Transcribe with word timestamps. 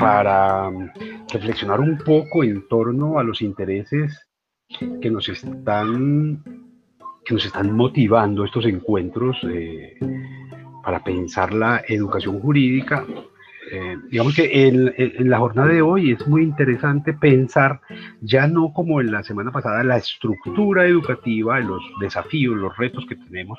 para 0.00 0.70
reflexionar 1.30 1.78
un 1.78 1.98
poco 1.98 2.42
en 2.42 2.66
torno 2.68 3.18
a 3.18 3.22
los 3.22 3.42
intereses 3.42 4.26
que 5.00 5.10
nos 5.10 5.28
están, 5.28 6.42
que 7.24 7.34
nos 7.34 7.44
están 7.44 7.72
motivando 7.76 8.44
estos 8.44 8.64
encuentros 8.64 9.36
eh, 9.44 9.98
para 10.82 11.04
pensar 11.04 11.52
la 11.52 11.84
educación 11.86 12.40
jurídica. 12.40 13.04
Eh, 13.70 13.96
digamos 14.10 14.34
que 14.34 14.66
en, 14.66 15.28
la 15.30 15.38
jornada 15.38 15.68
de 15.68 15.82
hoy 15.82 16.12
es 16.12 16.26
muy 16.26 16.42
interesante 16.42 17.12
pensar, 17.12 17.80
ya 18.22 18.46
no 18.46 18.72
como 18.72 19.00
en 19.00 19.12
la 19.12 19.22
semana 19.22 19.52
pasada, 19.52 19.84
la 19.84 19.98
estructura 19.98 20.86
educativa, 20.86 21.60
los 21.60 21.82
desafíos, 22.00 22.56
los 22.56 22.76
retos 22.78 23.04
que 23.06 23.16
tenemos, 23.16 23.58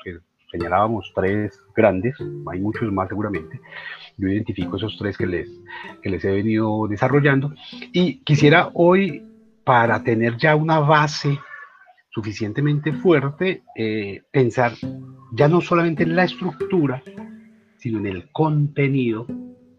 señalábamos 0.52 1.10
tres 1.14 1.58
grandes, 1.74 2.14
hay 2.20 2.60
muchos 2.60 2.92
más 2.92 3.08
seguramente, 3.08 3.60
yo 4.18 4.28
identifico 4.28 4.76
esos 4.76 4.96
tres 4.98 5.16
que 5.16 5.26
les, 5.26 5.48
que 6.02 6.10
les 6.10 6.24
he 6.24 6.30
venido 6.30 6.86
desarrollando 6.86 7.52
y 7.92 8.18
quisiera 8.18 8.70
hoy, 8.74 9.26
para 9.64 10.02
tener 10.02 10.36
ya 10.36 10.56
una 10.56 10.80
base 10.80 11.38
suficientemente 12.10 12.92
fuerte, 12.92 13.62
eh, 13.76 14.22
pensar 14.30 14.72
ya 15.32 15.48
no 15.48 15.60
solamente 15.60 16.02
en 16.02 16.16
la 16.16 16.24
estructura, 16.24 17.02
sino 17.78 17.98
en 17.98 18.06
el 18.06 18.30
contenido 18.32 19.26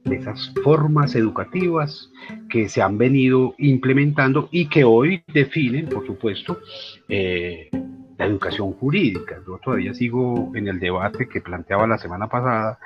de 0.04 0.16
esas 0.16 0.54
formas 0.64 1.16
educativas 1.16 2.10
que 2.50 2.68
se 2.70 2.82
han 2.82 2.98
venido 2.98 3.56
implementando 3.58 4.50
y 4.52 4.68
que 4.68 4.84
hoy 4.84 5.24
definen, 5.34 5.88
por 5.88 6.06
supuesto, 6.06 6.60
eh, 7.08 7.70
la 8.18 8.26
educación 8.26 8.74
jurídica. 8.74 9.40
Yo 9.46 9.60
todavía 9.64 9.94
sigo 9.94 10.52
en 10.56 10.68
el 10.68 10.80
debate 10.80 11.28
que 11.28 11.42
planteaba 11.42 11.88
la 11.88 11.98
semana 11.98 12.28
pasada 12.28 12.80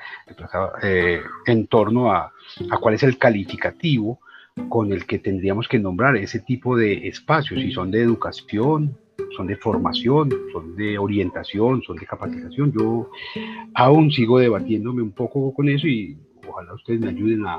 eh, 0.83 1.21
en 1.45 1.67
torno 1.67 2.11
a, 2.11 2.31
a, 2.71 2.77
cuál 2.79 2.95
es 2.95 3.03
el 3.03 3.17
calificativo 3.17 4.19
con 4.69 4.91
el 4.91 5.05
que 5.05 5.19
tendríamos 5.19 5.67
que 5.67 5.79
nombrar 5.79 6.15
ese 6.17 6.39
tipo 6.39 6.75
de 6.75 7.07
espacios, 7.07 7.61
si 7.61 7.71
son 7.71 7.91
de 7.91 8.01
educación, 8.01 8.97
son 9.35 9.47
de 9.47 9.55
formación, 9.55 10.29
son 10.51 10.75
de 10.75 10.97
orientación, 10.97 11.81
son 11.83 11.97
de 11.97 12.05
capacitación. 12.05 12.71
Yo 12.71 13.11
aún 13.75 14.11
sigo 14.11 14.39
debatiéndome 14.39 15.01
un 15.01 15.11
poco 15.11 15.53
con 15.53 15.69
eso 15.69 15.87
y 15.87 16.17
ojalá 16.47 16.73
ustedes 16.73 16.99
me 16.99 17.09
ayuden 17.09 17.45
a, 17.45 17.57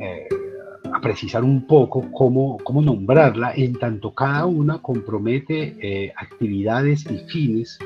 eh, 0.00 0.28
a 0.92 1.00
precisar 1.00 1.44
un 1.44 1.66
poco 1.66 2.10
cómo, 2.12 2.58
cómo, 2.58 2.82
nombrarla, 2.82 3.52
en 3.54 3.78
tanto 3.78 4.14
cada 4.14 4.46
una 4.46 4.80
compromete 4.80 5.76
eh, 5.80 6.12
actividades 6.16 7.04
y 7.10 7.18
fines 7.28 7.78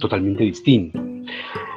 totalmente 0.00 0.44
distintos. 0.44 1.02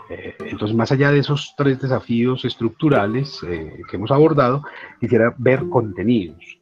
Eh, 0.09 0.36
entonces, 0.45 0.76
más 0.76 0.92
allá 0.92 1.11
de 1.11 1.20
esos 1.20 1.53
tres 1.58 1.81
desafíos 1.81 2.45
estructurales 2.45 3.39
que 3.42 3.95
hemos 3.95 4.11
abordado, 4.11 4.64
quisiera 5.00 5.33
ver 5.38 5.67
contenidos. 5.70 6.59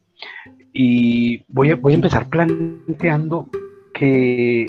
Y 0.74 1.44
voy 1.48 1.72
a, 1.72 1.76
voy 1.76 1.94
a 1.94 1.96
empezar 1.96 2.30
planteando 2.30 3.50
que 3.94 4.66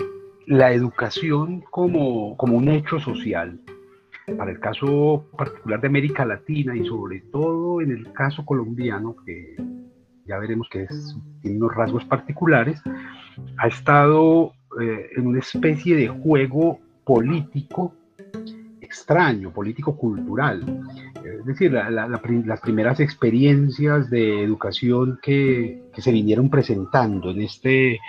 la 0.47 0.73
educación 0.73 1.63
como, 1.69 2.35
como 2.37 2.57
un 2.57 2.69
hecho 2.69 2.99
social 2.99 3.59
para 4.37 4.51
el 4.51 4.59
caso 4.59 5.29
particular 5.37 5.81
de 5.81 5.87
América 5.87 6.25
Latina 6.25 6.75
y 6.75 6.85
sobre 6.85 7.21
todo 7.31 7.81
en 7.81 7.91
el 7.91 8.11
caso 8.13 8.45
colombiano, 8.45 9.15
que 9.25 9.55
ya 10.25 10.37
veremos 10.37 10.67
que 10.69 10.87
tiene 11.41 11.57
unos 11.57 11.75
rasgos 11.75 12.05
particulares, 12.05 12.81
ha 13.57 13.67
estado 13.67 14.53
eh, 14.81 15.09
en 15.15 15.27
una 15.27 15.39
especie 15.39 15.95
de 15.95 16.07
juego 16.07 16.79
político 17.03 17.95
extraño, 18.89 19.51
político-cultural. 19.51 20.63
Es 21.23 21.45
decir, 21.45 21.71
las 21.71 22.59
primeras 22.61 22.99
experiencias 22.99 24.09
de 24.09 24.43
educación 24.43 25.19
que, 25.21 25.83
se 25.95 26.11
vinieron 26.11 26.49
presentando 26.49 27.31
en 27.31 27.41
este, 27.41 27.99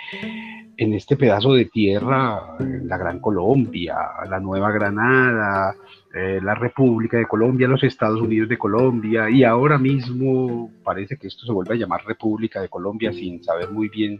en 0.81 0.95
este 0.95 1.15
pedazo 1.15 1.53
de 1.53 1.65
tierra, 1.65 2.57
la 2.57 2.97
Gran 2.97 3.19
Colombia, 3.19 3.97
la 4.27 4.39
Nueva 4.39 4.71
Granada, 4.71 5.75
eh, 6.11 6.39
la 6.41 6.55
República 6.55 7.17
de 7.17 7.27
Colombia, 7.27 7.67
los 7.67 7.83
Estados 7.83 8.19
Unidos 8.19 8.49
de 8.49 8.57
Colombia, 8.57 9.29
y 9.29 9.43
ahora 9.43 9.77
mismo 9.77 10.71
parece 10.83 11.17
que 11.17 11.27
esto 11.27 11.45
se 11.45 11.51
vuelve 11.51 11.75
a 11.75 11.77
llamar 11.77 12.03
República 12.03 12.61
de 12.61 12.67
Colombia 12.67 13.13
sin 13.13 13.43
saber 13.43 13.69
muy 13.69 13.89
bien 13.89 14.17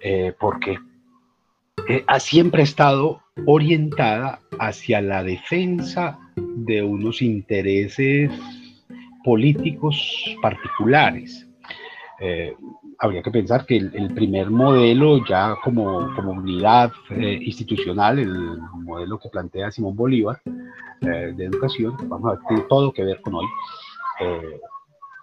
eh, 0.00 0.32
por 0.38 0.60
qué. 0.60 0.78
Eh, 1.88 2.04
ha 2.06 2.20
siempre 2.20 2.62
estado 2.62 3.20
orientada 3.44 4.38
hacia 4.60 5.02
la 5.02 5.24
defensa 5.24 6.16
de 6.36 6.84
unos 6.84 7.20
intereses 7.22 8.30
políticos 9.24 10.36
particulares 10.40 11.48
habría 13.02 13.20
que 13.20 13.32
pensar 13.32 13.66
que 13.66 13.76
el, 13.76 14.14
primer 14.14 14.48
modelo 14.48 15.24
ya 15.26 15.56
como, 15.62 16.14
como 16.14 16.30
unidad 16.30 16.92
eh, 17.10 17.40
institucional, 17.42 18.20
el 18.20 18.58
modelo 18.84 19.18
que 19.18 19.28
plantea 19.28 19.72
Simón 19.72 19.96
Bolívar 19.96 20.40
eh, 21.00 21.32
de 21.36 21.44
educación, 21.44 21.96
vamos 22.04 22.30
a 22.30 22.34
ver, 22.36 22.44
tiene 22.46 22.62
todo 22.68 22.92
que 22.92 23.02
ver 23.02 23.20
con 23.22 23.34
hoy, 23.34 23.46
eh, 24.20 24.60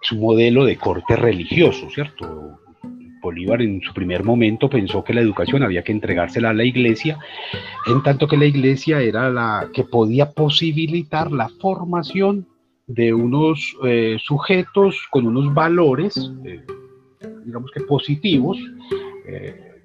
es 0.02 0.12
un 0.12 0.20
modelo 0.20 0.66
de 0.66 0.76
corte 0.76 1.16
religioso, 1.16 1.88
¿cierto? 1.88 2.58
Bolívar 3.22 3.62
en 3.62 3.80
su 3.80 3.94
primer 3.94 4.24
momento 4.24 4.68
pensó 4.68 5.02
que 5.02 5.14
la 5.14 5.22
educación 5.22 5.62
había 5.62 5.82
que 5.82 5.92
entregársela 5.92 6.50
a 6.50 6.54
la 6.54 6.64
iglesia, 6.64 7.18
en 7.86 8.02
tanto 8.02 8.28
que 8.28 8.36
la 8.36 8.44
iglesia 8.44 9.00
era 9.00 9.30
la 9.30 9.70
que 9.72 9.84
podía 9.84 10.32
posibilitar 10.32 11.32
la 11.32 11.48
formación 11.60 12.46
de 12.86 13.14
unos 13.14 13.76
sujetos 14.18 15.06
con 15.10 15.26
unos 15.26 15.54
valores 15.54 16.32
digamos 17.50 17.70
que 17.72 17.80
positivos 17.80 18.58
eh, 19.26 19.82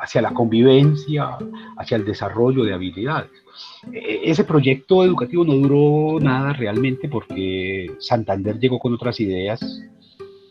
hacia 0.00 0.22
la 0.22 0.32
convivencia, 0.32 1.36
hacia 1.76 1.96
el 1.96 2.04
desarrollo 2.04 2.64
de 2.64 2.72
habilidades. 2.72 3.30
E, 3.92 4.30
ese 4.30 4.44
proyecto 4.44 5.04
educativo 5.04 5.44
no 5.44 5.54
duró 5.54 6.20
nada 6.20 6.52
realmente 6.52 7.08
porque 7.08 7.90
Santander 7.98 8.58
llegó 8.58 8.78
con 8.78 8.94
otras 8.94 9.18
ideas 9.20 9.60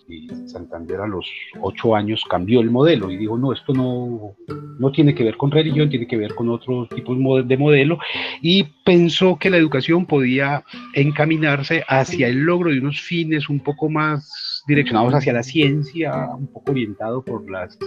y 0.08 0.28
Santander 0.48 1.00
a 1.00 1.08
los 1.08 1.26
ocho 1.62 1.96
años 1.96 2.24
cambió 2.30 2.60
el 2.60 2.70
modelo 2.70 3.10
y 3.10 3.18
dijo, 3.18 3.38
no, 3.38 3.54
esto 3.54 3.74
no, 3.74 4.36
no 4.78 4.92
tiene 4.92 5.16
que 5.16 5.24
ver 5.24 5.38
con 5.38 5.50
religión, 5.50 5.90
tiene 5.90 6.08
que 6.08 6.18
ver 6.18 6.36
con 6.36 6.50
otros 6.50 6.90
tipos 6.90 7.18
de 7.48 7.58
modelo 7.58 7.98
y 8.42 8.64
pensó 8.84 9.38
que 9.40 9.50
la 9.50 9.58
educación 9.58 10.06
podía 10.06 10.64
encaminarse 10.94 11.84
hacia 11.88 12.28
el 12.28 12.40
logro 12.44 12.70
de 12.70 12.80
unos 12.80 13.00
fines 13.00 13.48
un 13.50 13.62
poco 13.62 13.90
más 13.90 14.53
direccionados 14.68 15.14
hacia 15.14 15.34
la 15.34 15.44
ciencia, 15.44 16.30
un 16.38 16.48
poco 16.48 16.72
orientado 16.72 17.24
por 17.24 17.50
las 17.50 17.78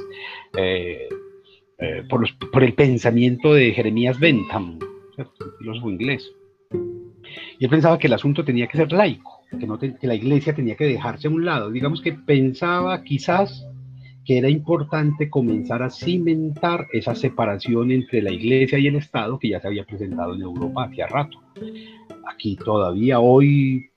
eh, 0.56 1.08
eh, 1.78 2.04
por, 2.08 2.20
los, 2.20 2.32
por, 2.32 2.64
el 2.64 2.72
pensamiento 2.74 3.52
de 3.52 3.72
Jeremías 3.72 4.18
Bentham, 4.18 4.78
un 5.18 5.58
filósofo 5.58 5.90
inglés. 5.90 6.32
Y 7.58 7.64
él 7.64 7.70
pensaba 7.70 7.98
que 7.98 8.06
el 8.06 8.14
asunto 8.14 8.44
tenía 8.44 8.66
que 8.66 8.78
ser 8.78 8.92
laico, 8.92 9.42
que, 9.58 9.66
no 9.66 9.78
que 9.78 9.96
la 10.02 10.14
iglesia 10.14 10.54
tenía 10.54 10.74
que 10.74 10.86
dejarse 10.86 11.28
a 11.28 11.30
un 11.30 11.44
lado. 11.44 11.70
Digamos 11.70 12.00
que 12.00 12.12
pensaba 12.12 13.02
quizás 13.04 13.66
que 14.24 14.38
era 14.38 14.48
importante 14.48 15.30
comenzar 15.30 15.82
a 15.82 15.90
cimentar 15.90 16.86
esa 16.92 17.14
separación 17.14 17.90
entre 17.92 18.22
la 18.22 18.32
iglesia 18.32 18.78
y 18.78 18.88
el 18.88 18.96
Estado 18.96 19.38
que 19.38 19.50
ya 19.50 19.60
se 19.60 19.68
había 19.68 19.84
presentado 19.84 20.34
en 20.34 20.42
Europa 20.42 20.84
hacía 20.84 21.06
rato. 21.06 21.38
Aquí 22.26 22.56
todavía 22.56 23.20
hoy 23.20 23.90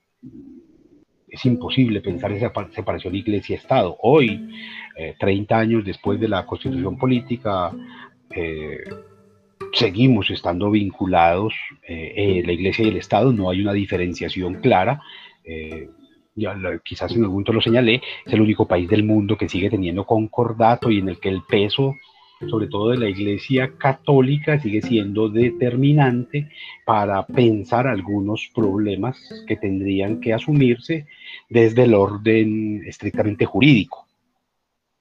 es 1.32 1.46
imposible 1.46 2.02
pensar 2.02 2.32
esa 2.32 2.52
separación 2.72 3.16
iglesia-estado. 3.16 3.98
Hoy, 4.02 4.50
30 5.20 5.56
eh, 5.56 5.58
años 5.58 5.86
después 5.86 6.20
de 6.20 6.28
la 6.28 6.46
constitución 6.46 6.98
política, 6.98 7.72
eh, 8.32 8.84
seguimos 9.74 10.30
estando 10.30 10.72
vinculados, 10.72 11.54
eh, 11.88 12.42
la 12.46 12.52
iglesia 12.52 12.86
y 12.86 12.90
el 12.90 12.98
Estado, 12.98 13.32
no 13.32 13.50
hay 13.50 13.62
una 13.62 13.74
diferenciación 13.74 14.56
clara. 14.56 15.02
Ya, 16.36 16.56
quizás 16.84 17.12
en 17.12 17.18
algún 17.18 17.34
momento 17.34 17.54
lo 17.54 17.62
señalé, 17.62 18.02
es 18.26 18.34
el 18.34 18.42
único 18.42 18.66
país 18.68 18.88
del 18.88 19.04
mundo 19.04 19.36
que 19.36 19.50
sigue 19.50 19.70
teniendo 19.70 20.06
concordato 20.06 20.90
y 20.90 21.00
en 21.00 21.10
el 21.10 21.20
que 21.20 21.30
el 21.30 21.42
peso 21.42 21.96
sobre 22.48 22.68
todo 22.68 22.92
de 22.92 22.98
la 22.98 23.10
Iglesia 23.10 23.74
Católica, 23.78 24.60
sigue 24.60 24.82
siendo 24.82 25.28
determinante 25.28 26.50
para 26.86 27.26
pensar 27.26 27.88
algunos 27.88 28.50
problemas 28.56 29.18
que 29.46 29.58
tendrían 29.58 30.22
que 30.22 30.34
asumirse 30.34 31.06
desde 31.50 31.84
el 31.84 31.96
orden 31.96 32.84
estrictamente 32.86 33.46
jurídico. 33.46 34.06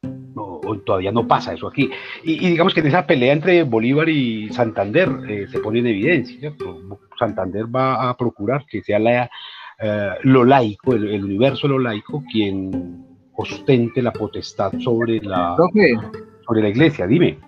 No, 0.02 0.60
todavía 0.84 1.12
no 1.12 1.26
pasa 1.26 1.52
eso 1.52 1.66
aquí. 1.66 1.90
Y, 2.24 2.38
digamos 2.50 2.72
que 2.72 2.80
en 2.80 2.86
esa 2.86 3.06
pelea 3.06 3.32
entre 3.32 3.64
Bolívar 3.64 4.08
y 4.08 4.48
Santander 4.50 5.08
eh, 5.28 5.46
se 5.50 5.58
pone 5.58 5.80
en 5.80 5.88
evidencia. 5.88 6.54
Santander 7.18 7.64
va 7.74 8.08
a 8.08 8.16
procurar 8.16 8.64
que 8.66 8.82
sea 8.82 8.98
la, 8.98 9.30
eh, 9.80 10.10
lo 10.22 10.44
laico, 10.44 10.94
el, 10.94 11.24
universo 11.24 11.68
lo 11.68 11.78
laico, 11.78 12.22
quien 12.30 13.04
ostente 13.34 14.02
la 14.02 14.12
potestad 14.12 14.72
sobre 14.78 15.20
la 15.20 15.56
sobre 16.46 16.62
la 16.62 16.68
iglesia. 16.68 17.06
Dime. 17.06 17.38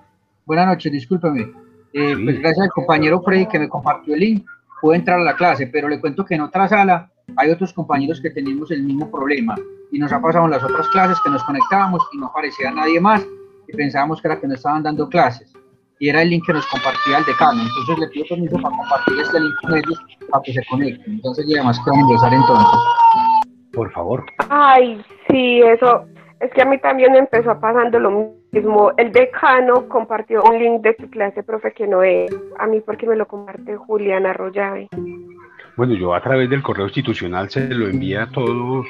Buenas 0.45 0.67
noches, 0.67 0.93
discúlpeme. 0.93 1.53
Eh, 1.93 2.17
pues 2.23 2.39
gracias 2.39 2.67
al 2.67 2.71
compañero 2.71 3.23
Freddy 3.23 3.47
que 3.47 3.59
me 3.59 3.69
compartió 3.69 4.15
el 4.15 4.21
link, 4.21 4.47
pude 4.81 4.97
entrar 4.97 5.19
a 5.19 5.25
la 5.25 5.35
clase, 5.35 5.67
pero 5.69 5.89
le 5.89 6.01
cuento 6.01 6.25
que 6.25 6.35
en 6.35 6.43
otra 6.43 6.69
sala 6.69 7.11
hay 7.37 7.51
otros 7.51 7.73
compañeros 7.73 8.21
que 8.21 8.31
tenemos 8.31 8.71
el 8.71 8.83
mismo 8.83 9.11
problema 9.11 9.57
y 9.93 9.99
nos 9.99 10.13
ha 10.13 10.21
pasado 10.21 10.45
en 10.45 10.53
las 10.53 10.63
otras 10.63 10.89
clases 10.89 11.19
que 11.25 11.31
nos 11.31 11.43
conectábamos 11.45 12.03
y 12.13 12.19
no 12.19 12.27
aparecía 12.27 12.71
nadie 12.71 13.01
más 13.01 13.27
y 13.69 13.77
pensábamos 13.77 14.21
que 14.21 14.29
era 14.29 14.41
que 14.41 14.47
no 14.47 14.55
estaban 14.55 14.83
dando 14.83 15.09
clases 15.09 15.53
y 16.01 16.09
era 16.09 16.23
el 16.23 16.31
link 16.31 16.45
que 16.47 16.55
nos 16.55 16.67
compartía 16.67 17.19
el 17.19 17.25
decano. 17.25 17.61
Entonces 17.63 17.99
le 17.99 18.09
pido 18.09 18.27
permiso 18.31 18.57
para 18.57 18.75
compartir 18.75 19.21
este 19.21 19.41
link 19.41 19.55
con 19.61 19.77
ellos 19.77 20.05
para 20.31 20.43
que 20.43 20.53
se 20.55 20.63
conecten. 20.69 21.13
Entonces 21.13 21.47
ya 21.47 21.57
además 21.59 21.79
que 21.85 22.01
ingresar 22.01 22.35
entonces. 22.35 22.81
Por 23.73 23.93
favor. 23.93 24.25
Ay, 24.49 25.05
sí, 25.29 25.61
eso. 25.61 26.07
Es 26.41 26.51
que 26.53 26.63
a 26.63 26.65
mí 26.65 26.79
también 26.79 27.15
empezó 27.15 27.61
pasando 27.61 27.99
lo 27.99 28.35
mismo. 28.51 28.93
El 28.97 29.13
decano 29.13 29.87
compartió 29.89 30.43
un 30.43 30.59
link 30.59 30.81
de 30.81 30.95
tu 30.95 31.11
clase, 31.11 31.43
profe, 31.43 31.73
que 31.73 31.87
no 31.87 32.03
es. 32.03 32.35
A 32.59 32.67
mí 32.67 32.81
porque 32.81 33.07
me 33.07 33.15
lo 33.15 33.29
comparte 33.29 33.77
Juliana 33.77 34.31
Arroyave. 34.31 34.89
Bueno, 35.81 35.95
yo 35.95 36.15
a 36.15 36.21
través 36.21 36.51
del 36.51 36.61
correo 36.61 36.89
institucional 36.89 37.49
se 37.49 37.67
lo 37.69 37.89
envié 37.89 38.19
a 38.19 38.27
todos 38.27 38.87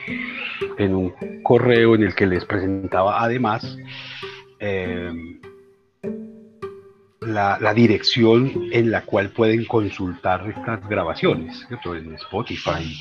en 0.77 0.93
un 0.93 1.15
correo 1.45 1.95
en 1.95 2.03
el 2.03 2.17
que 2.17 2.27
les 2.27 2.45
presentaba 2.45 3.23
además 3.23 3.79
eh, 4.59 5.39
la, 7.21 7.75
dirección 7.75 8.51
en 8.73 8.91
la 8.91 9.03
cual 9.03 9.31
pueden 9.31 9.67
consultar 9.67 10.49
estas 10.49 10.89
grabaciones, 10.89 11.65
en 11.71 12.15
Spotify. 12.15 12.93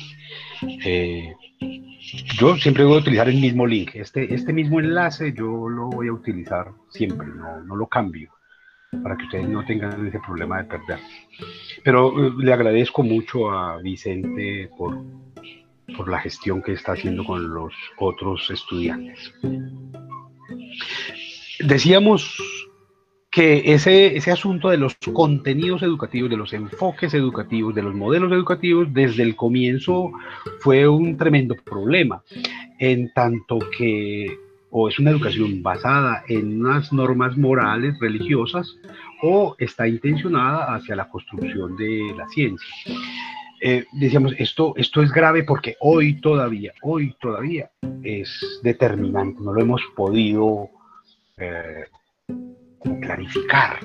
Eh, 0.84 1.34
yo 2.38 2.56
siempre 2.58 2.84
voy 2.84 2.94
a 2.94 3.00
utilizar 3.00 3.28
el 3.28 3.40
mismo 3.40 3.66
link. 3.66 3.90
Este, 3.94 4.32
este 4.32 4.52
mismo 4.52 4.78
enlace 4.78 5.32
yo 5.32 5.68
lo 5.68 5.88
voy 5.88 6.06
a 6.06 6.12
utilizar 6.12 6.68
siempre, 6.90 7.26
no, 7.26 7.64
no 7.64 7.74
lo 7.74 7.88
cambio 7.88 8.30
para 9.02 9.16
que 9.16 9.24
ustedes 9.24 9.48
no 9.48 9.64
tengan 9.64 10.06
ese 10.06 10.18
problema 10.20 10.58
de 10.58 10.64
perder. 10.64 10.98
Pero 11.84 12.26
eh, 12.26 12.32
le 12.38 12.52
agradezco 12.52 13.02
mucho 13.02 13.50
a 13.50 13.78
Vicente 13.78 14.68
por, 14.76 14.98
por 15.96 16.08
la 16.08 16.18
gestión 16.18 16.62
que 16.62 16.72
está 16.72 16.92
haciendo 16.92 17.24
con 17.24 17.54
los 17.54 17.72
otros 17.98 18.50
estudiantes. 18.50 19.32
Decíamos 21.60 22.36
que 23.30 23.72
ese, 23.74 24.16
ese 24.16 24.32
asunto 24.32 24.70
de 24.70 24.76
los 24.76 24.96
contenidos 25.12 25.82
educativos, 25.82 26.28
de 26.30 26.36
los 26.36 26.52
enfoques 26.52 27.14
educativos, 27.14 27.74
de 27.74 27.82
los 27.82 27.94
modelos 27.94 28.32
educativos, 28.32 28.92
desde 28.92 29.22
el 29.22 29.36
comienzo 29.36 30.10
fue 30.58 30.88
un 30.88 31.16
tremendo 31.16 31.54
problema, 31.54 32.24
en 32.80 33.12
tanto 33.12 33.58
que 33.78 34.36
o 34.70 34.88
es 34.88 34.98
una 34.98 35.10
educación 35.10 35.62
basada 35.62 36.22
en 36.28 36.60
unas 36.64 36.92
normas 36.92 37.36
morales, 37.36 37.98
religiosas, 38.00 38.76
o 39.22 39.56
está 39.58 39.88
intencionada 39.88 40.74
hacia 40.74 40.96
la 40.96 41.08
construcción 41.08 41.76
de 41.76 42.14
la 42.16 42.26
ciencia. 42.28 42.68
Eh, 43.62 43.84
decíamos, 43.92 44.34
esto, 44.38 44.72
esto 44.76 45.02
es 45.02 45.12
grave 45.12 45.44
porque 45.44 45.76
hoy 45.80 46.20
todavía, 46.20 46.72
hoy 46.82 47.14
todavía 47.20 47.70
es 48.02 48.60
determinante, 48.62 49.42
no 49.42 49.52
lo 49.52 49.60
hemos 49.60 49.82
podido 49.94 50.70
eh, 51.36 51.84
clarificar. 53.02 53.80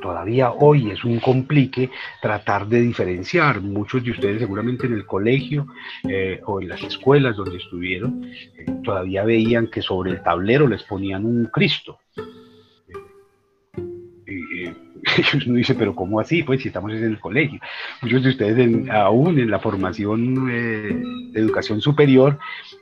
Todavía 0.00 0.52
hoy 0.52 0.90
es 0.90 1.04
un 1.04 1.20
complique 1.20 1.90
tratar 2.20 2.66
de 2.66 2.80
diferenciar. 2.80 3.60
Muchos 3.60 4.02
de 4.04 4.12
ustedes 4.12 4.40
seguramente 4.40 4.86
en 4.86 4.94
el 4.94 5.06
colegio 5.06 5.66
eh, 6.08 6.40
o 6.46 6.60
en 6.60 6.68
las 6.68 6.82
escuelas 6.82 7.36
donde 7.36 7.58
estuvieron 7.58 8.24
eh, 8.24 8.66
todavía 8.84 9.24
veían 9.24 9.68
que 9.68 9.82
sobre 9.82 10.12
el 10.12 10.22
tablero 10.22 10.66
les 10.66 10.82
ponían 10.84 11.24
un 11.24 11.46
Cristo. 11.46 11.98
Y, 15.34 15.46
uno 15.46 15.56
dice, 15.56 15.74
pero 15.74 15.94
¿cómo 15.94 16.20
así? 16.20 16.42
Pues 16.42 16.62
si 16.62 16.68
estamos 16.68 16.92
en 16.92 17.04
el 17.04 17.20
colegio. 17.20 17.60
Muchos 18.00 18.22
de 18.22 18.30
ustedes 18.30 18.88
aún 18.88 19.38
en 19.38 19.50
la 19.50 19.58
formación 19.58 20.48
eh, 20.50 21.02
de 21.32 21.40
educación 21.40 21.80
superior 21.80 22.38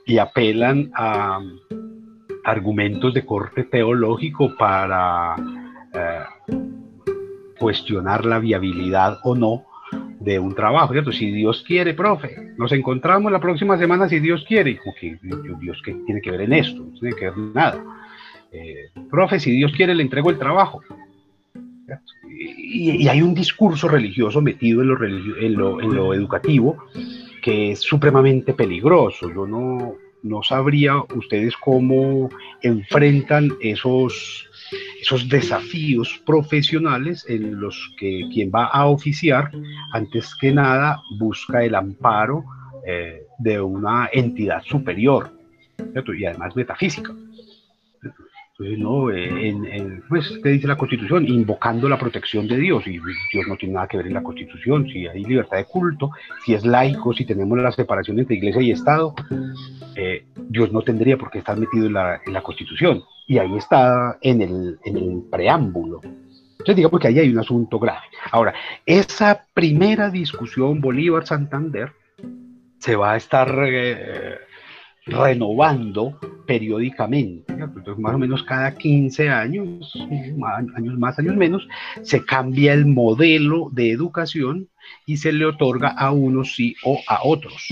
y 0.07 0.19
apelan 0.19 0.93
a 0.95 1.41
argumentos 2.45 3.15
de 3.15 3.25
corte 3.25 3.65
teológico 3.65 4.55
para 4.57 5.35
eh, 5.93 6.25
cuestionar 7.61 8.25
la 8.25 8.39
viabilidad 8.39 9.19
o 9.23 9.37
no 9.37 9.67
de 10.19 10.39
un 10.39 10.55
trabajo, 10.55 10.93
¿cierto? 10.93 11.13
Si 11.13 11.31
Dios 11.31 11.63
quiere, 11.67 11.95
profe, 11.95 12.55
nos 12.57 12.73
encontramos 12.73 13.31
la 13.31 13.41
próxima 13.41 13.79
semana 13.79 14.09
si 14.09 14.19
Dios 14.19 14.45
quiere. 14.49 14.81
Okay, 14.85 15.19
Dios 15.61 15.81
qué 15.85 15.95
tiene 16.07 16.21
que 16.21 16.31
ver 16.31 16.43
en 16.43 16.53
esto, 16.55 16.83
no 16.83 16.99
tiene 16.99 17.17
que 17.17 17.27
ver 17.27 17.37
nada. 17.39 17.85
Eh, 18.53 18.91
profe, 19.11 19.39
si 19.39 19.53
Dios 19.53 19.73
quiere, 19.73 19.95
le 19.95 20.03
entrego 20.03 20.31
el 20.31 20.39
trabajo. 20.39 20.81
Y, 22.29 23.09
hay 23.09 23.21
un 23.21 23.35
discurso 23.35 23.89
religioso 23.89 24.41
metido 24.41 24.83
en 24.83 24.89
lo, 24.89 25.05
en, 25.05 25.55
lo, 25.55 25.81
en 25.81 25.95
lo 25.95 26.15
educativo 26.15 26.77
que 27.43 27.73
es 27.73 27.81
supremamente 27.81 28.55
peligroso. 28.55 29.31
Yo 29.33 29.47
no, 29.47 29.95
no 30.23 30.43
sabría 30.43 31.03
ustedes 31.15 31.57
cómo 31.57 32.29
enfrentan 32.63 33.51
esos, 33.61 34.49
esos 35.01 35.29
desafíos 35.29 36.21
profesionales 36.27 37.25
en 37.29 37.61
los 37.61 37.95
que 37.99 38.29
quien 38.33 38.51
va 38.55 38.67
a 38.67 38.87
oficiar, 38.87 39.51
antes 39.93 40.35
que 40.35 40.53
nada, 40.53 41.03
busca 41.19 41.65
el 41.65 41.75
amparo 41.75 42.45
eh, 42.87 43.25
de 43.39 43.61
una 43.61 44.09
entidad 44.13 44.63
superior, 44.63 45.33
y 45.79 46.25
además 46.25 46.55
metafísica. 46.57 47.15
¿No? 48.61 49.11
Eh, 49.11 49.49
en, 49.49 50.03
pues, 50.09 50.39
¿qué 50.43 50.51
dice 50.51 50.69
la 50.69 50.77
Constitución? 50.77 51.27
Invocando 51.27 51.89
la 51.89 51.99
protección 51.99 52.47
de 52.47 52.59
Dios, 52.59 52.87
y 52.87 52.93
Dios 52.93 53.47
no 53.49 53.57
tiene 53.57 53.75
nada 53.75 53.89
que 53.89 53.97
ver 53.97 54.07
en 54.07 54.15
la 54.15 54.23
Constitución, 54.23 54.87
si 54.89 55.07
hay 55.07 55.25
libertad 55.25 55.57
de 55.57 55.65
culto, 55.65 56.11
si 56.45 56.55
es 56.55 56.65
laico, 56.65 57.13
si 57.15 57.25
tenemos 57.25 57.59
la 57.59 57.73
separación 57.73 58.19
entre 58.19 58.37
iglesia 58.37 58.63
y 58.63 58.71
Estado, 58.73 59.15
eh, 59.97 60.25
Dios 60.49 60.73
no 60.73 60.83
tendría 60.83 61.17
por 61.17 61.31
qué 61.31 61.39
estar 61.39 61.59
metido 61.59 61.87
en 61.87 61.95
la, 61.95 62.21
en 62.25 62.33
la 62.33 62.43
Constitución, 62.43 63.03
y 63.27 63.39
ahí 63.39 63.57
está 63.57 64.19
en 64.21 64.43
el, 64.43 64.79
en 64.85 64.97
el 64.97 65.23
preámbulo. 65.31 66.01
Entonces 66.03 66.77
digamos 66.77 67.01
que 67.01 67.09
ahí 67.09 67.19
hay 67.19 67.33
un 67.33 67.39
asunto 67.39 67.79
grave. 67.79 68.05
Ahora, 68.31 68.53
esa 68.85 69.47
primera 69.55 70.11
discusión 70.11 70.81
Bolívar-Santander 70.81 71.93
se 72.79 72.97
va 72.97 73.13
a 73.13 73.17
estar... 73.17 73.49
Eh, 73.67 74.39
renovando 75.07 76.19
periódicamente. 76.47 77.53
Entonces, 77.53 77.99
más 77.99 78.15
o 78.15 78.19
menos 78.19 78.43
cada 78.43 78.75
15 78.75 79.29
años, 79.29 79.95
años 80.75 80.99
más, 80.99 81.19
años 81.19 81.37
menos, 81.37 81.69
se 82.03 82.25
cambia 82.25 82.73
el 82.73 82.87
modelo 82.87 83.69
de 83.73 83.93
educación 83.93 84.69
y 85.07 85.19
se 85.19 85.33
le 85.33 85.47
otorga 85.47 85.91
a 85.91 86.11
unos 86.11 86.55
sí 86.55 86.75
o 86.85 87.01
a 87.07 87.21
otros. 87.23 87.69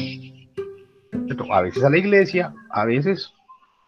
A 1.50 1.62
veces 1.62 1.82
a 1.82 1.90
la 1.90 1.98
iglesia, 1.98 2.54
a 2.70 2.84
veces 2.84 3.32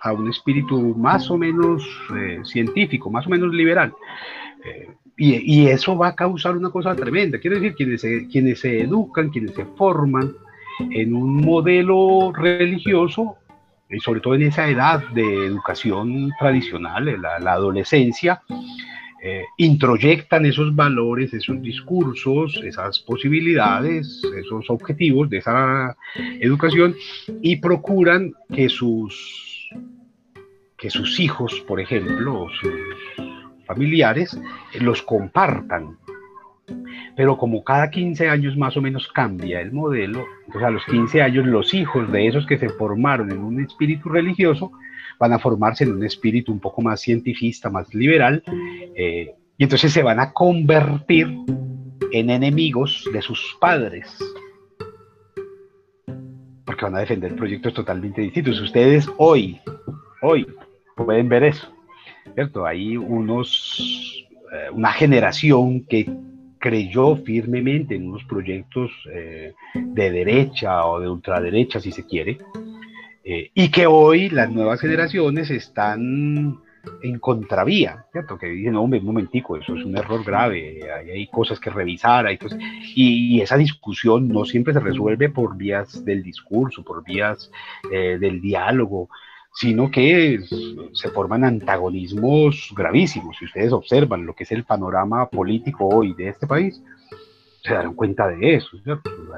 a 0.01 0.13
un 0.13 0.29
espíritu 0.29 0.97
más 0.97 1.31
o 1.31 1.37
menos 1.37 1.87
eh, 2.17 2.41
científico, 2.45 3.11
más 3.11 3.27
o 3.27 3.31
menos 3.31 3.55
liberal. 3.55 3.95
Eh, 4.65 4.89
y, 5.17 5.61
y, 5.61 5.67
eso 5.69 5.97
va 5.97 6.09
a 6.09 6.17
causar 6.17 6.57
una 6.57 6.71
cosa 6.71 6.95
tremenda. 6.97 7.39
Quiere 7.39 7.61
decir, 7.61 7.75
quienes 7.75 8.03
quienes 8.31 8.61
se 8.61 8.81
educan, 8.81 9.29
quienes 9.29 9.55
se 9.55 9.67
forman, 9.67 10.35
en 10.91 11.15
un 11.15 11.37
modelo 11.37 12.33
religioso, 12.33 13.37
y 13.89 13.99
sobre 14.01 14.21
todo 14.21 14.35
en 14.35 14.43
esa 14.43 14.69
edad 14.69 15.03
de 15.09 15.47
educación 15.47 16.31
tradicional, 16.39 17.21
la, 17.21 17.53
adolescencia, 17.53 18.43
eh, 19.23 19.45
introyectan 19.59 20.47
esos 20.47 20.75
valores, 20.75 21.35
esos 21.35 21.61
discursos, 21.61 22.61
esas 22.65 23.01
posibilidades, 23.01 24.23
esos 24.39 24.71
objetivos 24.71 25.29
de 25.29 25.39
esa 25.39 25.97
educación 26.41 26.95
y 27.43 27.57
procuran 27.57 28.33
que 28.55 28.69
sus, 28.69 29.69
que 30.79 30.89
sus 30.89 31.21
hijos, 31.21 31.61
por 31.67 31.81
ejemplo, 31.81 32.47
sus 32.61 32.73
familiares, 33.67 34.41
los 34.81 35.03
compartan 35.03 35.99
pero 37.17 37.37
como 37.37 37.63
cada 37.65 37.91
15 37.91 38.29
años 38.29 38.57
más 38.57 38.77
o 38.77 38.81
menos 38.81 39.09
cambia 39.09 39.61
el 39.61 39.73
modelo, 39.73 40.25
entonces 40.47 40.63
a 40.63 40.71
los 40.71 40.85
15 40.87 41.23
años 41.23 41.47
los 41.47 41.75
hijos 41.75 42.11
de 42.11 42.27
esos 42.27 42.47
que 42.47 42.59
se 42.59 42.69
formaron 42.71 43.31
en 43.31 43.39
un 43.39 43.61
espíritu 43.63 44.09
religioso 44.09 44.73
van 45.19 45.33
a 45.35 45.39
formarse 45.39 45.85
en 45.85 45.93
un 45.93 46.05
espíritu 46.05 46.51
un 46.51 46.61
poco 46.61 46.81
más 46.81 47.03
cientifista, 47.03 47.69
más 47.69 47.95
liberal, 47.95 48.43
eh, 48.97 49.35
y 49.59 49.63
entonces 49.63 49.93
se 49.93 50.03
van 50.03 50.19
a 50.19 50.33
convertir 50.33 51.29
en 52.13 52.31
enemigos 52.31 53.09
de 53.13 53.21
sus 53.21 53.57
padres, 53.61 54.17
porque 56.65 56.85
van 56.85 56.97
a 56.97 57.01
defender 57.01 57.37
proyectos 57.37 57.75
totalmente 57.75 58.23
distintos. 58.23 58.61
Ustedes 58.61 59.09
hoy, 59.19 59.61
hoy 60.23 60.47
pueden 60.97 61.29
ver 61.29 61.45
eso, 61.45 61.69
¿cierto? 62.35 62.65
Hay 62.65 62.97
unos, 62.97 64.27
eh, 64.53 64.71
una 64.73 64.93
generación 64.93 65.85
que 65.85 66.11
creyó 66.61 67.17
firmemente 67.17 67.97
en 67.97 68.09
unos 68.09 68.23
proyectos 68.25 68.93
eh, 69.13 69.55
de 69.75 70.11
derecha 70.11 70.85
o 70.87 71.01
de 71.01 71.09
ultraderecha, 71.09 71.81
si 71.81 71.91
se 71.91 72.07
quiere, 72.07 72.39
eh, 73.25 73.51
y 73.55 73.71
que 73.71 73.87
hoy 73.87 74.29
las 74.29 74.51
nuevas 74.51 74.81
generaciones 74.81 75.51
están 75.51 76.61
en 77.03 77.19
contravía, 77.19 78.05
¿cierto? 78.13 78.39
Que 78.39 78.49
dicen, 78.49 78.77
hombre, 78.77 79.01
un 79.01 79.07
momentico, 79.07 79.57
eso 79.57 79.75
es 79.75 79.85
un 79.85 79.97
error 79.97 80.25
grave, 80.25 80.81
hay, 80.93 81.27
cosas 81.27 81.59
que 81.59 81.71
revisar, 81.71 82.27
hay 82.27 82.39
y, 82.95 83.41
esa 83.41 83.57
discusión 83.57 84.29
no 84.29 84.45
siempre 84.45 84.73
se 84.73 84.81
resuelve 84.81 85.29
por 85.29 85.57
vías 85.57 86.05
del 86.05 86.23
discurso, 86.23 86.83
por 86.83 87.05
vías 87.05 87.51
eh, 87.91 88.19
del 88.19 88.41
diálogo, 88.41 89.09
sino 89.55 89.91
que 89.91 90.41
se 90.93 91.11
forman 91.11 91.45
antagonismos 91.45 92.73
gravísimos. 92.77 93.37
Si 93.39 93.45
ustedes 93.47 93.73
observan 93.73 94.27
lo 94.27 94.35
que 94.35 94.45
es 94.45 94.53
el 94.53 94.65
panorama 94.65 95.29
político 95.29 95.89
hoy 95.89 96.15
de 96.15 96.29
este 96.29 96.47
país, 96.47 96.83
se 97.63 97.75
darán 97.75 97.95
cuenta 97.95 98.29
de 98.29 98.55
eso. 98.55 98.79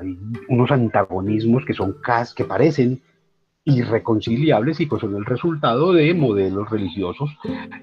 Hay 0.00 0.16
unos 0.48 0.70
antagonismos 0.70 1.64
que 1.64 1.74
son 1.74 1.96
que 2.36 2.44
parecen 2.44 3.02
irreconciliables 3.64 4.80
y 4.80 4.88
que 4.88 4.98
son 4.98 5.16
el 5.16 5.24
resultado 5.24 5.92
de 5.92 6.12
modelos 6.14 6.68
religiosos, 6.68 7.30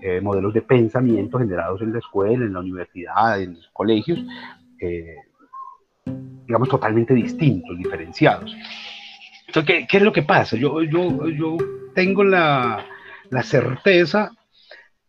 eh, 0.02 0.20
modelos 0.22 0.54
de 0.54 0.62
pensamiento 0.62 1.40
generados 1.40 1.82
en 1.82 1.94
la 1.94 2.00
escuela, 2.00 2.46
en 2.46 2.54
la 2.54 2.60
universidad, 2.60 3.42
en 3.42 3.56
los 3.56 3.70
colegios, 3.72 4.20
eh, 4.82 5.16
digamos, 6.46 6.70
totalmente 6.70 7.14
distintos, 7.14 7.78
diferenciados. 7.78 8.54
Entonces, 9.50 9.88
¿qué, 9.90 9.98
es 9.98 10.04
lo 10.04 10.14
que 10.14 10.22
pasa? 10.22 10.56
Yo, 10.58 10.84
yo, 10.84 11.28
yo 11.30 11.58
tengo 11.96 12.24
la, 12.24 12.86
la 13.32 13.44
certeza 13.44 14.32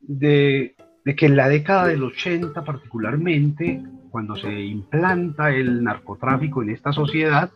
de, 0.00 0.74
de, 1.04 1.14
que 1.14 1.26
en 1.26 1.36
la 1.36 1.48
década 1.48 1.86
del 1.86 2.02
80 2.02 2.64
particularmente, 2.64 3.82
cuando 4.10 4.36
se 4.36 4.50
implanta 4.50 5.50
el 5.50 5.84
narcotráfico 5.84 6.62
en 6.62 6.70
esta 6.70 6.90
sociedad, 6.90 7.50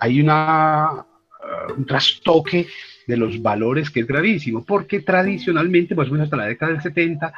hay 0.00 0.20
una 0.20 1.06
Uh, 1.38 1.72
un 1.78 1.86
trastoque 1.86 2.66
de 3.06 3.16
los 3.16 3.40
valores 3.40 3.90
que 3.90 4.00
es 4.00 4.06
gravísimo, 4.08 4.64
porque 4.64 5.00
tradicionalmente, 5.00 5.94
más 5.94 6.08
o 6.08 6.12
menos 6.12 6.24
hasta 6.24 6.36
la 6.36 6.46
década 6.46 6.72
del 6.72 6.82
70, 6.82 7.32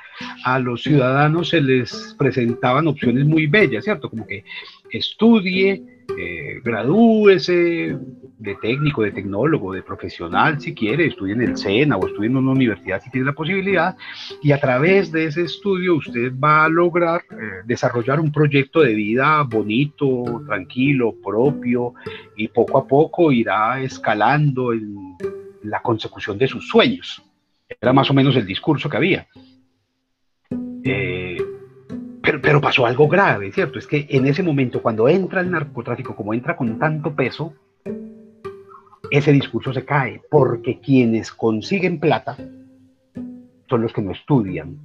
a 0.44 0.58
los 0.58 0.82
ciudadanos 0.82 1.50
se 1.50 1.60
les 1.60 2.16
presentaban 2.18 2.88
opciones 2.88 3.26
muy 3.26 3.46
bellas, 3.46 3.84
¿cierto? 3.84 4.08
Como 4.08 4.26
que 4.26 4.42
estudie, 4.90 5.82
eh, 6.18 6.60
gradúese 6.64 7.98
de 8.40 8.54
técnico, 8.56 9.02
de 9.02 9.12
tecnólogo, 9.12 9.74
de 9.74 9.82
profesional, 9.82 10.58
si 10.60 10.74
quiere, 10.74 11.06
estudie 11.06 11.34
en 11.34 11.42
el 11.42 11.56
SENA 11.58 11.98
o 11.98 12.06
estudie 12.06 12.28
en 12.28 12.38
una 12.38 12.52
universidad 12.52 13.00
si 13.02 13.10
tiene 13.10 13.26
la 13.26 13.34
posibilidad, 13.34 13.96
y 14.42 14.52
a 14.52 14.60
través 14.60 15.12
de 15.12 15.26
ese 15.26 15.42
estudio 15.42 15.96
usted 15.96 16.32
va 16.42 16.64
a 16.64 16.68
lograr 16.68 17.20
eh, 17.30 17.62
desarrollar 17.66 18.18
un 18.18 18.32
proyecto 18.32 18.80
de 18.80 18.94
vida 18.94 19.42
bonito, 19.42 20.42
tranquilo, 20.46 21.14
propio, 21.22 21.92
y 22.34 22.48
poco 22.48 22.78
a 22.78 22.86
poco 22.86 23.30
irá 23.30 23.80
escalando 23.82 24.72
en 24.72 25.16
la 25.62 25.82
consecución 25.82 26.38
de 26.38 26.48
sus 26.48 26.66
sueños. 26.66 27.22
Era 27.68 27.92
más 27.92 28.10
o 28.10 28.14
menos 28.14 28.34
el 28.36 28.46
discurso 28.46 28.88
que 28.88 28.96
había. 28.96 29.26
Eh, 30.82 31.36
pero, 32.22 32.60
pasó 32.60 32.86
algo 32.86 33.06
grave, 33.06 33.52
¿cierto? 33.52 33.78
Es 33.78 33.86
que 33.86 34.06
en 34.08 34.26
ese 34.26 34.42
momento, 34.42 34.80
cuando 34.80 35.08
entra 35.08 35.42
el 35.42 35.50
narcotráfico, 35.50 36.16
como 36.16 36.32
entra 36.32 36.56
con 36.56 36.78
tanto 36.78 37.14
peso, 37.14 37.54
ese 39.10 39.32
discurso 39.32 39.72
se 39.72 39.84
cae, 39.84 40.22
porque 40.30 40.80
quienes 40.80 41.32
consiguen 41.32 41.98
plata 41.98 42.36
son 43.68 43.82
los 43.82 43.92
que 43.92 44.02
no 44.02 44.12
estudian. 44.12 44.78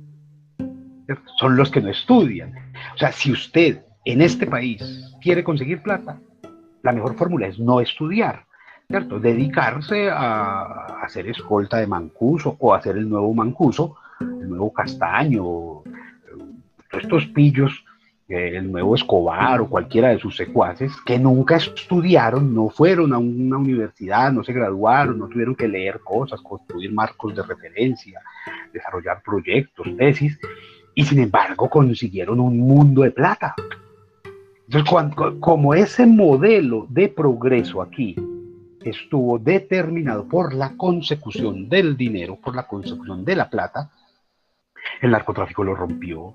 Son 1.39 1.55
los 1.55 1.69
que 1.69 1.81
no 1.81 1.89
estudian. 1.89 2.53
O 2.95 2.97
sea, 2.97 3.11
si 3.11 3.31
usted 3.31 3.83
en 4.05 4.21
este 4.21 4.47
país 4.47 5.13
quiere 5.21 5.43
conseguir 5.43 5.81
plata, 5.81 6.19
la 6.83 6.91
mejor 6.91 7.15
fórmula 7.15 7.47
es 7.47 7.59
no 7.59 7.81
estudiar, 7.81 8.45
¿cierto? 8.87 9.19
Dedicarse 9.19 10.09
a 10.09 11.01
hacer 11.03 11.27
escolta 11.27 11.77
de 11.77 11.87
Mancuso 11.87 12.55
o 12.59 12.73
hacer 12.73 12.97
el 12.97 13.09
nuevo 13.09 13.33
Mancuso, 13.33 13.97
el 14.19 14.49
nuevo 14.49 14.71
Castaño, 14.71 15.81
estos 16.91 17.25
pillos, 17.27 17.73
eh, 17.73 17.94
el 18.27 18.71
nuevo 18.71 18.95
Escobar 18.95 19.61
o 19.61 19.69
cualquiera 19.69 20.09
de 20.09 20.19
sus 20.19 20.35
secuaces, 20.35 20.91
que 21.05 21.19
nunca 21.19 21.57
estudiaron, 21.57 22.55
no 22.55 22.69
fueron 22.69 23.13
a 23.13 23.19
una 23.19 23.57
universidad, 23.57 24.31
no 24.31 24.43
se 24.43 24.53
graduaron, 24.53 25.19
no 25.19 25.27
tuvieron 25.27 25.55
que 25.55 25.67
leer 25.67 25.99
cosas, 25.99 26.41
construir 26.41 26.91
marcos 26.91 27.35
de 27.35 27.43
referencia, 27.43 28.21
desarrollar 28.73 29.21
proyectos, 29.23 29.87
tesis, 29.97 30.39
y 30.95 31.03
sin 31.03 31.19
embargo 31.19 31.69
consiguieron 31.69 32.39
un 32.39 32.57
mundo 32.59 33.03
de 33.03 33.11
plata. 33.11 33.53
Entonces, 34.67 35.15
como 35.39 35.75
ese 35.75 36.07
modelo 36.07 36.87
de 36.89 37.09
progreso 37.09 37.81
aquí 37.81 38.15
estuvo 38.83 39.37
determinado 39.37 40.27
por 40.27 40.53
la 40.53 40.75
consecución 40.75 41.69
del 41.69 41.95
dinero, 41.97 42.39
por 42.41 42.55
la 42.55 42.67
consecución 42.67 43.23
de 43.23 43.35
la 43.35 43.49
plata, 43.49 43.91
el 45.01 45.11
narcotráfico 45.11 45.63
lo 45.63 45.75
rompió, 45.75 46.33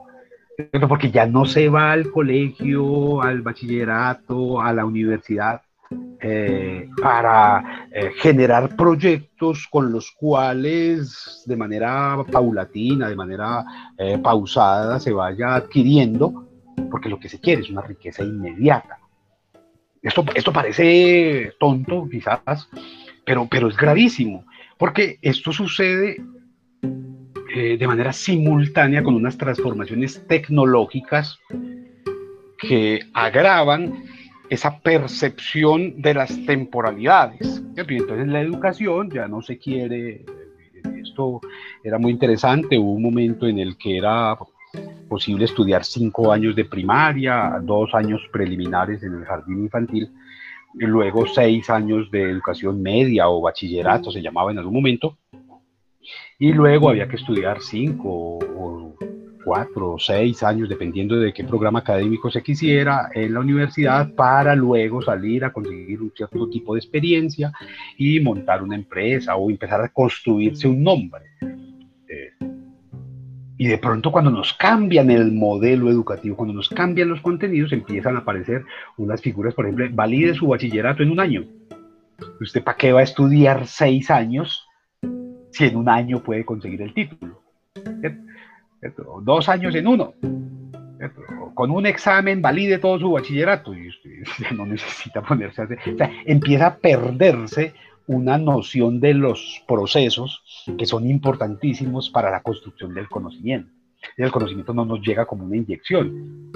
porque 0.88 1.10
ya 1.10 1.26
no 1.26 1.44
se 1.44 1.68
va 1.68 1.92
al 1.92 2.10
colegio, 2.10 3.22
al 3.22 3.42
bachillerato, 3.42 4.60
a 4.60 4.72
la 4.72 4.84
universidad, 4.84 5.62
eh, 6.20 6.88
para 7.02 7.88
eh, 7.90 8.12
generar 8.16 8.76
proyectos 8.76 9.66
con 9.68 9.90
los 9.90 10.12
cuales 10.12 11.42
de 11.46 11.56
manera 11.56 12.18
paulatina, 12.30 13.08
de 13.08 13.16
manera 13.16 13.64
eh, 13.98 14.18
pausada, 14.18 15.00
se 15.00 15.12
vaya 15.12 15.56
adquiriendo, 15.56 16.46
porque 16.90 17.08
lo 17.08 17.18
que 17.18 17.28
se 17.28 17.40
quiere 17.40 17.62
es 17.62 17.70
una 17.70 17.82
riqueza 17.82 18.22
inmediata. 18.22 18.98
Esto, 20.02 20.24
esto 20.34 20.52
parece 20.52 21.54
tonto 21.58 22.06
quizás, 22.08 22.68
pero, 23.24 23.48
pero 23.50 23.68
es 23.68 23.76
gravísimo, 23.76 24.44
porque 24.78 25.18
esto 25.22 25.52
sucede 25.52 26.18
eh, 27.54 27.76
de 27.76 27.86
manera 27.86 28.12
simultánea 28.12 29.02
con 29.02 29.14
unas 29.14 29.36
transformaciones 29.36 30.24
tecnológicas 30.28 31.38
que 32.58 33.00
agravan 33.12 34.04
esa 34.50 34.78
percepción 34.80 36.00
de 36.00 36.14
las 36.14 36.44
temporalidades. 36.46 37.62
Y 37.76 37.94
entonces 37.94 38.28
la 38.28 38.40
educación 38.40 39.10
ya 39.10 39.26
no 39.26 39.42
se 39.42 39.58
quiere, 39.58 40.24
esto 41.02 41.40
era 41.82 41.98
muy 41.98 42.12
interesante, 42.12 42.78
hubo 42.78 42.92
un 42.92 43.02
momento 43.02 43.46
en 43.46 43.58
el 43.58 43.76
que 43.76 43.96
era 43.96 44.36
posible 45.08 45.44
estudiar 45.44 45.84
cinco 45.84 46.30
años 46.30 46.54
de 46.54 46.64
primaria, 46.64 47.58
dos 47.62 47.94
años 47.94 48.20
preliminares 48.32 49.02
en 49.02 49.14
el 49.14 49.24
jardín 49.24 49.64
infantil, 49.64 50.10
y 50.74 50.84
luego 50.84 51.26
seis 51.26 51.68
años 51.68 52.10
de 52.10 52.30
educación 52.30 52.80
media 52.80 53.28
o 53.28 53.40
bachillerato 53.40 54.12
se 54.12 54.22
llamaba 54.22 54.52
en 54.52 54.58
algún 54.58 54.74
momento, 54.74 55.18
y 56.38 56.52
luego 56.52 56.88
había 56.88 57.08
que 57.08 57.16
estudiar 57.16 57.60
cinco 57.60 58.38
o 58.38 58.96
cuatro 59.44 59.92
o 59.94 59.98
seis 59.98 60.42
años, 60.42 60.68
dependiendo 60.68 61.16
de 61.16 61.32
qué 61.32 61.44
programa 61.44 61.80
académico 61.80 62.30
se 62.30 62.42
quisiera 62.42 63.10
en 63.14 63.34
la 63.34 63.40
universidad, 63.40 64.14
para 64.14 64.54
luego 64.54 65.02
salir 65.02 65.44
a 65.44 65.52
conseguir 65.52 66.00
un 66.00 66.12
cierto 66.14 66.48
tipo 66.48 66.74
de 66.74 66.80
experiencia 66.80 67.52
y 67.96 68.20
montar 68.20 68.62
una 68.62 68.76
empresa 68.76 69.36
o 69.36 69.50
empezar 69.50 69.80
a 69.80 69.88
construirse 69.88 70.68
un 70.68 70.82
nombre. 70.82 71.22
Eh, 72.08 72.46
y 73.58 73.66
de 73.66 73.78
pronto 73.78 74.10
cuando 74.10 74.30
nos 74.30 74.54
cambian 74.54 75.10
el 75.10 75.32
modelo 75.32 75.90
educativo, 75.90 76.36
cuando 76.36 76.54
nos 76.54 76.68
cambian 76.68 77.08
los 77.08 77.20
contenidos, 77.20 77.72
empiezan 77.72 78.16
a 78.16 78.20
aparecer 78.20 78.64
unas 78.96 79.20
figuras, 79.20 79.54
por 79.54 79.66
ejemplo, 79.66 79.86
valide 79.92 80.34
su 80.34 80.46
bachillerato 80.48 81.02
en 81.02 81.10
un 81.10 81.20
año. 81.20 81.44
¿Usted 82.40 82.62
para 82.62 82.76
qué 82.76 82.92
va 82.92 83.00
a 83.00 83.04
estudiar 83.04 83.66
seis 83.66 84.10
años 84.10 84.69
si 85.50 85.66
en 85.66 85.76
un 85.76 85.88
año 85.88 86.22
puede 86.22 86.44
conseguir 86.44 86.82
el 86.82 86.94
título. 86.94 87.42
Dos 89.22 89.48
años 89.48 89.74
en 89.74 89.86
uno. 89.86 90.14
Con 91.54 91.70
un 91.70 91.86
examen 91.86 92.42
valide 92.42 92.78
todo 92.78 92.98
su 92.98 93.10
bachillerato 93.12 93.74
y 93.74 93.88
usted 93.88 94.10
no 94.56 94.66
necesita 94.66 95.22
ponerse 95.22 95.62
a 95.62 95.64
hacer. 95.64 95.78
Empieza 96.26 96.66
a 96.66 96.76
perderse 96.76 97.74
una 98.06 98.38
noción 98.38 99.00
de 99.00 99.14
los 99.14 99.62
procesos 99.68 100.42
que 100.76 100.86
son 100.86 101.08
importantísimos 101.08 102.10
para 102.10 102.30
la 102.30 102.42
construcción 102.42 102.92
del 102.94 103.08
conocimiento. 103.08 103.70
el 104.16 104.32
conocimiento 104.32 104.74
no 104.74 104.84
nos 104.84 105.00
llega 105.00 105.26
como 105.26 105.44
una 105.44 105.56
inyección. 105.56 106.50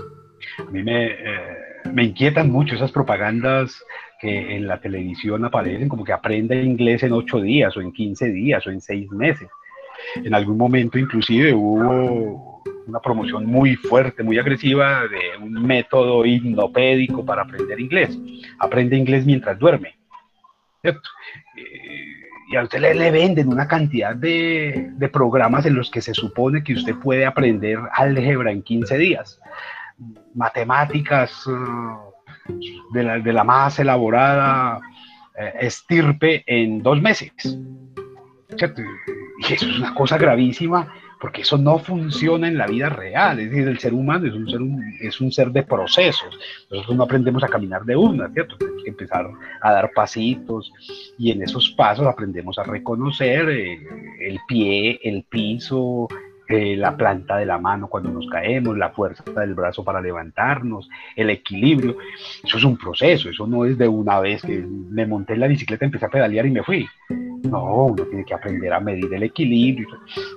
A 0.59 0.71
mí 0.71 0.83
me, 0.83 1.07
eh, 1.07 1.75
me 1.93 2.05
inquietan 2.05 2.51
mucho 2.51 2.75
esas 2.75 2.91
propagandas 2.91 3.83
que 4.25 4.57
en 4.57 4.67
la 4.67 4.81
televisión 4.81 5.45
aparecen 5.45 5.87
como 5.87 6.03
que 6.03 6.13
aprende 6.15 6.63
inglés 6.63 7.03
en 7.03 7.13
ocho 7.13 7.43
días 7.43 7.77
o 7.77 7.83
en 7.83 7.93
15 7.93 8.31
días 8.33 8.67
o 8.67 8.71
en 8.71 8.81
seis 8.81 9.11
meses. 9.11 9.49
En 10.17 10.35
algún 10.35 10.57
momento 10.57 10.99
inclusive 10.99 11.53
hubo 11.53 12.63
una 12.87 13.01
promoción 13.01 13.45
muy 13.45 13.77
fuerte, 13.77 14.23
muy 14.23 14.39
agresiva 14.39 15.03
de 15.03 15.45
un 15.45 15.53
método 15.53 16.25
hipnopédico 16.25 17.23
para 17.23 17.43
aprender 17.43 17.79
inglés. 17.79 18.19
Aprende 18.59 18.97
inglés 18.97 19.27
mientras 19.27 19.59
duerme. 19.59 19.99
Eh, 20.83 20.95
y 22.51 22.57
a 22.57 22.63
usted 22.63 22.81
le, 22.81 22.95
le 22.95 23.11
venden 23.11 23.49
una 23.49 23.69
cantidad 23.69 24.17
de, 24.17 24.91
de, 24.97 25.09
programas 25.11 25.67
en 25.67 25.75
los 25.75 25.91
que 25.91 26.01
se 26.01 26.15
supone 26.15 26.63
que 26.63 26.75
usted 26.75 26.95
puede 26.95 27.27
aprender 27.27 27.79
álgebra 27.93 28.53
en 28.53 28.63
15 28.63 28.99
días, 28.99 29.41
matemáticas, 30.35 31.47
de 32.93 33.33
la, 33.33 33.45
más 33.45 33.79
elaborada 33.79 34.81
eh, 35.39 35.53
estirpe 35.61 36.45
en 36.47 36.83
dos 36.83 37.01
meses. 37.01 37.33
Y 38.57 39.53
eso 39.53 39.67
es 39.67 39.79
una 39.79 39.95
cosa 39.95 40.17
gravísima 40.17 40.93
porque 41.25 41.41
eso 41.41 41.57
no 41.57 41.79
funciona 41.79 42.49
en 42.49 42.59
la 42.59 42.67
vida 42.67 42.91
real, 42.91 43.41
es 43.41 43.51
decir, 43.51 43.67
el 43.67 43.79
ser 43.79 43.95
humano 43.95 44.27
es 44.27 44.35
un 44.35 44.47
ser, 44.47 44.61
es 45.01 45.21
un 45.23 45.33
ser 45.33 45.51
de 45.53 45.63
procesos, 45.63 46.39
nosotros 46.71 46.97
no 46.97 47.05
aprendemos 47.05 47.43
a 47.43 47.49
caminar 47.49 47.83
de 47.85 47.97
una, 47.97 48.29
¿cierto? 48.29 48.59
Tenemos 48.59 48.83
que 48.83 48.91
empezar 48.91 49.31
a 49.63 49.73
dar 49.73 49.91
pasitos 49.95 50.71
y 51.17 51.31
en 51.31 51.41
esos 51.41 51.71
pasos 51.71 52.07
aprendemos 52.07 52.59
a 52.59 52.65
reconocer 52.65 53.49
eh, 53.49 53.79
el 54.21 54.39
pie, 54.47 55.01
el 55.03 55.25
piso, 55.25 56.09
eh, 56.55 56.77
la 56.77 56.97
planta 56.97 57.37
de 57.37 57.47
la 57.47 57.59
mano 57.59 57.89
cuando 57.89 58.11
nos 58.11 58.27
caemos, 58.29 58.77
la 58.79 58.91
fuerza 58.91 59.25
del 59.25 59.55
brazo 59.55 59.83
para 59.83 60.01
levantarnos, 60.01 60.89
el 61.17 61.31
equilibrio. 61.31 61.97
Eso 62.43 62.59
es 62.59 62.65
un 62.65 62.77
proceso, 62.77 63.29
eso 63.29 63.47
no 63.47 63.65
es 63.65 63.77
de 63.77 63.89
una 63.89 64.21
vez 64.21 64.43
que 64.43 64.59
me 64.59 65.07
monté 65.07 65.35
en 65.35 65.41
la 65.41 65.49
bicicleta, 65.49 65.85
empecé 65.85 66.07
a 66.07 66.11
pedalear 66.11 66.47
y 66.47 66.51
me 66.51 66.63
fui. 66.63 66.87
No, 67.11 67.87
uno 67.87 68.05
tiene 68.05 68.25
que 68.25 68.35
aprender 68.35 68.73
a 68.73 68.81
medir 68.81 69.13
el 69.13 69.23
equilibrio. 69.23 69.89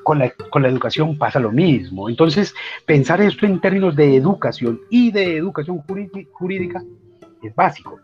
Con 0.04 0.20
la, 0.20 0.32
con 0.32 0.62
la 0.62 0.70
educación 0.70 1.18
pasa 1.18 1.40
lo 1.40 1.52
mismo. 1.52 2.10
Entonces, 2.10 2.54
pensar 2.86 3.22
esto 3.22 3.46
en 3.46 3.60
términos 3.62 3.96
de 3.96 4.16
educación 4.16 4.82
y 4.90 5.12
de 5.12 5.38
educación 5.38 5.84
jurídica 6.34 6.84
es 7.44 7.56
básico 7.56 8.00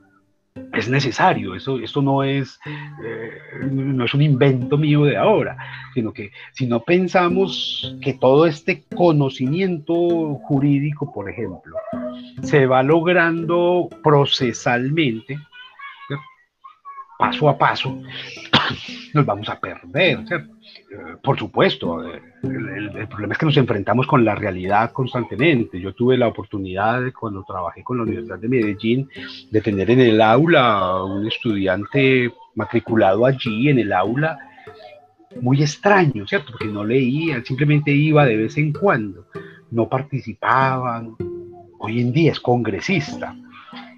es 0.74 0.89
necesario, 0.89 1.55
eso, 1.55 2.01
no 2.01 2.24
es, 2.24 2.60
eh, 2.65 3.31
no 3.72 4.05
es 4.05 4.13
un 4.13 4.22
invento 4.22 4.77
mío 4.77 5.03
de 5.05 5.17
ahora, 5.17 5.57
sino 5.93 6.12
que 6.12 6.31
si 6.51 6.65
no 6.65 6.81
pensamos 6.81 7.95
que 8.01 8.13
todo 8.13 8.45
este 8.45 8.83
conocimiento 8.95 9.93
jurídico, 10.43 11.12
por 11.13 11.29
ejemplo, 11.29 11.75
se 12.41 12.65
va 12.65 12.83
logrando 12.83 13.88
procesalmente, 14.03 15.38
paso 17.17 17.50
a 17.50 17.57
paso, 17.57 18.01
nos 19.13 19.25
vamos 19.25 19.50
a 19.50 19.60
perder, 19.60 20.19
eh, 20.31 20.45
por 21.22 21.38
supuesto, 21.38 22.03
eh, 22.06 22.22
el, 22.44 23.08
problema 23.08 23.34
es 23.34 23.39
que 23.39 23.46
nos 23.46 23.58
enfrentamos 23.58 24.08
con 24.08 24.24
la 24.24 24.36
realidad 24.36 24.92
constantemente. 24.92 25.80
Yo 25.80 25.94
tuve 25.94 26.18
la 26.18 26.27
oportunidad, 26.27 27.01
cuando 27.18 27.44
trabajé 27.44 27.84
con 27.84 27.98
la 27.98 28.03
Universidad 28.03 28.39
de 28.39 28.48
Medellín, 28.48 29.10
de 29.50 29.62
tener 29.62 29.89
en 29.92 30.01
el 30.01 30.22
aula 30.22 31.03
un 31.03 31.27
estudiante 31.27 32.32
matriculado 32.56 33.25
allí 33.25 33.70
en 33.70 33.80
el 33.80 33.94
aula, 33.94 34.38
muy 35.42 35.62
extraño, 35.62 36.27
¿cierto? 36.27 36.51
Porque 36.51 36.68
no 36.68 36.84
leía, 36.84 37.44
simplemente 37.44 37.92
iba 37.92 38.25
de 38.25 38.38
vez 38.38 38.58
en 38.58 38.72
cuando, 38.72 39.27
no 39.72 39.89
participaban. 39.89 41.15
Hoy 41.80 42.01
en 42.01 42.13
día 42.13 42.32
es 42.32 42.39
congresista 42.39 43.36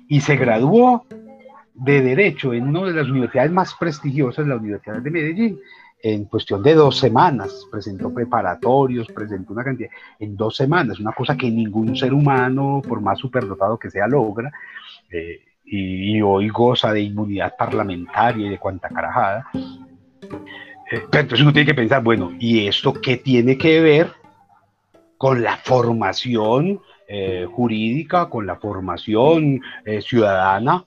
y 0.07 0.21
se 0.21 0.35
graduó 0.37 1.05
de 1.73 2.01
Derecho 2.01 2.53
en 2.53 2.67
una 2.67 2.87
de 2.87 2.93
las 2.93 3.09
universidades 3.09 3.51
más 3.51 3.75
prestigiosas, 3.75 4.47
la 4.47 4.55
Universidad 4.55 5.01
de 5.01 5.11
Medellín, 5.11 5.59
en 6.07 6.25
cuestión 6.25 6.61
de 6.61 6.75
dos 6.75 6.99
semanas, 6.99 7.65
presentó 7.71 8.13
preparatorios, 8.13 9.07
presentó 9.07 9.53
una 9.53 9.63
cantidad, 9.63 9.89
en 10.19 10.37
dos 10.37 10.55
semanas, 10.55 10.99
una 10.99 11.13
cosa 11.13 11.35
que 11.35 11.49
ningún 11.49 11.95
ser 11.95 12.13
humano, 12.13 12.79
por 12.87 13.01
más 13.01 13.17
superdotado 13.17 13.79
que 13.79 13.89
sea, 13.89 14.07
logra, 14.07 14.51
eh, 15.09 15.39
y, 15.65 16.21
hoy 16.21 16.49
goza 16.49 16.93
de 16.93 17.01
inmunidad 17.01 17.55
parlamentaria 17.57 18.45
y 18.45 18.49
de 18.51 18.59
cuanta 18.59 18.87
carajada. 18.87 19.47
Eh, 20.91 21.01
pero 21.09 21.21
entonces 21.21 21.41
uno 21.41 21.51
tiene 21.51 21.65
que 21.65 21.73
pensar, 21.73 22.03
bueno, 22.03 22.33
¿y 22.37 22.67
esto 22.67 22.93
qué 22.93 23.17
tiene 23.17 23.57
que 23.57 23.81
ver 23.81 24.11
con 25.17 25.41
la 25.41 25.57
formación 25.57 26.81
eh, 27.07 27.47
jurídica, 27.51 28.29
con 28.29 28.45
la 28.45 28.57
formación 28.57 29.59
ciudadana? 30.01 30.85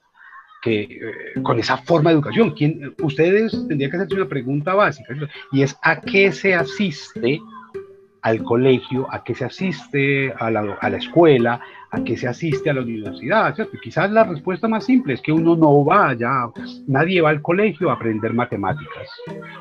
Que 0.63 0.83
eh, 0.83 1.43
con 1.43 1.59
esa 1.59 1.77
forma 1.79 2.11
de 2.11 2.15
educación. 2.15 2.51
¿quién, 2.51 2.95
ustedes 3.03 3.53
tendrían 3.69 3.91
que 3.91 3.97
hacerse 3.97 4.15
una 4.15 4.29
pregunta 4.29 4.75
básica 4.75 5.15
y 5.53 5.63
es 5.63 5.77
¿a 5.83 6.01
qué 6.01 6.33
se 6.33 6.55
asiste 6.55 7.41
al 8.23 8.43
colegio? 8.43 9.07
¿A 9.11 9.23
qué 9.23 9.35
se 9.35 9.45
asiste 9.45 10.33
a 10.39 10.51
la, 10.51 10.77
a 10.81 10.91
la 10.91 10.97
escuela? 10.97 11.61
¿A 11.91 12.05
qué 12.05 12.17
se 12.17 12.29
asiste 12.29 12.69
a 12.69 12.75
la 12.75 12.83
universidad? 12.83 13.57
Quizás 13.83 14.11
la 14.11 14.25
respuesta 14.25 14.69
más 14.69 14.85
simple 14.85 15.15
es 15.15 15.23
que 15.23 15.33
uno 15.33 15.57
no 15.57 15.85
va 15.85 16.13
ya, 16.15 16.51
nadie 16.87 17.23
va 17.23 17.31
al 17.31 17.41
colegio 17.41 17.91
a 17.91 17.95
aprender 17.95 18.35
matemáticas 18.35 19.09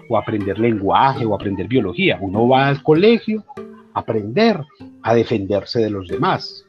o 0.09 0.17
a 0.17 0.21
aprender 0.21 0.59
lenguaje 0.59 1.25
o 1.25 1.33
aprender 1.33 1.67
biología. 1.67 2.17
Uno 2.19 2.47
va 2.47 2.67
al 2.67 2.83
colegio 2.83 3.45
a 3.93 3.99
aprender 3.99 4.59
a 5.03 5.15
defenderse 5.15 5.79
de 5.79 5.89
los 5.89 6.09
demás, 6.09 6.66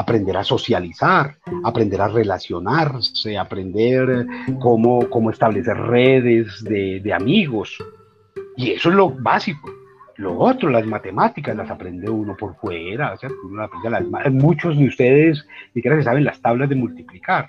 aprender 0.00 0.36
a 0.36 0.44
socializar, 0.44 1.36
aprender 1.62 2.00
a 2.00 2.08
relacionarse, 2.08 3.36
aprender 3.36 4.26
cómo, 4.58 5.08
cómo 5.10 5.30
establecer 5.30 5.76
redes 5.76 6.64
de, 6.64 7.12
amigos. 7.12 7.76
Y 8.56 8.70
eso 8.70 8.88
es 8.88 8.94
lo 8.94 9.10
básico. 9.10 9.70
Lo 10.16 10.38
otro, 10.38 10.70
las 10.70 10.86
matemáticas, 10.86 11.56
las 11.56 11.70
aprende 11.70 12.08
uno 12.10 12.34
por 12.36 12.56
fuera, 12.56 13.14
uno 13.44 13.68
las, 13.90 14.32
muchos 14.32 14.78
de 14.78 14.86
ustedes 14.86 15.46
ni 15.68 15.80
siquiera 15.80 15.96
se 15.96 16.04
saben 16.04 16.24
las 16.24 16.40
tablas 16.40 16.68
de 16.68 16.76
multiplicar. 16.76 17.48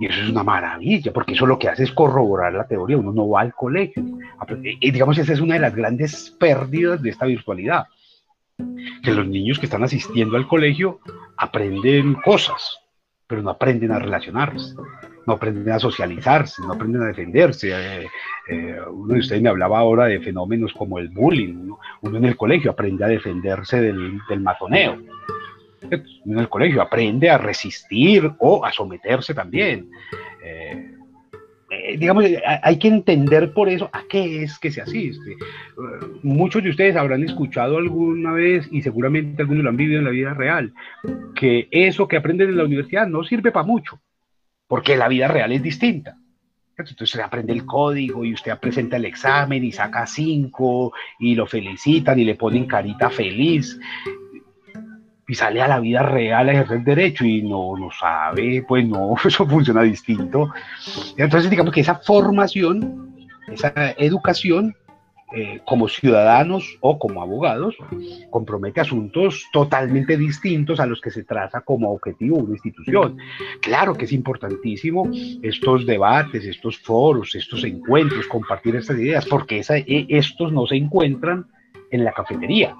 Y 0.00 0.06
eso 0.06 0.22
es 0.22 0.28
una 0.28 0.42
maravilla, 0.42 1.12
porque 1.12 1.34
eso 1.34 1.46
lo 1.46 1.58
que 1.58 1.68
hace 1.68 1.84
es 1.84 1.92
corroborar 1.92 2.52
la 2.52 2.66
teoría, 2.66 2.98
uno 2.98 3.12
no 3.12 3.28
va 3.28 3.42
al 3.42 3.54
colegio. 3.54 4.04
Y 4.80 4.90
digamos, 4.90 5.18
esa 5.18 5.32
es 5.32 5.40
una 5.40 5.54
de 5.54 5.60
las 5.60 5.74
grandes 5.74 6.30
pérdidas 6.38 7.00
de 7.00 7.10
esta 7.10 7.26
virtualidad 7.26 7.86
que 9.02 9.12
los 9.12 9.26
niños 9.26 9.58
que 9.58 9.66
están 9.66 9.82
asistiendo 9.82 10.36
al 10.36 10.48
colegio 10.48 11.00
aprenden 11.36 12.14
cosas, 12.14 12.78
pero 13.26 13.42
no 13.42 13.50
aprenden 13.50 13.92
a 13.92 13.98
relacionarse, 13.98 14.74
no 15.26 15.34
aprenden 15.34 15.70
a 15.72 15.78
socializarse, 15.78 16.62
no 16.62 16.72
aprenden 16.72 17.02
a 17.02 17.06
defenderse. 17.06 17.70
Eh, 17.72 18.06
eh, 18.48 18.76
uno 18.90 19.14
de 19.14 19.20
ustedes 19.20 19.42
me 19.42 19.48
hablaba 19.48 19.78
ahora 19.78 20.06
de 20.06 20.20
fenómenos 20.20 20.72
como 20.72 20.98
el 20.98 21.08
bullying. 21.08 21.70
Uno, 22.00 22.18
en 22.18 22.24
el 22.24 22.36
colegio 22.36 22.70
aprende 22.70 23.04
a 23.04 23.08
defenderse 23.08 23.80
del, 23.80 24.20
matoneo. 24.40 24.94
Uno 24.94 26.02
en 26.26 26.38
el 26.38 26.48
colegio 26.48 26.82
aprende 26.82 27.30
a 27.30 27.38
resistir 27.38 28.30
o 28.38 28.64
a 28.64 28.72
someterse 28.72 29.34
también. 29.34 29.90
Eh, 30.44 30.96
eh, 31.72 31.96
digamos, 31.96 32.24
eh, 32.24 32.42
hay 32.62 32.78
que 32.78 32.88
entender 32.88 33.54
por 33.54 33.70
eso 33.70 33.88
a 33.94 34.02
qué 34.06 34.42
es 34.42 34.58
que 34.58 34.70
se 34.70 34.82
asiste. 34.82 35.32
Eh, 35.32 35.36
muchos 36.22 36.62
de 36.62 36.68
ustedes 36.68 36.96
habrán 36.96 37.24
escuchado 37.24 37.78
alguna 37.78 38.32
vez, 38.32 38.68
y 38.70 38.82
seguramente 38.82 39.40
algunos 39.40 39.64
lo 39.64 39.70
han 39.70 39.78
vivido 39.78 39.98
en 39.98 40.04
la 40.04 40.10
vida 40.10 40.34
real, 40.34 40.74
que 41.34 41.68
eso 41.70 42.06
que 42.06 42.18
aprenden 42.18 42.50
en 42.50 42.58
la 42.58 42.64
universidad 42.64 43.06
no 43.06 43.24
sirve 43.24 43.52
para 43.52 43.66
mucho, 43.66 44.00
porque 44.66 44.96
la 44.96 45.08
vida 45.08 45.28
real 45.28 45.50
es 45.52 45.62
distinta. 45.62 46.18
Entonces 46.76 47.10
se 47.10 47.22
aprende 47.22 47.52
el 47.52 47.64
código 47.64 48.24
y 48.24 48.34
usted 48.34 48.58
presenta 48.58 48.96
el 48.96 49.04
examen 49.04 49.64
y 49.64 49.72
saca 49.72 50.06
cinco 50.06 50.92
y 51.18 51.34
lo 51.34 51.46
felicitan 51.46 52.18
y 52.18 52.24
le 52.24 52.34
ponen 52.34 52.66
carita 52.66 53.08
feliz 53.08 53.78
y 55.28 55.34
sale 55.34 55.62
a 55.62 55.68
la 55.68 55.80
vida 55.80 56.02
real 56.02 56.48
a 56.48 56.52
ejercer 56.52 56.82
derecho 56.82 57.24
y 57.24 57.42
no 57.42 57.76
lo 57.76 57.90
sabe, 57.90 58.64
pues 58.66 58.86
no, 58.86 59.14
eso 59.24 59.46
funciona 59.46 59.82
distinto. 59.82 60.50
Entonces, 61.16 61.50
digamos 61.50 61.72
que 61.72 61.80
esa 61.80 61.96
formación, 61.96 63.16
esa 63.48 63.72
educación, 63.96 64.74
eh, 65.34 65.60
como 65.64 65.88
ciudadanos 65.88 66.76
o 66.80 66.98
como 66.98 67.22
abogados, 67.22 67.74
compromete 68.28 68.82
asuntos 68.82 69.46
totalmente 69.50 70.18
distintos 70.18 70.78
a 70.78 70.84
los 70.84 71.00
que 71.00 71.10
se 71.10 71.24
traza 71.24 71.62
como 71.62 71.90
objetivo 71.90 72.36
una 72.36 72.52
institución. 72.52 73.16
Claro 73.62 73.94
que 73.94 74.04
es 74.04 74.12
importantísimo 74.12 75.10
estos 75.42 75.86
debates, 75.86 76.44
estos 76.44 76.78
foros, 76.78 77.34
estos 77.34 77.64
encuentros, 77.64 78.26
compartir 78.26 78.76
estas 78.76 78.98
ideas, 78.98 79.24
porque 79.24 79.60
esa, 79.60 79.78
e, 79.78 80.04
estos 80.10 80.52
no 80.52 80.66
se 80.66 80.76
encuentran 80.76 81.46
en 81.90 82.04
la 82.04 82.12
cafetería, 82.12 82.76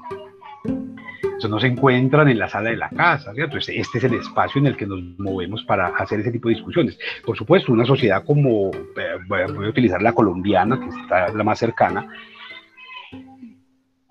no 1.49 1.59
se 1.59 1.67
encuentran 1.67 2.29
en 2.29 2.39
la 2.39 2.49
sala 2.49 2.71
de 2.71 2.77
la 2.77 2.89
casa, 2.91 3.33
¿cierto? 3.35 3.59
Este, 3.59 3.79
este 3.79 3.99
es 3.99 4.05
el 4.05 4.15
espacio 4.15 4.61
en 4.61 4.67
el 4.67 4.77
que 4.77 4.87
nos 4.87 5.01
movemos 5.19 5.63
para 5.65 5.89
hacer 5.89 6.21
ese 6.21 6.33
tipo 6.33 6.49
de 6.49 6.55
discusiones. 6.55 6.99
Por 7.25 7.37
supuesto, 7.37 7.73
una 7.73 7.85
sociedad 7.85 8.25
como, 8.25 8.71
eh, 8.73 9.19
voy 9.27 9.43
a 9.43 9.69
utilizar 9.69 10.03
la 10.03 10.13
colombiana, 10.13 10.79
que 10.79 10.89
está 10.89 11.29
la 11.29 11.45
más 11.45 11.59
cercana, 11.59 12.09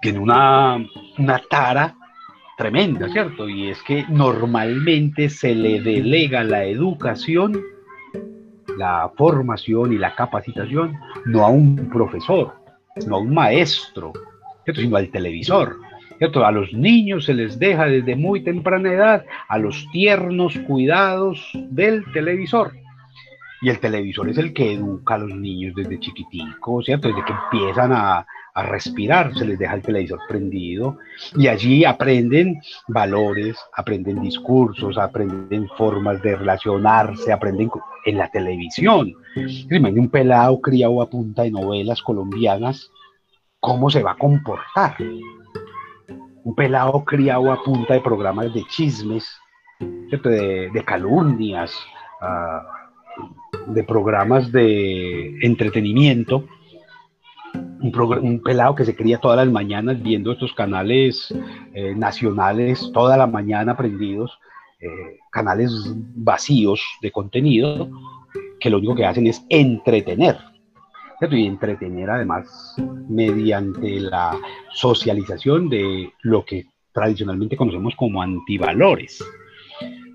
tiene 0.01 0.19
una, 0.19 0.77
una 1.17 1.41
tara 1.49 1.95
tremenda, 2.57 3.09
¿cierto? 3.09 3.47
Y 3.47 3.69
es 3.69 3.81
que 3.83 4.05
normalmente 4.09 5.29
se 5.29 5.55
le 5.55 5.81
delega 5.81 6.43
la 6.43 6.65
educación, 6.65 7.61
la 8.77 9.11
formación 9.15 9.93
y 9.93 9.97
la 9.97 10.15
capacitación 10.15 10.97
no 11.25 11.45
a 11.45 11.49
un 11.49 11.89
profesor, 11.89 12.53
no 13.07 13.15
a 13.15 13.19
un 13.19 13.33
maestro, 13.33 14.11
¿cierto? 14.63 14.81
sino 14.81 14.97
al 14.97 15.09
televisor. 15.09 15.77
A 16.21 16.51
los 16.51 16.71
niños 16.73 17.25
se 17.25 17.33
les 17.33 17.57
deja 17.57 17.85
desde 17.85 18.15
muy 18.15 18.43
temprana 18.43 18.93
edad 18.93 19.25
a 19.47 19.57
los 19.57 19.87
tiernos 19.91 20.55
cuidados 20.67 21.49
del 21.71 22.03
televisor. 22.13 22.73
Y 23.63 23.69
el 23.69 23.79
televisor 23.79 24.29
es 24.29 24.37
el 24.37 24.53
que 24.53 24.73
educa 24.73 25.15
a 25.15 25.19
los 25.19 25.35
niños 25.35 25.73
desde 25.75 25.99
chiquiticos, 25.99 26.85
¿cierto? 26.85 27.07
Desde 27.07 27.25
que 27.25 27.33
empiezan 27.33 27.91
a, 27.91 28.25
a 28.53 28.63
respirar, 28.63 29.33
se 29.33 29.45
les 29.45 29.57
deja 29.57 29.73
el 29.73 29.81
televisor 29.81 30.19
prendido 30.27 30.97
y 31.35 31.47
allí 31.47 31.85
aprenden 31.85 32.61
valores, 32.87 33.57
aprenden 33.75 34.21
discursos, 34.21 34.99
aprenden 34.99 35.67
formas 35.75 36.21
de 36.21 36.35
relacionarse, 36.35 37.33
aprenden 37.33 37.71
en 38.05 38.17
la 38.17 38.29
televisión. 38.29 39.13
Imagínate 39.35 39.99
un 39.99 40.09
pelado 40.09 40.61
criado 40.61 41.01
a 41.01 41.09
punta 41.09 41.43
de 41.43 41.51
novelas 41.51 42.01
colombianas 42.01 42.91
cómo 43.59 43.89
se 43.89 44.03
va 44.03 44.11
a 44.11 44.17
comportar. 44.17 44.97
Un 46.43 46.55
pelado 46.55 47.03
criado 47.05 47.51
a 47.51 47.63
punta 47.63 47.93
de 47.93 48.01
programas 48.01 48.53
de 48.53 48.63
chismes, 48.65 49.27
de, 49.79 50.83
calumnias, 50.85 51.73
ah, 52.21 52.63
de 53.67 53.83
programas 53.83 54.51
de 54.51 55.37
entretenimiento. 55.41 56.45
Un, 57.53 58.41
pelado 58.43 58.75
que 58.75 58.85
se 58.85 58.95
cría 58.95 59.19
todas 59.19 59.37
las 59.37 59.51
mañanas 59.51 60.01
viendo 60.01 60.31
estos 60.31 60.53
canales 60.53 61.33
eh, 61.73 61.93
nacionales, 61.95 62.91
toda 62.93 63.17
la 63.17 63.27
mañana 63.27 63.75
prendidos, 63.75 64.37
eh, 64.79 65.17
canales 65.31 65.71
vacíos 66.15 66.81
de 67.01 67.11
contenido, 67.11 67.89
que 68.59 68.69
lo 68.69 68.77
único 68.77 68.95
que 68.95 69.05
hacen 69.05 69.27
es 69.27 69.43
entretener. 69.49 70.50
Y 71.29 71.45
entretener 71.45 72.09
además 72.09 72.75
mediante 73.07 73.99
la 73.99 74.35
socialización 74.73 75.69
de 75.69 76.11
lo 76.23 76.43
que 76.43 76.65
tradicionalmente 76.91 77.55
conocemos 77.55 77.95
como 77.95 78.23
antivalores. 78.23 79.23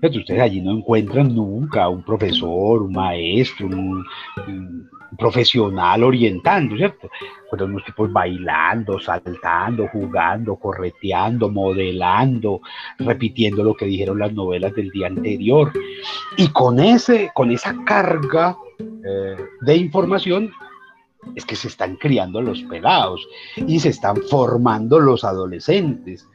ustedes 0.03 0.41
allí 0.41 0.61
no 0.61 0.71
encuentran 0.71 1.33
nunca 1.33 1.87
un 1.87 2.03
profesor, 2.03 2.81
un 2.81 2.91
maestro, 2.91 3.67
un, 3.67 4.03
profesional 5.17 6.03
orientando, 6.03 6.75
¿cierto? 6.75 7.09
Con 7.49 7.61
unos 7.61 7.85
tipos 7.85 8.11
bailando, 8.11 8.99
saltando, 8.99 9.87
jugando, 9.87 10.57
correteando, 10.57 11.49
modelando, 11.49 12.59
repitiendo 12.99 13.63
lo 13.63 13.73
que 13.73 13.85
dijeron 13.85 14.19
las 14.19 14.33
novelas 14.33 14.75
del 14.75 14.91
día 14.91 15.07
anterior. 15.07 15.71
Y 16.35 16.49
con, 16.49 16.79
ese, 16.79 17.31
con 17.33 17.49
esa 17.49 17.73
carga 17.85 18.57
eh, 18.79 19.37
de 19.61 19.77
información 19.77 20.51
es 21.35 21.45
que 21.45 21.55
se 21.55 21.67
están 21.67 21.95
criando 21.95 22.41
los 22.41 22.61
pelados 22.63 23.27
y 23.55 23.79
se 23.79 23.89
están 23.89 24.17
formando 24.29 24.99
los 24.99 25.23
adolescentes 25.23 26.27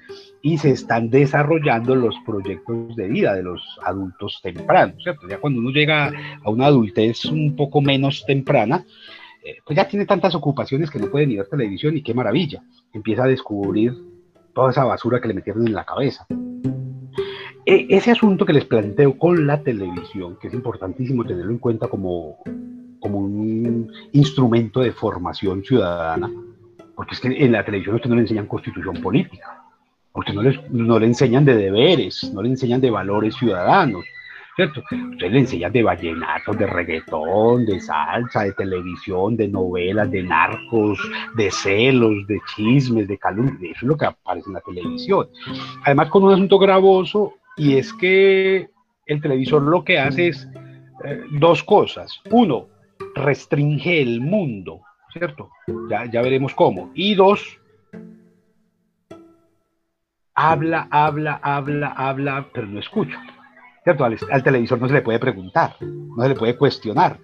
y 0.42 0.58
se 0.58 0.70
están 0.70 1.08
desarrollando 1.08 1.94
los 1.94 2.16
proyectos 2.26 2.96
de 2.96 3.08
vida 3.08 3.34
de 3.34 3.44
los 3.44 3.62
adultos 3.84 4.40
tempranos, 4.42 5.02
¿cierto? 5.02 5.28
Ya 5.28 5.38
cuando 5.38 5.60
uno 5.60 5.70
llega 5.70 6.12
a 6.42 6.50
una 6.50 6.66
adultez 6.66 7.24
un 7.26 7.54
poco 7.54 7.80
menos 7.80 8.24
temprana, 8.26 8.84
eh, 9.44 9.56
pues 9.64 9.76
ya 9.76 9.88
tiene 9.88 10.04
tantas 10.04 10.34
ocupaciones 10.34 10.90
que 10.90 10.98
no 10.98 11.10
puede 11.10 11.26
ni 11.26 11.36
ver 11.36 11.46
televisión 11.46 11.96
y 11.96 12.02
qué 12.02 12.12
maravilla, 12.12 12.62
empieza 12.92 13.24
a 13.24 13.28
descubrir 13.28 13.94
toda 14.52 14.70
esa 14.70 14.84
basura 14.84 15.20
que 15.20 15.28
le 15.28 15.34
metieron 15.34 15.66
en 15.66 15.74
la 15.74 15.84
cabeza. 15.84 16.26
E, 17.64 17.86
ese 17.90 18.10
asunto 18.10 18.44
que 18.44 18.52
les 18.52 18.64
planteo 18.64 19.16
con 19.16 19.46
la 19.46 19.62
televisión, 19.62 20.36
que 20.40 20.48
es 20.48 20.54
importantísimo 20.54 21.24
tenerlo 21.24 21.52
en 21.52 21.58
cuenta 21.58 21.88
como 21.88 22.38
como 23.02 23.18
un 23.18 23.92
instrumento 24.12 24.80
de 24.80 24.92
formación 24.92 25.62
ciudadana, 25.64 26.30
porque 26.94 27.14
es 27.14 27.20
que 27.20 27.28
en 27.28 27.52
la 27.52 27.64
televisión 27.64 27.94
a 27.94 27.96
usted 27.96 28.08
no 28.08 28.16
le 28.16 28.22
enseñan 28.22 28.46
constitución 28.46 29.02
política, 29.02 29.64
a 30.14 30.18
usted 30.18 30.32
no, 30.32 30.42
no 30.70 30.98
le 30.98 31.06
enseñan 31.06 31.44
de 31.44 31.56
deberes, 31.56 32.30
no 32.32 32.42
le 32.42 32.50
enseñan 32.50 32.80
de 32.80 32.90
valores 32.90 33.34
ciudadanos, 33.34 34.04
¿cierto? 34.54 34.80
Usted 34.80 35.30
le 35.30 35.40
enseñan 35.40 35.72
de 35.72 35.82
vallenatos, 35.82 36.56
de 36.56 36.66
reggaetón, 36.66 37.66
de 37.66 37.80
salsa, 37.80 38.44
de 38.44 38.52
televisión, 38.52 39.36
de 39.36 39.48
novelas, 39.48 40.10
de 40.10 40.22
narcos, 40.22 40.98
de 41.36 41.50
celos, 41.50 42.26
de 42.28 42.38
chismes, 42.54 43.08
de 43.08 43.18
calumnia, 43.18 43.70
eso 43.70 43.80
es 43.80 43.88
lo 43.88 43.96
que 43.96 44.06
aparece 44.06 44.48
en 44.48 44.54
la 44.54 44.60
televisión. 44.60 45.28
Además 45.84 46.08
con 46.08 46.24
un 46.24 46.32
asunto 46.32 46.58
gravoso, 46.58 47.34
y 47.56 47.76
es 47.76 47.92
que 47.92 48.70
el 49.06 49.20
televisor 49.20 49.62
lo 49.62 49.84
que 49.84 49.98
hace 49.98 50.28
es 50.28 50.48
eh, 51.04 51.22
dos 51.32 51.62
cosas. 51.62 52.20
Uno, 52.30 52.68
restringe 53.14 54.00
el 54.00 54.20
mundo, 54.20 54.80
¿cierto? 55.12 55.50
Ya, 55.90 56.06
ya 56.10 56.22
veremos 56.22 56.54
cómo. 56.54 56.90
Y 56.94 57.14
dos, 57.14 57.58
habla, 60.34 60.88
habla, 60.90 61.40
habla, 61.42 61.88
habla, 61.88 62.48
pero 62.52 62.66
no 62.66 62.80
escucha. 62.80 63.20
¿Cierto? 63.84 64.04
Al, 64.04 64.16
al, 64.30 64.42
televisor 64.42 64.80
no 64.80 64.86
se 64.86 64.94
le 64.94 65.02
puede 65.02 65.18
preguntar, 65.18 65.76
no 65.80 66.22
se 66.22 66.28
le 66.28 66.34
puede 66.36 66.56
cuestionar. 66.56 67.18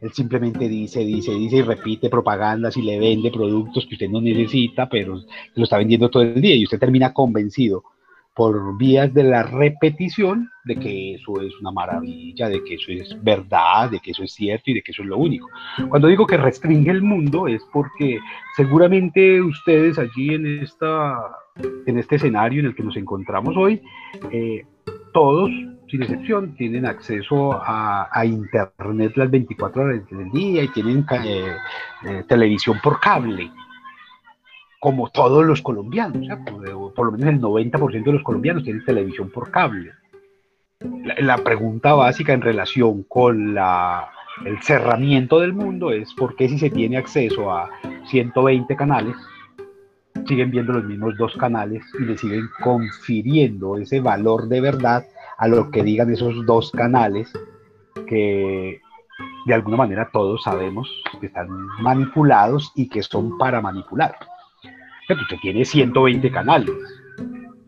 Él 0.00 0.12
simplemente 0.12 0.68
dice, 0.68 1.00
dice, 1.00 1.32
dice 1.32 1.56
y 1.56 1.62
repite 1.62 2.10
propagandas 2.10 2.76
y 2.76 2.82
le 2.82 2.98
vende 2.98 3.30
productos 3.30 3.86
que 3.86 3.94
usted 3.94 4.08
no 4.08 4.20
necesita, 4.20 4.88
pero 4.88 5.20
lo 5.54 5.64
está 5.64 5.78
vendiendo 5.78 6.10
todo 6.10 6.22
el 6.22 6.40
día 6.40 6.54
y 6.54 6.64
usted 6.64 6.78
termina 6.78 7.12
convencido 7.12 7.84
por 8.34 8.76
vías 8.76 9.14
de 9.14 9.22
la 9.22 9.44
repetición 9.44 10.50
de 10.64 10.76
que 10.76 11.14
eso 11.14 11.40
es 11.40 11.52
una 11.60 11.70
maravilla, 11.70 12.48
de 12.48 12.64
que 12.64 12.74
eso 12.74 12.90
es 12.90 13.22
verdad, 13.22 13.90
de 13.90 14.00
que 14.00 14.10
eso 14.10 14.24
es 14.24 14.32
cierto 14.32 14.70
y 14.70 14.74
de 14.74 14.82
que 14.82 14.92
eso 14.92 15.02
es 15.02 15.08
lo 15.08 15.18
único. 15.18 15.48
Cuando 15.88 16.08
digo 16.08 16.26
que 16.26 16.36
restringe 16.36 16.90
el 16.90 17.02
mundo 17.02 17.46
es 17.46 17.62
porque 17.72 18.18
seguramente 18.56 19.40
ustedes 19.40 19.98
allí 19.98 20.34
en, 20.34 20.62
esta, 20.62 21.16
en 21.86 21.98
este 21.98 22.16
escenario 22.16 22.60
en 22.60 22.66
el 22.66 22.74
que 22.74 22.82
nos 22.82 22.96
encontramos 22.96 23.56
hoy, 23.56 23.80
eh, 24.32 24.66
todos, 25.12 25.50
sin 25.88 26.02
excepción, 26.02 26.56
tienen 26.56 26.86
acceso 26.86 27.52
a, 27.62 28.24
Internet 28.24 29.12
las 29.16 29.30
24 29.30 29.82
horas 29.82 30.10
del 30.10 30.30
día 30.30 30.64
y 30.64 30.68
tienen 30.68 31.06
eh, 31.24 31.56
eh, 32.04 32.24
televisión 32.26 32.80
por 32.82 32.98
cable 32.98 33.50
como 34.84 35.08
todos 35.08 35.46
los 35.46 35.62
colombianos, 35.62 36.28
por, 36.94 37.06
lo 37.06 37.12
menos 37.12 37.28
el 37.30 37.40
90% 37.40 38.04
de 38.04 38.12
los 38.12 38.22
colombianos 38.22 38.64
tienen 38.64 38.84
televisión 38.84 39.30
por 39.30 39.50
cable. 39.50 39.92
La, 41.20 41.38
pregunta 41.38 41.94
básica 41.94 42.34
en 42.34 42.42
relación 42.42 43.02
con 43.04 43.54
la, 43.54 44.10
el 44.44 44.60
cerramiento 44.60 45.40
del 45.40 45.54
mundo 45.54 45.90
es 45.90 46.12
por 46.12 46.36
qué 46.36 46.50
si 46.50 46.58
se 46.58 46.68
tiene 46.68 46.98
acceso 46.98 47.50
a 47.50 47.70
120 48.10 48.76
canales, 48.76 49.16
siguen 50.28 50.50
viendo 50.50 50.74
los 50.74 50.84
mismos 50.84 51.16
dos 51.16 51.34
canales 51.38 51.82
y 51.98 52.02
le 52.02 52.18
siguen 52.18 52.46
confiriendo 52.62 53.78
ese 53.78 54.00
valor 54.00 54.48
de 54.48 54.60
verdad 54.60 55.06
a 55.38 55.48
lo 55.48 55.70
que 55.70 55.82
digan 55.82 56.12
esos 56.12 56.44
dos 56.44 56.70
canales 56.72 57.32
que 58.06 58.82
de 59.46 59.54
alguna 59.54 59.78
manera 59.78 60.10
todos 60.12 60.42
sabemos 60.42 60.90
que 61.22 61.28
están 61.28 61.48
manipulados 61.80 62.70
y 62.74 62.90
que 62.90 63.02
son 63.02 63.38
para 63.38 63.62
manipular. 63.62 64.14
Usted 65.08 65.36
tiene 65.42 65.64
120 65.64 66.30
canales, 66.30 66.74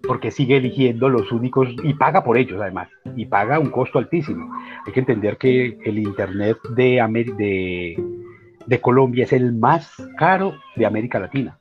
porque 0.07 0.31
sigue 0.31 0.57
eligiendo 0.57 1.11
los 1.11 1.31
únicos 1.33 1.69
y 1.83 1.95
paga 1.95 2.23
por 2.25 2.39
ellos 2.39 2.61
además, 2.61 2.89
y 3.15 3.27
paga 3.27 3.59
un 3.59 3.71
costo 3.71 3.99
altísimo. 3.99 4.55
Hay 4.87 4.93
que 4.93 5.01
entender 5.01 5.37
que 5.37 5.77
el 5.85 5.99
Internet 5.99 6.57
de 6.77 8.81
Colombia 8.81 9.25
es 9.25 9.35
el 9.35 9.53
más 9.53 9.93
caro 10.17 10.55
de 10.77 10.87
América 10.87 11.21
Latina. 11.21 11.59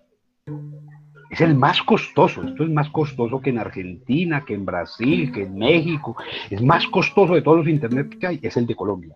Es 1.30 1.42
el 1.42 1.56
más 1.56 1.82
costoso, 1.82 2.44
esto 2.44 2.64
es 2.64 2.70
más 2.70 2.90
costoso 2.92 3.42
que 3.42 3.50
en 3.50 3.60
Argentina, 3.60 4.46
que 4.46 4.54
en 4.54 4.66
Brasil, 4.66 5.34
que 5.34 5.44
en 5.44 5.58
México. 5.58 6.16
Es 6.50 6.62
más 6.62 6.88
costoso 6.88 7.36
de 7.36 7.42
todos 7.42 7.58
los 7.58 7.68
Internet 7.68 8.18
que 8.18 8.28
hay, 8.28 8.40
es 8.42 8.56
el 8.56 8.66
de 8.66 8.76
Colombia. 8.76 9.14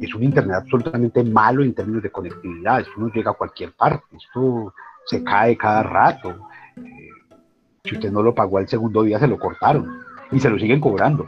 Es 0.00 0.14
un 0.14 0.22
Internet 0.22 0.58
absolutamente 0.60 1.24
malo 1.24 1.64
en 1.64 1.74
términos 1.74 2.04
de 2.04 2.12
conectividad, 2.12 2.82
esto 2.82 2.92
no 2.98 3.08
llega 3.08 3.32
a 3.32 3.34
cualquier 3.34 3.72
parte, 3.72 4.16
esto 4.16 4.72
se 5.06 5.22
cae 5.22 5.56
cada 5.56 5.82
rato. 5.82 6.48
Eh, 6.76 7.08
si 7.84 7.94
usted 7.94 8.10
no 8.10 8.22
lo 8.22 8.34
pagó 8.34 8.58
al 8.58 8.68
segundo 8.68 9.02
día, 9.02 9.18
se 9.18 9.28
lo 9.28 9.38
cortaron 9.38 10.02
y 10.30 10.40
se 10.40 10.50
lo 10.50 10.58
siguen 10.58 10.80
cobrando. 10.80 11.26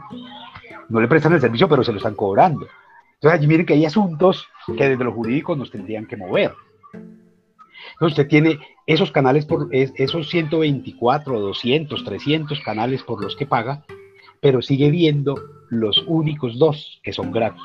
No 0.89 1.01
le 1.01 1.07
prestan 1.07 1.33
el 1.33 1.41
servicio, 1.41 1.67
pero 1.67 1.83
se 1.83 1.91
lo 1.91 1.97
están 1.97 2.15
cobrando. 2.15 2.67
Entonces 3.15 3.39
allí 3.39 3.47
miren 3.47 3.65
que 3.65 3.73
hay 3.73 3.85
asuntos 3.85 4.47
que 4.67 4.89
desde 4.89 5.03
los 5.03 5.13
jurídicos 5.13 5.57
nos 5.57 5.71
tendrían 5.71 6.05
que 6.05 6.17
mover. 6.17 6.53
Entonces 6.93 8.19
usted 8.19 8.27
tiene 8.27 8.59
esos 8.85 9.11
canales, 9.11 9.45
por 9.45 9.69
esos 9.71 10.29
124, 10.29 11.39
200, 11.39 12.03
300 12.03 12.59
canales 12.61 13.03
por 13.03 13.23
los 13.23 13.35
que 13.35 13.45
paga, 13.45 13.83
pero 14.41 14.61
sigue 14.61 14.91
viendo 14.91 15.35
los 15.69 16.03
únicos 16.07 16.59
dos 16.59 16.99
que 17.03 17.13
son 17.13 17.31
gratis. 17.31 17.63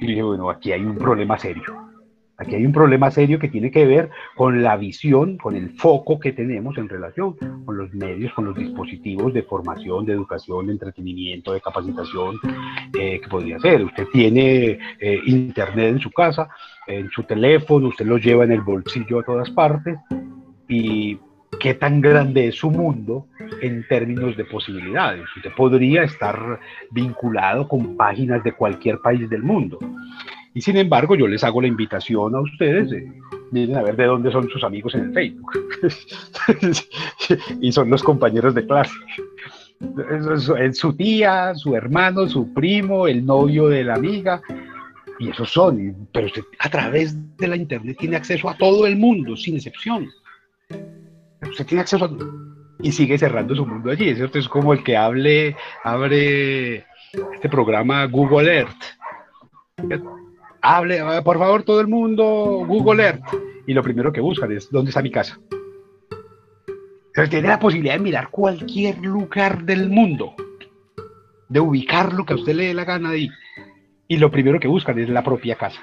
Y 0.00 0.06
dije, 0.06 0.22
bueno, 0.22 0.50
aquí 0.50 0.72
hay 0.72 0.82
un 0.82 0.96
problema 0.96 1.38
serio. 1.38 1.91
Aquí 2.42 2.56
hay 2.56 2.66
un 2.66 2.72
problema 2.72 3.08
serio 3.10 3.38
que 3.38 3.48
tiene 3.48 3.70
que 3.70 3.86
ver 3.86 4.10
con 4.34 4.62
la 4.62 4.76
visión, 4.76 5.38
con 5.38 5.54
el 5.54 5.70
foco 5.78 6.18
que 6.18 6.32
tenemos 6.32 6.76
en 6.76 6.88
relación 6.88 7.36
con 7.64 7.76
los 7.76 7.94
medios, 7.94 8.32
con 8.32 8.46
los 8.46 8.56
dispositivos 8.56 9.32
de 9.32 9.44
formación, 9.44 10.04
de 10.04 10.14
educación, 10.14 10.66
de 10.66 10.72
entretenimiento, 10.72 11.52
de 11.52 11.60
capacitación 11.60 12.36
eh, 12.98 13.20
que 13.20 13.28
podría 13.28 13.60
ser. 13.60 13.84
Usted 13.84 14.06
tiene 14.12 14.78
eh, 14.98 15.20
internet 15.26 15.90
en 15.90 16.00
su 16.00 16.10
casa, 16.10 16.48
en 16.88 17.08
su 17.10 17.22
teléfono, 17.22 17.88
usted 17.88 18.06
lo 18.06 18.18
lleva 18.18 18.42
en 18.42 18.52
el 18.52 18.62
bolsillo 18.62 19.20
a 19.20 19.22
todas 19.22 19.48
partes 19.50 19.96
y 20.68 21.16
qué 21.60 21.74
tan 21.74 22.00
grande 22.00 22.48
es 22.48 22.56
su 22.56 22.72
mundo 22.72 23.28
en 23.60 23.86
términos 23.86 24.36
de 24.36 24.44
posibilidades. 24.46 25.24
Usted 25.36 25.52
podría 25.56 26.02
estar 26.02 26.58
vinculado 26.90 27.68
con 27.68 27.96
páginas 27.96 28.42
de 28.42 28.52
cualquier 28.52 28.98
país 28.98 29.30
del 29.30 29.44
mundo. 29.44 29.78
Y 30.54 30.60
sin 30.60 30.76
embargo, 30.76 31.14
yo 31.14 31.26
les 31.26 31.42
hago 31.44 31.62
la 31.62 31.68
invitación 31.68 32.34
a 32.34 32.40
ustedes, 32.40 32.90
de, 32.90 33.10
miren 33.50 33.76
a 33.76 33.82
ver 33.82 33.96
de 33.96 34.04
dónde 34.04 34.30
son 34.30 34.48
sus 34.50 34.62
amigos 34.64 34.94
en 34.94 35.06
el 35.06 35.12
Facebook. 35.14 35.52
y 37.60 37.72
son 37.72 37.88
los 37.90 38.02
compañeros 38.02 38.54
de 38.54 38.66
clase. 38.66 38.92
Su 40.72 40.92
tía, 40.94 41.54
su 41.54 41.74
hermano, 41.74 42.28
su 42.28 42.52
primo, 42.52 43.08
el 43.08 43.24
novio 43.24 43.68
de 43.68 43.84
la 43.84 43.94
amiga. 43.94 44.42
Y 45.18 45.30
esos 45.30 45.50
son, 45.50 46.08
pero 46.12 46.26
usted 46.26 46.42
a 46.58 46.68
través 46.68 47.16
de 47.36 47.48
la 47.48 47.56
Internet 47.56 47.96
tiene 47.98 48.16
acceso 48.16 48.48
a 48.48 48.56
todo 48.56 48.86
el 48.86 48.96
mundo, 48.96 49.36
sin 49.36 49.56
excepción. 49.56 50.08
Usted 51.48 51.66
tiene 51.66 51.82
acceso 51.82 52.04
a... 52.04 52.10
Y 52.80 52.90
sigue 52.90 53.16
cerrando 53.16 53.54
su 53.54 53.64
mundo 53.64 53.90
allí. 53.90 54.14
¿cierto? 54.14 54.38
Es 54.38 54.48
como 54.48 54.72
el 54.72 54.82
que 54.82 54.96
hable, 54.96 55.56
abre 55.84 56.84
este 57.34 57.48
programa 57.48 58.04
Google 58.06 58.52
Earth. 58.52 60.21
Hable, 60.62 61.02
por 61.22 61.38
favor, 61.38 61.64
todo 61.64 61.80
el 61.80 61.88
mundo, 61.88 62.64
Google 62.66 63.02
Earth. 63.02 63.24
Y 63.66 63.74
lo 63.74 63.82
primero 63.82 64.12
que 64.12 64.20
buscan 64.20 64.52
es, 64.52 64.70
¿dónde 64.70 64.90
está 64.90 65.02
mi 65.02 65.10
casa? 65.10 65.38
Tiene 67.28 67.48
la 67.48 67.58
posibilidad 67.58 67.94
de 67.94 68.00
mirar 68.00 68.30
cualquier 68.30 68.98
lugar 68.98 69.64
del 69.64 69.90
mundo, 69.90 70.34
de 71.48 71.60
ubicar 71.60 72.12
lo 72.12 72.24
que 72.24 72.34
usted 72.34 72.54
le 72.54 72.66
dé 72.68 72.74
la 72.74 72.84
gana 72.84 73.10
de 73.10 73.28
Y 74.08 74.16
lo 74.16 74.30
primero 74.30 74.58
que 74.58 74.68
buscan 74.68 74.98
es 74.98 75.08
la 75.08 75.22
propia 75.22 75.56
casa. 75.56 75.80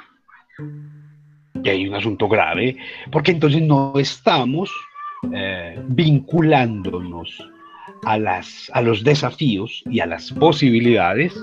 Y 1.61 1.69
hay 1.69 1.87
un 1.87 1.95
asunto 1.95 2.27
grave, 2.27 2.77
porque 3.11 3.31
entonces 3.31 3.61
no 3.61 3.93
estamos 3.97 4.71
eh, 5.33 5.79
vinculándonos 5.87 7.37
a, 8.05 8.17
las, 8.17 8.71
a 8.73 8.81
los 8.81 9.03
desafíos 9.03 9.83
y 9.85 9.99
a 9.99 10.05
las 10.05 10.31
posibilidades 10.31 11.37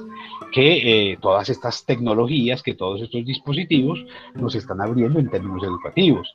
que 0.53 1.13
eh, 1.13 1.19
todas 1.21 1.49
estas 1.49 1.85
tecnologías, 1.85 2.63
que 2.63 2.75
todos 2.75 3.03
estos 3.03 3.25
dispositivos 3.25 4.05
nos 4.35 4.55
están 4.55 4.81
abriendo 4.81 5.19
en 5.19 5.31
términos 5.31 5.63
educativos. 5.65 6.35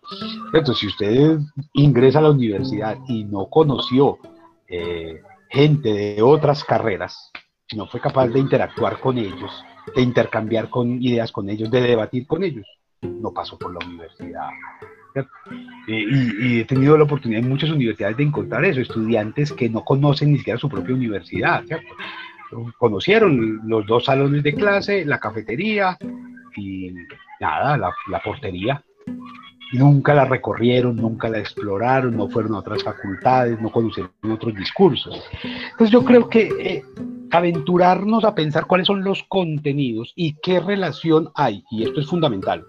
Entonces, 0.53 0.77
si 0.77 0.87
usted 0.87 1.39
ingresa 1.73 2.19
a 2.19 2.23
la 2.23 2.31
universidad 2.31 2.97
y 3.07 3.23
no 3.23 3.47
conoció 3.47 4.19
eh, 4.67 5.21
gente 5.49 5.93
de 5.93 6.21
otras 6.21 6.63
carreras, 6.63 7.31
no 7.75 7.87
fue 7.87 7.99
capaz 7.99 8.27
de 8.27 8.39
interactuar 8.39 8.99
con 8.99 9.17
ellos, 9.17 9.51
de 9.95 10.01
intercambiar 10.01 10.69
con 10.69 11.01
ideas 11.01 11.31
con 11.31 11.49
ellos, 11.49 11.71
de 11.71 11.81
debatir 11.81 12.27
con 12.27 12.43
ellos, 12.43 12.65
no 13.01 13.31
pasó 13.33 13.57
por 13.57 13.73
la 13.73 13.85
universidad. 13.85 14.49
Eh, 15.87 16.05
y, 16.09 16.59
he 16.59 16.65
tenido 16.65 16.97
la 16.97 17.03
oportunidad 17.03 17.43
en 17.43 17.49
muchas 17.49 17.69
universidades 17.69 18.17
de 18.17 18.23
encontrar 18.23 18.63
eso, 18.63 18.79
estudiantes 18.79 19.51
que 19.51 19.69
no 19.69 19.83
conocen 19.83 20.31
ni 20.31 20.37
siquiera 20.37 20.59
su 20.59 20.69
propia 20.69 20.95
universidad. 20.95 21.63
Conocieron 22.77 23.61
los 23.65 23.85
dos 23.85 24.05
salones 24.05 24.43
de 24.43 24.53
clase, 24.53 25.05
la 25.05 25.19
cafetería 25.19 25.97
y 26.55 26.91
nada, 27.39 27.77
la, 27.77 28.19
portería. 28.23 28.83
Nunca 29.73 30.13
la 30.13 30.25
recorrieron, 30.25 30.97
nunca 30.97 31.29
la 31.29 31.39
exploraron, 31.39 32.17
no 32.17 32.27
fueron 32.27 32.55
a 32.55 32.59
otras 32.59 32.83
facultades, 32.83 33.59
no 33.61 33.71
conocieron 33.71 34.11
otros 34.29 34.53
discursos. 34.55 35.23
Entonces 35.71 35.91
yo 35.91 36.03
creo 36.03 36.27
que 36.27 36.49
eh, 36.59 36.83
aventurarnos 37.31 38.25
a 38.25 38.35
pensar 38.35 38.67
cuáles 38.67 38.87
son 38.87 39.03
los 39.03 39.23
contenidos 39.23 40.11
y 40.15 40.33
qué 40.43 40.59
relación 40.59 41.31
hay, 41.35 41.63
y 41.71 41.83
esto 41.83 42.01
es 42.01 42.07
fundamental, 42.07 42.65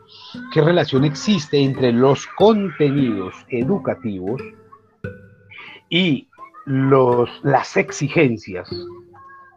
qué 0.55 0.61
relación 0.63 1.05
existe 1.05 1.59
entre 1.59 1.93
los 1.93 2.27
contenidos 2.39 3.35
educativos 3.49 4.41
y 5.91 6.29
los, 6.65 7.29
las 7.43 7.77
exigencias 7.77 8.71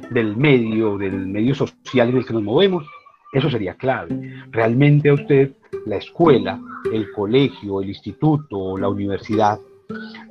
del 0.09 0.35
medio, 0.35 0.97
del 0.97 1.27
medio 1.27 1.55
social 1.55 2.09
en 2.09 2.17
el 2.17 2.25
que 2.25 2.33
nos 2.33 2.43
movemos, 2.43 2.85
eso 3.33 3.49
sería 3.49 3.75
clave. 3.75 4.33
Realmente 4.51 5.09
a 5.09 5.13
usted 5.13 5.51
la 5.85 5.97
escuela, 5.97 6.59
el 6.91 7.11
colegio, 7.11 7.81
el 7.81 7.89
instituto, 7.89 8.77
la 8.77 8.89
universidad, 8.89 9.59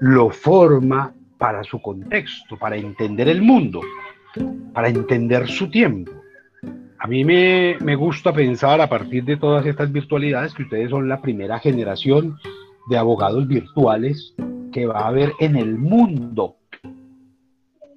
lo 0.01 0.31
forma 0.31 1.13
para 1.39 1.63
su 1.65 1.81
contexto, 1.81 2.57
para 2.57 2.77
entender 2.77 3.29
el 3.29 3.43
mundo 3.43 3.81
para 4.73 4.89
entender 4.89 5.49
su 5.49 5.71
tiempo. 5.71 6.13
A 6.99 7.07
mí 7.07 7.25
me, 7.25 7.97
gusta 7.97 8.33
pensar 8.33 8.81
a 8.81 8.89
partir 8.89 9.25
de 9.25 9.37
todas 9.37 9.67
estas 9.67 9.93
virtualidades 9.93 10.55
que 10.55 10.63
ustedes 10.63 10.91
son 10.91 11.09
la 11.09 11.21
primera 11.21 11.59
generación 11.59 12.39
de 12.89 12.97
abogados 12.97 13.47
virtuales 13.47 14.35
que 14.73 14.87
va 14.87 15.01
a 15.01 15.09
haber 15.09 15.33
en 15.39 15.57
el 15.57 15.79
mundo, 15.79 16.57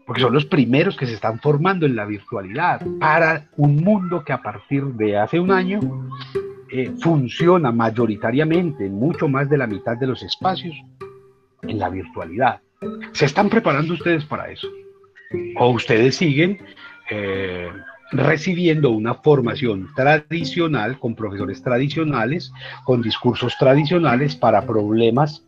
porque 0.08 0.22
son 0.22 0.34
los 0.34 0.46
primeros 0.46 0.96
que 0.98 1.06
se 1.06 1.14
están 1.14 1.40
formando 1.40 1.86
en 1.86 1.96
la 1.96 2.06
virtualidad 2.06 2.82
para 3.00 3.50
un 3.58 3.76
mundo 3.76 4.24
que 4.24 4.34
a 4.34 4.42
partir 4.42 4.84
de 4.84 5.18
hace 5.18 5.40
un 5.40 5.52
año 5.52 5.80
eh, 6.72 6.92
funciona 7.02 7.72
mayoritariamente 7.72 8.86
en 8.86 8.96
mucho 8.96 9.28
más 9.28 9.50
de 9.50 9.58
la 9.58 9.68
mitad 9.68 9.98
de 9.98 10.08
los 10.08 10.24
espacios 10.24 10.76
en 11.62 11.78
la 11.78 11.90
virtualidad. 11.90 12.62
¿Se 13.12 13.26
están 13.26 13.50
preparando 13.50 13.94
ustedes 13.94 14.26
para 14.26 14.50
eso? 14.50 14.68
o 15.56 15.70
ustedes 15.70 16.16
siguen 16.16 16.60
eh, 17.10 17.70
recibiendo 18.12 18.92
una 18.92 19.16
formación 19.16 19.90
tradicional 19.96 21.00
con 21.00 21.16
profesores 21.16 21.62
tradicionales, 21.62 22.52
con 22.86 23.02
discursos 23.02 23.58
tradicionales 23.58 24.36
para 24.36 24.66
problemas 24.66 25.44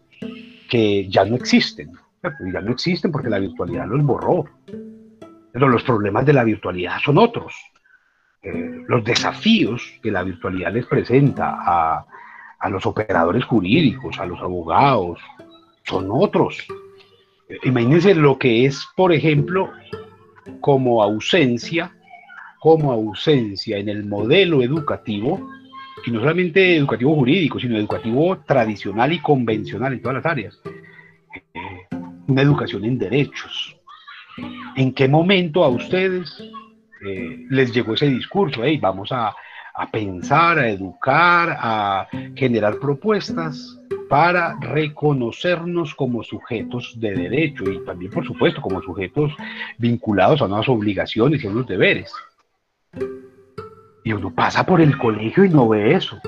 que 0.69 1.07
ya 1.09 1.25
no 1.25 1.35
existen. 1.35 1.91
Ya 2.21 2.62
no 2.62 2.71
existen 2.71 3.12
porque 3.12 3.29
la 3.29 3.39
virtualidad 3.39 3.88
los 3.88 4.03
borró. 4.03 4.45
Pero 5.51 5.67
los 5.67 5.84
problemas 5.84 6.25
de 6.25 6.34
la 6.34 6.43
virtualidad 6.43 6.99
son 7.03 7.17
otros. 7.17 7.55
Eh, 8.41 8.84
los 8.88 9.03
desafíos 9.03 9.82
que 10.01 10.12
la 10.12 10.23
virtualidad 10.23 10.73
les 10.73 10.86
presenta 10.86 11.58
a, 11.60 12.05
a 12.60 12.69
los 12.69 12.86
operadores 12.86 13.45
jurídicos, 13.45 14.19
a 14.19 14.25
los 14.25 14.39
abogados, 14.39 15.19
son 15.84 16.08
otros. 16.12 16.65
Imagínense 17.63 18.13
lo 18.13 18.38
que 18.38 18.65
es, 18.65 18.88
por 18.95 19.12
ejemplo, 19.12 19.71
como 20.62 21.01
ausencia, 21.01 21.91
como 22.60 22.91
ausencia 22.91 23.77
en 23.77 23.89
el 23.89 24.05
modelo 24.05 24.62
educativo, 24.62 25.49
y 26.05 26.12
no 26.12 26.19
solamente 26.19 26.77
educativo 26.77 27.15
jurídico, 27.15 27.60
sino 27.60 27.77
educativo 27.77 28.38
tradicional 28.45 29.12
y 29.12 29.19
convencional 29.19 29.93
en 29.93 30.01
todas 30.01 30.15
las 30.17 30.25
áreas. 30.25 30.62
Eh, 31.53 31.88
una 32.29 32.41
educación 32.41 32.85
en 32.85 32.97
derechos. 32.97 33.75
¿En 34.75 34.93
qué 34.93 35.07
momento 35.07 35.63
a 35.63 35.69
ustedes 35.69 36.41
eh, 37.05 37.45
les 37.49 37.73
llegó 37.73 37.93
ese 37.95 38.07
discurso? 38.07 38.63
Hey, 38.63 38.77
vamos 38.77 39.11
a, 39.11 39.35
a 39.73 39.91
pensar, 39.91 40.59
a 40.59 40.69
educar, 40.69 41.57
a 41.59 42.07
generar 42.35 42.79
propuestas 42.79 43.77
para 44.09 44.57
reconocernos 44.59 45.93
como 45.95 46.23
sujetos 46.23 46.99
de 46.99 47.13
derecho 47.13 47.69
y 47.69 47.83
también, 47.85 48.11
por 48.11 48.25
supuesto, 48.25 48.61
como 48.61 48.81
sujetos 48.81 49.31
vinculados 49.77 50.41
a 50.41 50.45
unas 50.45 50.67
obligaciones 50.69 51.43
y 51.43 51.47
a 51.47 51.51
unos 51.51 51.67
deberes. 51.67 52.13
Y 54.03 54.13
uno 54.13 54.33
pasa 54.33 54.65
por 54.65 54.81
el 54.81 54.97
colegio 54.97 55.45
y 55.45 55.49
no 55.49 55.67
ve 55.69 55.93
eso. 55.93 56.19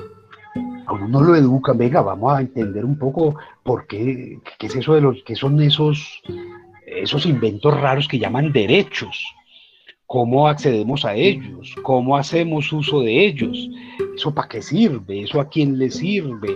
No 0.98 1.22
lo 1.22 1.34
educa, 1.34 1.72
venga, 1.72 2.02
vamos 2.02 2.32
a 2.32 2.40
entender 2.40 2.84
un 2.84 2.98
poco 2.98 3.36
por 3.62 3.86
qué, 3.86 4.38
qué 4.58 4.66
es 4.66 4.76
eso 4.76 4.94
de 4.94 5.00
los, 5.00 5.22
qué 5.24 5.34
son 5.34 5.60
esos, 5.60 6.22
esos 6.86 7.26
inventos 7.26 7.78
raros 7.80 8.08
que 8.08 8.18
llaman 8.18 8.52
derechos. 8.52 9.24
Cómo 10.06 10.46
accedemos 10.46 11.04
a 11.04 11.14
ellos, 11.14 11.74
cómo 11.82 12.16
hacemos 12.16 12.70
uso 12.72 13.00
de 13.00 13.26
ellos, 13.26 13.70
eso 14.14 14.34
para 14.34 14.48
qué 14.48 14.60
sirve, 14.60 15.22
eso 15.22 15.40
a 15.40 15.48
quién 15.48 15.78
le 15.78 15.90
sirve, 15.90 16.50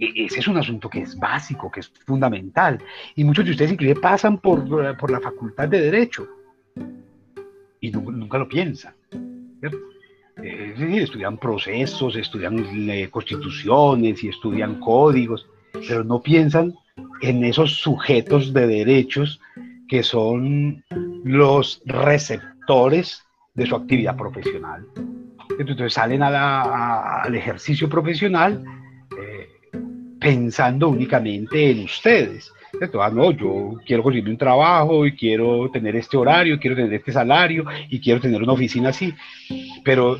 e, 0.00 0.24
ese 0.24 0.40
es 0.40 0.48
un 0.48 0.56
asunto 0.56 0.88
que 0.88 1.02
es 1.02 1.18
básico, 1.18 1.70
que 1.70 1.80
es 1.80 1.92
fundamental. 2.06 2.78
Y 3.14 3.24
muchos 3.24 3.44
de 3.44 3.50
ustedes 3.50 3.72
inclusive 3.72 4.00
pasan 4.00 4.38
por, 4.38 4.96
por 4.96 5.10
la 5.10 5.20
facultad 5.20 5.68
de 5.68 5.82
Derecho 5.82 6.26
y 7.80 7.90
nunca, 7.90 8.38
lo 8.38 8.48
piensan. 8.48 8.94
Es 9.62 9.72
decir, 10.40 11.02
estudian 11.02 11.38
procesos, 11.38 12.16
estudian 12.16 12.90
eh, 12.90 13.08
constituciones 13.10 14.22
y 14.22 14.28
estudian 14.28 14.80
códigos, 14.80 15.46
pero 15.72 16.04
no 16.04 16.20
piensan 16.20 16.74
en 17.22 17.44
esos 17.44 17.76
sujetos 17.76 18.52
de 18.52 18.66
derechos 18.66 19.40
que 19.88 20.02
son 20.02 20.84
los 21.24 21.82
receptores 21.84 23.22
de 23.54 23.66
su 23.66 23.76
actividad 23.76 24.16
profesional. 24.16 24.86
Entonces 25.58 25.92
salen 25.92 26.22
al 26.22 27.34
ejercicio 27.34 27.88
profesional 27.88 28.64
pensando 30.20 30.88
únicamente 30.88 31.70
en 31.70 31.84
ustedes. 31.84 32.52
Ah, 33.00 33.10
no, 33.12 33.30
yo 33.32 33.76
quiero 33.86 34.02
conseguir 34.02 34.30
un 34.30 34.38
trabajo 34.38 35.06
y 35.06 35.14
quiero 35.14 35.70
tener 35.70 35.96
este 35.96 36.16
horario, 36.16 36.58
quiero 36.58 36.76
tener 36.76 36.94
este 36.94 37.12
salario 37.12 37.64
y 37.88 38.00
quiero 38.00 38.20
tener 38.20 38.42
una 38.42 38.52
oficina 38.52 38.88
así. 38.88 39.12
Pero 39.84 40.18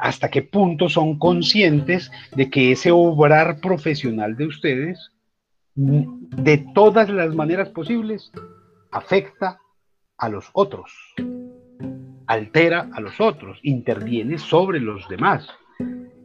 hasta 0.00 0.30
qué 0.30 0.42
punto 0.42 0.88
son 0.88 1.18
conscientes 1.18 2.10
de 2.34 2.50
que 2.50 2.72
ese 2.72 2.90
obrar 2.90 3.60
profesional 3.60 4.36
de 4.36 4.46
ustedes, 4.46 5.10
de 5.74 6.58
todas 6.74 7.08
las 7.08 7.34
maneras 7.34 7.68
posibles, 7.70 8.32
afecta 8.90 9.58
a 10.18 10.28
los 10.28 10.48
otros, 10.54 10.90
altera 12.26 12.88
a 12.92 13.00
los 13.00 13.20
otros, 13.20 13.58
interviene 13.62 14.38
sobre 14.38 14.80
los 14.80 15.08
demás. 15.08 15.48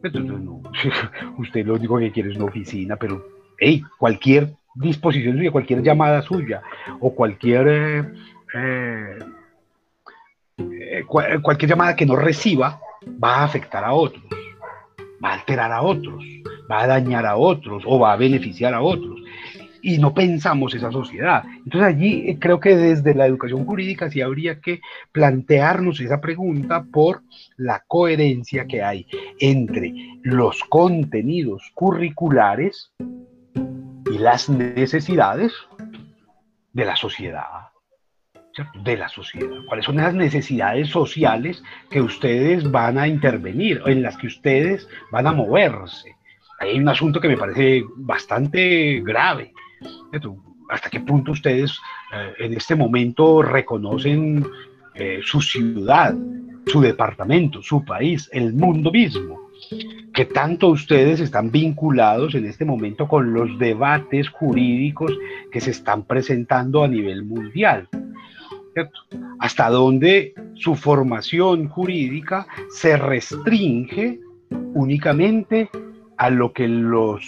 Entonces, 0.02 0.40
no, 0.40 0.62
usted 1.38 1.66
lo 1.66 1.74
único 1.74 1.98
que 1.98 2.10
quiere 2.10 2.30
es 2.30 2.36
una 2.36 2.46
oficina, 2.46 2.96
pero 2.96 3.24
hey, 3.58 3.82
cualquier 3.98 4.56
disposición 4.74 5.36
suya, 5.36 5.50
cualquier 5.50 5.82
llamada 5.82 6.22
suya 6.22 6.62
o 7.00 7.14
cualquier, 7.14 7.68
eh, 7.68 8.04
eh, 8.54 9.18
eh, 10.58 11.04
cualquier 11.42 11.70
llamada 11.70 11.96
que 11.96 12.06
no 12.06 12.16
reciba 12.16 12.80
va 13.22 13.36
a 13.36 13.44
afectar 13.44 13.84
a 13.84 13.92
otros. 13.92 14.24
va 15.24 15.30
a 15.30 15.34
alterar 15.34 15.70
a 15.70 15.82
otros, 15.82 16.24
va 16.68 16.82
a 16.82 16.86
dañar 16.88 17.26
a 17.26 17.36
otros 17.36 17.84
o 17.86 17.96
va 17.96 18.12
a 18.12 18.16
beneficiar 18.16 18.74
a 18.74 18.82
otros. 18.82 19.20
Y 19.80 19.98
no 19.98 20.14
pensamos 20.14 20.74
esa 20.74 20.90
sociedad. 20.90 21.44
Entonces 21.64 21.82
allí 21.82 22.36
creo 22.40 22.58
que 22.58 22.76
desde 22.76 23.14
la 23.14 23.26
educación 23.26 23.64
jurídica 23.64 24.10
sí 24.10 24.20
habría 24.20 24.60
que 24.60 24.80
plantearnos 25.12 26.00
esa 26.00 26.20
pregunta 26.20 26.84
por 26.92 27.22
la 27.56 27.84
coherencia 27.86 28.66
que 28.66 28.82
hay 28.82 29.06
entre 29.38 29.92
los 30.22 30.62
contenidos 30.64 31.70
curriculares 31.74 32.92
y 34.12 34.18
las 34.18 34.48
necesidades 34.48 35.52
de 36.72 36.84
la 36.84 36.96
sociedad 36.96 37.72
de 38.84 38.96
la 38.96 39.08
sociedad. 39.08 39.56
¿Cuáles 39.66 39.86
son 39.86 39.98
esas 39.98 40.14
necesidades 40.14 40.88
sociales 40.88 41.62
que 41.90 42.02
ustedes 42.02 42.70
van 42.70 42.98
a 42.98 43.08
intervenir, 43.08 43.80
en 43.86 44.02
las 44.02 44.16
que 44.18 44.26
ustedes 44.26 44.86
van 45.10 45.26
a 45.26 45.32
moverse? 45.32 46.14
Hay 46.60 46.78
un 46.78 46.88
asunto 46.88 47.18
que 47.18 47.28
me 47.28 47.36
parece 47.36 47.82
bastante 47.96 49.00
grave. 49.00 49.52
¿Hasta 50.68 50.90
qué 50.90 51.00
punto 51.00 51.32
ustedes 51.32 51.78
eh, 52.14 52.34
en 52.40 52.52
este 52.52 52.74
momento 52.74 53.42
reconocen 53.42 54.46
eh, 54.94 55.20
su 55.22 55.40
ciudad, 55.40 56.14
su 56.66 56.80
departamento, 56.80 57.62
su 57.62 57.84
país, 57.84 58.28
el 58.32 58.52
mundo 58.52 58.90
mismo? 58.90 59.50
Que 60.12 60.24
tanto 60.24 60.68
ustedes 60.68 61.20
están 61.20 61.50
vinculados 61.50 62.34
en 62.34 62.46
este 62.46 62.64
momento 62.64 63.08
con 63.08 63.32
los 63.32 63.58
debates 63.58 64.28
jurídicos 64.28 65.16
que 65.50 65.60
se 65.60 65.70
están 65.70 66.04
presentando 66.04 66.84
a 66.84 66.88
nivel 66.88 67.24
mundial. 67.24 67.88
Hasta 69.38 69.70
dónde 69.70 70.34
su 70.54 70.74
formación 70.74 71.68
jurídica 71.68 72.46
se 72.70 72.96
restringe 72.96 74.20
únicamente 74.74 75.68
a 76.16 76.30
lo 76.30 76.52
que 76.52 76.68
los 76.68 77.24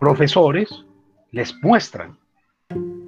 profesores 0.00 0.84
les 1.30 1.54
muestran. 1.62 2.16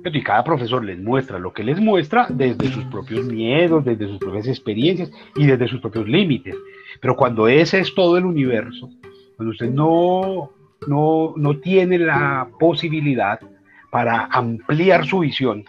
Y 0.04 0.22
cada 0.22 0.44
profesor 0.44 0.84
les 0.84 0.98
muestra 0.98 1.38
lo 1.38 1.52
que 1.52 1.64
les 1.64 1.80
muestra 1.80 2.26
desde 2.28 2.68
sus 2.68 2.84
propios 2.84 3.24
miedos, 3.24 3.84
desde 3.84 4.06
sus 4.06 4.18
propias 4.18 4.46
experiencias 4.46 5.10
y 5.34 5.46
desde 5.46 5.66
sus 5.66 5.80
propios 5.80 6.06
límites. 6.06 6.54
Pero 7.04 7.16
cuando 7.16 7.48
ese 7.48 7.80
es 7.80 7.94
todo 7.94 8.16
el 8.16 8.24
universo, 8.24 8.88
cuando 9.36 9.50
usted 9.50 9.68
no, 9.68 10.50
no, 10.86 11.34
no 11.36 11.56
tiene 11.58 11.98
la 11.98 12.48
posibilidad 12.58 13.38
para 13.90 14.24
ampliar 14.24 15.04
su 15.04 15.18
visión 15.18 15.66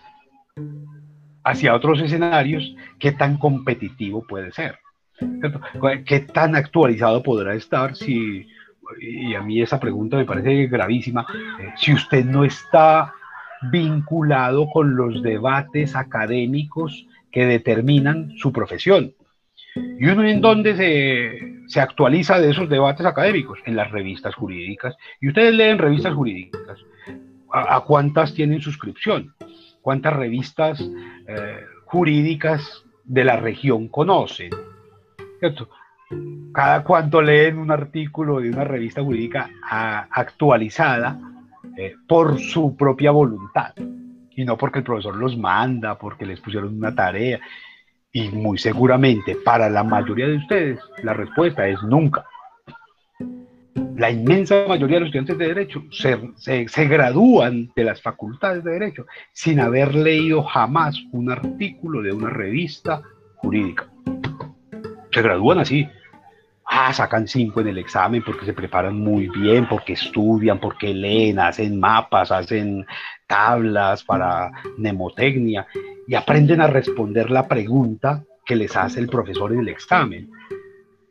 hacia 1.43 1.75
otros 1.75 1.99
escenarios, 1.99 2.73
¿qué 2.99 3.11
tan 3.11 3.37
competitivo 3.37 4.25
puede 4.25 4.53
ser? 4.53 4.79
¿Qué 6.05 6.21
tan 6.21 6.55
actualizado 6.55 7.21
podrá 7.21 7.53
estar 7.53 7.97
si, 7.97 8.47
y 9.01 9.35
a 9.35 9.41
mí 9.41 9.61
esa 9.61 9.77
pregunta 9.77 10.15
me 10.15 10.23
parece 10.23 10.67
gravísima, 10.67 11.27
si 11.75 11.91
usted 11.91 12.23
no 12.23 12.45
está 12.45 13.13
vinculado 13.73 14.69
con 14.69 14.95
los 14.95 15.21
debates 15.21 15.97
académicos 15.97 17.05
que 17.29 17.45
determinan 17.45 18.31
su 18.37 18.53
profesión? 18.53 19.13
¿Y 19.75 20.07
uno 20.07 20.23
en 20.23 20.41
dónde 20.41 20.75
se, 20.75 21.67
se, 21.67 21.81
actualiza 21.81 22.39
de 22.39 22.51
esos 22.51 22.69
debates 22.69 23.05
académicos? 23.05 23.59
En 23.65 23.75
las 23.75 23.91
revistas 23.91 24.33
jurídicas. 24.35 24.95
Y 25.21 25.29
ustedes 25.29 25.53
leen 25.53 25.77
revistas 25.77 26.13
jurídicas. 26.13 26.79
¿A, 27.51 27.75
a 27.75 27.81
cuántas 27.81 28.33
tienen 28.33 28.61
suscripción? 28.61 29.33
cuántas 29.85 30.13
revistas 30.13 30.81
eh, 31.27 31.59
jurídicas 31.85 32.83
de 33.03 33.23
la 33.23 33.35
región 33.35 33.88
conocen. 33.88 34.49
Cada 36.51 36.83
cuánto 36.83 37.21
leen 37.21 37.59
un 37.59 37.69
artículo 37.69 38.39
de 38.39 38.49
una 38.49 38.63
revista 38.63 39.03
jurídica 39.03 39.47
actualizada 40.09 41.19
eh, 41.77 41.93
por 42.07 42.39
su 42.39 42.75
propia 42.75 43.11
voluntad 43.11 43.75
y 44.31 44.43
no 44.43 44.57
porque 44.57 44.79
el 44.79 44.85
profesor 44.85 45.15
los 45.15 45.38
manda, 45.38 45.99
porque 45.99 46.25
les 46.25 46.41
pusieron 46.41 46.75
una 46.75 46.95
tarea. 46.95 47.39
Y 48.15 48.30
muy 48.30 48.58
seguramente 48.58 49.36
para 49.36 49.69
la 49.69 49.84
mayoría 49.84 50.25
de 50.25 50.38
ustedes 50.38 50.80
la 51.04 51.13
respuesta 51.13 51.67
es 51.67 51.84
nunca 51.84 52.25
la 53.97 54.12
inmensa 54.12 54.65
mayoría 54.67 54.97
de 54.97 54.99
los 55.01 55.08
estudiantes 55.08 55.38
de 55.38 55.47
Derecho 55.47 55.84
se, 55.91 56.67
se, 56.67 56.86
gradúan 56.86 57.71
de 57.75 57.84
las 57.84 58.01
facultades 58.01 58.63
de 58.63 58.71
Derecho 58.71 59.06
sin 59.32 59.60
haber 59.60 59.95
leído 59.95 60.43
jamás 60.43 60.97
un 61.12 61.32
artículo 61.32 62.01
de 62.01 62.12
una 62.12 62.30
revista 62.30 63.01
jurídica. 63.38 63.88
Se 65.12 65.21
gradúan 65.21 65.60
así. 65.60 65.88
Ah, 66.65 66.91
sacan 66.91 67.28
cinco 67.28 67.62
en 67.62 67.67
el 67.67 67.78
examen 67.78 68.23
porque 68.25 68.45
se 68.45 68.54
preparan 68.54 68.99
muy 68.99 69.30
bien, 69.30 69.67
porque 69.69 69.93
estudian, 69.93 70.60
porque 70.60 70.93
leen, 70.93 71.39
hacen 71.39 71.80
mapas, 71.80 72.32
hacen 72.32 72.86
tablas 73.27 74.03
para 74.03 74.51
mnemotecnia 74.77 75.67
y 76.07 76.15
aprenden 76.15 76.61
a 76.61 76.67
responder 76.67 77.31
la 77.31 77.47
pregunta 77.47 78.23
que 78.45 78.55
les 78.55 78.75
hace 78.75 78.99
el 78.99 79.07
profesor 79.07 79.53
en 79.53 79.59
el 79.59 79.69
examen. 79.69 80.29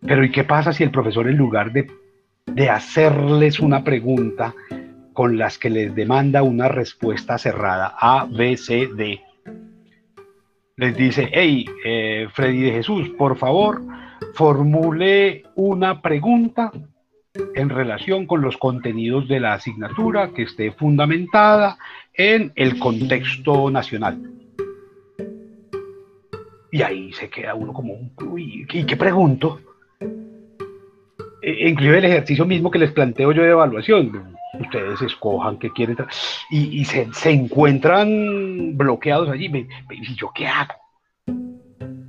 Pero 0.00 0.24
¿y 0.24 0.30
qué 0.30 0.44
pasa 0.44 0.72
si 0.72 0.82
el 0.84 0.90
profesor 0.90 1.28
en 1.28 1.36
lugar 1.36 1.72
de 1.72 1.86
de 2.46 2.70
hacerles 2.70 3.60
una 3.60 3.82
pregunta 3.84 4.54
con 5.12 5.38
las 5.38 5.58
que 5.58 5.70
les 5.70 5.94
demanda 5.94 6.42
una 6.42 6.68
respuesta 6.68 7.38
cerrada, 7.38 7.94
A, 7.98 8.26
B, 8.30 8.56
C, 8.56 8.88
D. 8.94 9.20
Les 10.76 10.96
dice, 10.96 11.28
hey, 11.32 11.66
eh, 11.84 12.28
Freddy 12.32 12.62
de 12.62 12.72
Jesús, 12.72 13.08
por 13.10 13.36
favor, 13.36 13.80
formule 14.34 15.44
una 15.54 16.02
pregunta 16.02 16.72
en 17.54 17.68
relación 17.68 18.26
con 18.26 18.40
los 18.40 18.56
contenidos 18.56 19.28
de 19.28 19.40
la 19.40 19.54
asignatura 19.54 20.30
que 20.30 20.42
esté 20.42 20.72
fundamentada 20.72 21.78
en 22.14 22.52
el 22.54 22.78
contexto 22.78 23.70
nacional. 23.70 24.30
Y 26.70 26.82
ahí 26.82 27.12
se 27.12 27.28
queda 27.28 27.54
uno 27.54 27.72
como, 27.72 28.10
uy, 28.28 28.66
¿y 28.72 28.84
qué 28.84 28.96
pregunto? 28.96 29.60
E, 31.42 31.68
el 31.68 32.04
ejercicio 32.04 32.44
mismo 32.46 32.70
que 32.70 32.78
les 32.78 32.92
planteo 32.92 33.32
yo 33.32 33.42
de 33.42 33.50
evaluación, 33.50 34.34
ustedes 34.58 35.02
escojan 35.02 35.58
qué 35.58 35.70
quieren 35.70 35.96
y, 36.50 36.80
y 36.80 36.84
se, 36.84 37.12
se, 37.12 37.30
encuentran 37.30 38.76
bloqueados 38.76 39.28
allí. 39.28 39.50
¿Y 39.90 40.14
yo 40.16 40.30
qué 40.34 40.46
hago? 40.46 40.74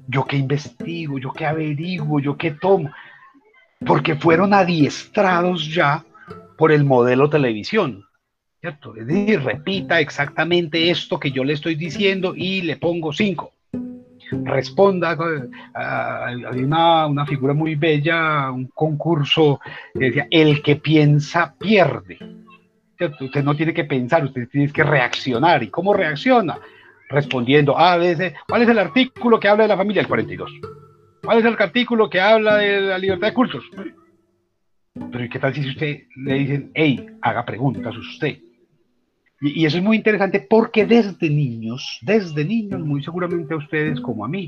¿Yo 0.08 0.26
qué 0.26 0.38
investigo? 0.38 1.20
¿Yo 1.20 1.32
qué 1.34 1.46
averiguo? 1.46 2.20
¿Yo 2.20 2.38
qué 2.38 2.52
tomo? 2.52 2.92
Porque 3.86 4.16
fueron 4.16 4.54
adiestrados 4.54 5.74
ya 5.74 6.06
por 6.58 6.72
el 6.72 6.86
modelo 6.86 7.30
televisión. 7.30 8.06
¿Cierto? 8.66 8.96
Es 8.96 9.06
decir, 9.06 9.44
repita 9.44 10.00
exactamente 10.00 10.90
esto 10.90 11.20
que 11.20 11.30
yo 11.30 11.44
le 11.44 11.54
estoy 11.54 11.76
diciendo 11.76 12.34
y 12.36 12.64
le 12.64 12.78
pongo 12.78 13.14
cinco 13.14 13.52
responda. 14.44 15.16
Hay 15.76 16.64
una, 16.64 17.06
una, 17.06 17.28
figura 17.28 17.54
muy 17.54 17.76
bella, 17.76 18.50
un 18.50 18.66
concurso 18.74 19.60
que 19.94 20.06
decía, 20.06 20.28
el 20.32 20.64
que 20.64 20.78
piensa 20.78 21.54
pierde. 21.60 22.18
Usted 23.22 23.44
no 23.44 23.56
tiene 23.56 23.72
que 23.72 23.84
pensar, 23.84 24.26
usted 24.26 24.50
tiene 24.50 24.74
que 24.74 24.84
reaccionar. 24.84 25.62
¿Y 25.62 25.70
cómo 25.70 25.94
reacciona? 25.94 26.58
Respondiendo 27.08 27.78
a 27.78 27.98
veces, 27.98 28.34
¿cuál 28.48 28.64
es 28.64 28.70
el 28.70 28.80
artículo 28.80 29.40
que 29.40 29.48
habla 29.48 29.66
de 29.66 29.70
la 29.70 29.78
familia? 29.78 30.02
El 30.02 30.08
42. 30.08 30.52
¿Cuál 31.24 31.38
es 31.38 31.46
el 31.46 31.56
artículo 31.60 32.10
que 32.10 32.20
habla 32.20 32.58
de 32.58 32.82
la 32.82 32.98
libertad 32.98 33.28
de 33.28 33.34
cultos? 33.36 33.64
Pero 35.12 35.30
qué 35.30 35.38
tal 35.40 35.54
si 35.54 35.70
usted 35.70 36.00
le 36.16 36.34
dicen, 36.34 36.72
hey, 36.74 37.06
haga 37.22 37.46
preguntas 37.46 37.96
usted? 37.96 38.40
Y, 39.54 39.64
eso 39.66 39.78
es 39.78 39.84
muy 39.84 39.98
interesante 39.98 40.40
porque 40.40 40.88
desde 40.88 41.30
niños, 41.30 42.00
desde 42.02 42.44
niños, 42.44 42.82
muy 42.82 43.04
seguramente 43.04 43.54
a 43.54 43.58
ustedes 43.58 44.02
como 44.02 44.26
a 44.26 44.28
mí, 44.28 44.48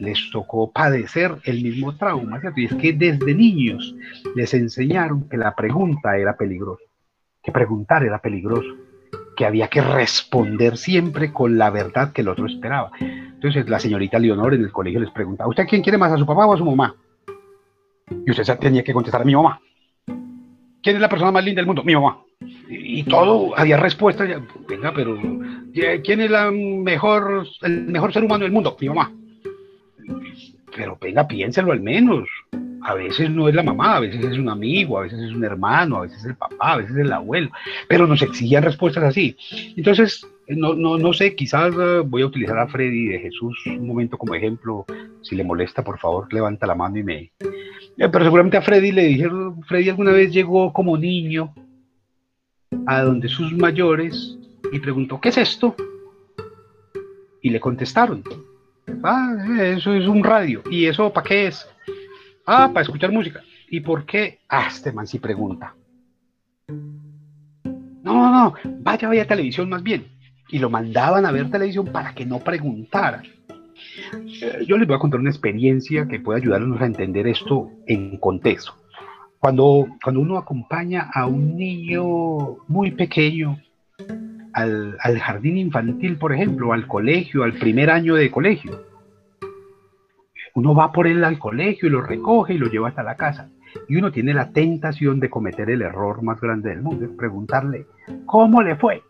les 0.00 0.18
tocó 0.32 0.72
padecer 0.72 1.36
el 1.44 1.62
mismo 1.62 1.96
trauma, 1.96 2.40
¿cierto? 2.40 2.60
Y 2.60 2.64
es 2.64 2.74
que 2.74 2.92
desde 2.92 3.34
niños 3.34 3.94
les 4.34 4.52
enseñaron 4.52 5.28
que 5.28 5.36
la 5.36 5.54
pregunta 5.54 6.18
era 6.18 6.36
peligrosa, 6.36 6.82
que 7.40 7.52
preguntar 7.52 8.02
era 8.02 8.18
peligroso, 8.18 8.68
que 9.36 9.46
había 9.46 9.68
que 9.68 9.80
responder 9.80 10.76
siempre 10.76 11.32
con 11.32 11.56
la 11.56 11.70
verdad 11.70 12.12
que 12.12 12.22
el 12.22 12.28
otro 12.28 12.46
esperaba. 12.46 12.90
Entonces 12.98 13.68
la 13.68 13.78
señorita 13.78 14.18
Leonor 14.18 14.54
en 14.54 14.62
el 14.62 14.72
colegio 14.72 14.98
les 14.98 15.10
preguntaba, 15.10 15.50
¿usted 15.50 15.68
quién 15.68 15.82
quiere 15.82 15.98
más, 15.98 16.10
a 16.10 16.18
su 16.18 16.26
papá 16.26 16.46
o 16.46 16.54
a 16.54 16.58
su 16.58 16.64
mamá? 16.64 16.96
Y 18.26 18.30
usted 18.30 18.58
tenía 18.58 18.82
que 18.82 18.92
contestar 18.92 19.22
a 19.22 19.24
mi 19.24 19.36
mamá. 19.36 19.60
¿Quién 20.82 20.96
es 20.96 21.00
la 21.00 21.08
persona 21.08 21.30
más 21.30 21.44
linda 21.44 21.60
del 21.60 21.66
mundo? 21.66 21.84
Mi 21.84 21.94
mamá 21.94 22.18
y 22.68 23.02
todo, 23.04 23.56
había 23.58 23.76
respuestas, 23.76 24.28
venga, 24.68 24.92
pero 24.94 25.18
¿quién 26.04 26.20
es 26.20 26.30
la 26.30 26.50
mejor, 26.50 27.46
el 27.62 27.84
mejor 27.86 28.12
ser 28.12 28.24
humano 28.24 28.44
del 28.44 28.52
mundo? 28.52 28.76
Mi 28.80 28.88
mamá. 28.88 29.12
Pero 30.74 30.96
venga, 31.00 31.26
piénselo 31.26 31.72
al 31.72 31.80
menos. 31.80 32.28
A 32.84 32.94
veces 32.94 33.30
no 33.30 33.48
es 33.48 33.54
la 33.54 33.62
mamá, 33.62 33.96
a 33.96 34.00
veces 34.00 34.24
es 34.24 34.38
un 34.38 34.48
amigo, 34.48 34.98
a 34.98 35.02
veces 35.02 35.20
es 35.20 35.32
un 35.32 35.44
hermano, 35.44 35.98
a 35.98 36.00
veces 36.02 36.18
es 36.18 36.24
el 36.24 36.36
papá, 36.36 36.72
a 36.72 36.76
veces 36.78 36.96
es 36.96 37.02
el 37.02 37.12
abuelo, 37.12 37.50
pero 37.88 38.08
nos 38.08 38.22
exigían 38.22 38.64
respuestas 38.64 39.04
así. 39.04 39.36
Entonces, 39.76 40.26
no, 40.48 40.74
no, 40.74 40.98
no 40.98 41.12
sé, 41.12 41.36
quizás 41.36 41.72
eh, 41.78 42.02
voy 42.04 42.22
a 42.22 42.26
utilizar 42.26 42.58
a 42.58 42.66
Freddy 42.66 43.06
de 43.06 43.20
Jesús 43.20 43.56
un 43.66 43.86
momento 43.86 44.18
como 44.18 44.34
ejemplo. 44.34 44.84
Si 45.22 45.36
le 45.36 45.44
molesta, 45.44 45.84
por 45.84 46.00
favor, 46.00 46.32
levanta 46.32 46.66
la 46.66 46.74
mano 46.74 46.98
y 46.98 47.04
me... 47.04 47.18
Eh, 47.20 48.08
pero 48.10 48.24
seguramente 48.24 48.56
a 48.56 48.62
Freddy 48.62 48.90
le 48.90 49.04
dijeron, 49.04 49.62
Freddy 49.62 49.90
alguna 49.90 50.10
vez 50.10 50.32
llegó 50.32 50.72
como 50.72 50.98
niño 50.98 51.54
a 52.86 53.02
donde 53.02 53.28
sus 53.28 53.52
mayores 53.52 54.36
y 54.72 54.78
preguntó, 54.78 55.20
¿qué 55.20 55.30
es 55.30 55.38
esto? 55.38 55.74
Y 57.42 57.50
le 57.50 57.60
contestaron, 57.60 58.22
ah, 59.02 59.36
eso 59.62 59.94
es 59.94 60.06
un 60.06 60.22
radio. 60.22 60.62
¿Y 60.70 60.86
eso 60.86 61.12
para 61.12 61.26
qué 61.26 61.46
es? 61.48 61.68
Ah, 62.46 62.70
para 62.72 62.82
escuchar 62.82 63.12
música. 63.12 63.42
¿Y 63.68 63.80
por 63.80 64.04
qué? 64.04 64.38
Ah, 64.48 64.66
este 64.68 64.92
man 64.92 65.06
sí 65.06 65.18
pregunta. 65.18 65.74
No, 66.68 68.14
no, 68.14 68.30
no, 68.30 68.54
vaya, 68.80 69.08
vaya 69.08 69.26
televisión 69.26 69.68
más 69.68 69.82
bien. 69.82 70.06
Y 70.48 70.58
lo 70.58 70.68
mandaban 70.68 71.24
a 71.24 71.32
ver 71.32 71.50
televisión 71.50 71.86
para 71.86 72.14
que 72.14 72.26
no 72.26 72.38
preguntara. 72.40 73.22
Eh, 74.42 74.64
yo 74.66 74.76
les 74.76 74.86
voy 74.86 74.96
a 74.96 74.98
contar 74.98 75.20
una 75.20 75.30
experiencia 75.30 76.06
que 76.06 76.20
puede 76.20 76.40
ayudarnos 76.40 76.80
a 76.80 76.86
entender 76.86 77.26
esto 77.26 77.70
en 77.86 78.18
contexto. 78.18 78.81
Cuando, 79.42 79.88
cuando 80.00 80.20
uno 80.20 80.38
acompaña 80.38 81.10
a 81.12 81.26
un 81.26 81.56
niño 81.56 82.58
muy 82.68 82.92
pequeño 82.92 83.58
al, 84.52 84.96
al 85.00 85.18
jardín 85.18 85.56
infantil, 85.56 86.16
por 86.16 86.32
ejemplo, 86.32 86.72
al 86.72 86.86
colegio, 86.86 87.42
al 87.42 87.54
primer 87.54 87.90
año 87.90 88.14
de 88.14 88.30
colegio, 88.30 88.84
uno 90.54 90.76
va 90.76 90.92
por 90.92 91.08
él 91.08 91.24
al 91.24 91.40
colegio 91.40 91.88
y 91.88 91.90
lo 91.90 92.02
recoge 92.02 92.54
y 92.54 92.58
lo 92.58 92.68
lleva 92.68 92.90
hasta 92.90 93.02
la 93.02 93.16
casa. 93.16 93.50
Y 93.88 93.96
uno 93.96 94.12
tiene 94.12 94.32
la 94.32 94.52
tentación 94.52 95.18
de 95.18 95.28
cometer 95.28 95.70
el 95.70 95.82
error 95.82 96.22
más 96.22 96.40
grande 96.40 96.70
del 96.70 96.82
mundo, 96.82 97.04
es 97.06 97.10
preguntarle, 97.10 97.86
¿cómo 98.26 98.62
le 98.62 98.76
fue? 98.76 99.02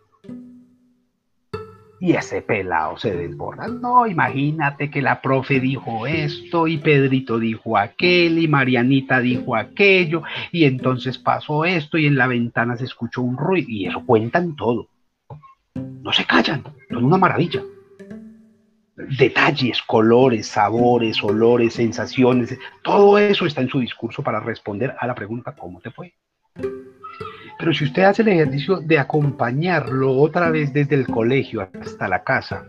Y 2.02 2.16
ese 2.16 2.42
pelado 2.42 2.96
se 2.96 3.16
desborda. 3.16 3.68
No, 3.68 4.08
imagínate 4.08 4.90
que 4.90 5.00
la 5.00 5.22
profe 5.22 5.60
dijo 5.60 6.04
esto 6.04 6.66
y 6.66 6.78
Pedrito 6.78 7.38
dijo 7.38 7.78
aquel 7.78 8.40
y 8.40 8.48
Marianita 8.48 9.20
dijo 9.20 9.54
aquello 9.54 10.24
y 10.50 10.64
entonces 10.64 11.16
pasó 11.16 11.64
esto 11.64 11.98
y 11.98 12.06
en 12.06 12.16
la 12.16 12.26
ventana 12.26 12.76
se 12.76 12.86
escuchó 12.86 13.22
un 13.22 13.36
ruido 13.36 13.68
y 13.70 13.86
eso 13.86 14.04
cuentan 14.04 14.56
todo. 14.56 14.88
No 15.76 16.12
se 16.12 16.24
callan, 16.24 16.64
son 16.90 17.04
una 17.04 17.18
maravilla 17.18 17.62
detalles, 18.96 19.80
colores, 19.82 20.48
sabores, 20.48 21.22
olores, 21.22 21.74
sensaciones, 21.74 22.58
todo 22.82 23.16
eso 23.16 23.46
está 23.46 23.60
en 23.60 23.68
su 23.68 23.78
discurso 23.78 24.22
para 24.22 24.40
responder 24.40 24.94
a 24.98 25.06
la 25.06 25.14
pregunta 25.14 25.54
¿cómo 25.54 25.80
te 25.80 25.92
fue? 25.92 26.14
Pero 27.62 27.74
si 27.74 27.84
usted 27.84 28.02
hace 28.02 28.22
el 28.22 28.28
ejercicio 28.28 28.80
de 28.80 28.98
acompañarlo 28.98 30.16
otra 30.16 30.50
vez 30.50 30.72
desde 30.72 30.96
el 30.96 31.06
colegio 31.06 31.60
hasta 31.80 32.08
la 32.08 32.24
casa, 32.24 32.66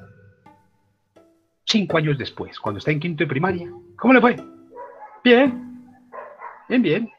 cinco 1.65 1.97
años 1.97 2.15
después, 2.19 2.59
cuando 2.59 2.77
está 2.77 2.91
en 2.91 2.99
quinto 2.99 3.23
de 3.23 3.27
primaria, 3.27 3.71
¿cómo 3.97 4.13
le 4.13 4.21
fue? 4.21 4.35
Bien, 5.23 5.83
bien, 6.69 6.81
bien. 6.83 7.11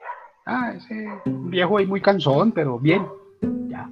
Ah, 0.47 0.73
ese 0.77 1.09
viejo 1.27 1.79
ahí 1.79 1.85
muy 1.85 2.01
cansón, 2.01 2.53
pero 2.53 2.79
bien, 2.79 3.09
ya. 3.67 3.91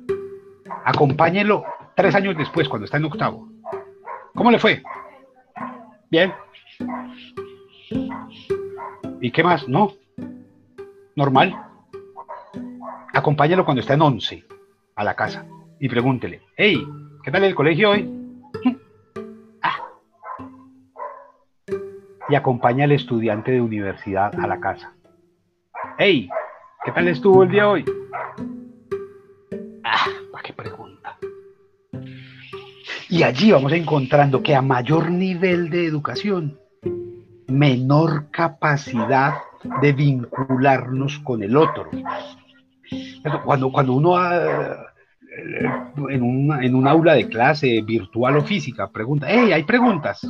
Acompáñelo 0.84 1.64
tres 1.96 2.14
años 2.14 2.36
después, 2.38 2.68
cuando 2.68 2.84
está 2.84 2.98
en 2.98 3.06
octavo. 3.06 3.48
¿Cómo 4.36 4.52
le 4.52 4.60
fue? 4.60 4.80
Bien. 6.08 6.32
¿Y 9.20 9.32
qué 9.32 9.42
más? 9.42 9.66
No. 9.66 9.90
Normal. 11.16 11.71
Acompáñalo 13.14 13.64
cuando 13.64 13.80
está 13.80 13.92
en 13.94 14.02
11 14.02 14.44
a 14.96 15.04
la 15.04 15.14
casa 15.14 15.44
y 15.78 15.88
pregúntele, 15.88 16.40
hey, 16.56 16.82
¿qué 17.22 17.30
tal 17.30 17.44
el 17.44 17.54
colegio 17.54 17.90
hoy? 17.90 18.10
Ah. 19.62 19.76
Y 22.28 22.34
acompaña 22.34 22.84
al 22.84 22.92
estudiante 22.92 23.52
de 23.52 23.60
universidad 23.60 24.32
a 24.40 24.46
la 24.46 24.58
casa. 24.58 24.94
Hey, 25.98 26.28
¿qué 26.84 26.90
tal 26.90 27.06
estuvo 27.08 27.42
el 27.42 27.50
día 27.50 27.68
hoy? 27.68 27.84
Ah, 29.84 30.06
¿para 30.32 30.42
qué 30.42 30.52
pregunta? 30.52 31.18
Y 33.08 33.22
allí 33.22 33.52
vamos 33.52 33.72
encontrando 33.72 34.42
que 34.42 34.56
a 34.56 34.62
mayor 34.62 35.10
nivel 35.10 35.68
de 35.68 35.84
educación, 35.86 36.58
menor 37.46 38.30
capacidad 38.30 39.34
de 39.82 39.92
vincularnos 39.92 41.18
con 41.20 41.42
el 41.42 41.56
otro. 41.56 41.90
Cuando, 43.44 43.70
cuando 43.70 43.92
uno 43.94 44.16
en, 46.10 46.22
un, 46.22 46.62
en 46.62 46.74
un 46.74 46.88
aula 46.88 47.14
de 47.14 47.28
clase 47.28 47.80
virtual 47.82 48.36
o 48.36 48.42
física 48.42 48.90
pregunta, 48.90 49.26
hey, 49.28 49.52
hay 49.52 49.62
preguntas. 49.64 50.20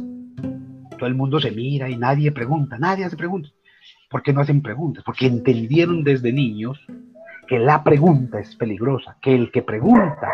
Todo 0.99 1.07
el 1.07 1.15
mundo 1.15 1.41
se 1.41 1.51
mira 1.51 1.89
y 1.89 1.97
nadie 1.97 2.33
pregunta, 2.33 2.79
nadie 2.79 3.05
hace 3.05 3.17
preguntas. 3.17 3.53
¿Por 4.09 4.23
qué 4.23 4.33
no 4.33 4.43
hacen 4.43 4.63
preguntas? 4.63 5.03
Porque 5.05 5.27
entendieron 5.27 6.05
desde 6.05 6.33
niños 6.33 6.79
que 7.49 7.59
la 7.59 7.83
pregunta 7.83 8.39
es 8.39 8.55
peligrosa, 8.57 9.17
que 9.21 9.35
el 9.35 9.51
que 9.51 9.63
pregunta 9.63 10.29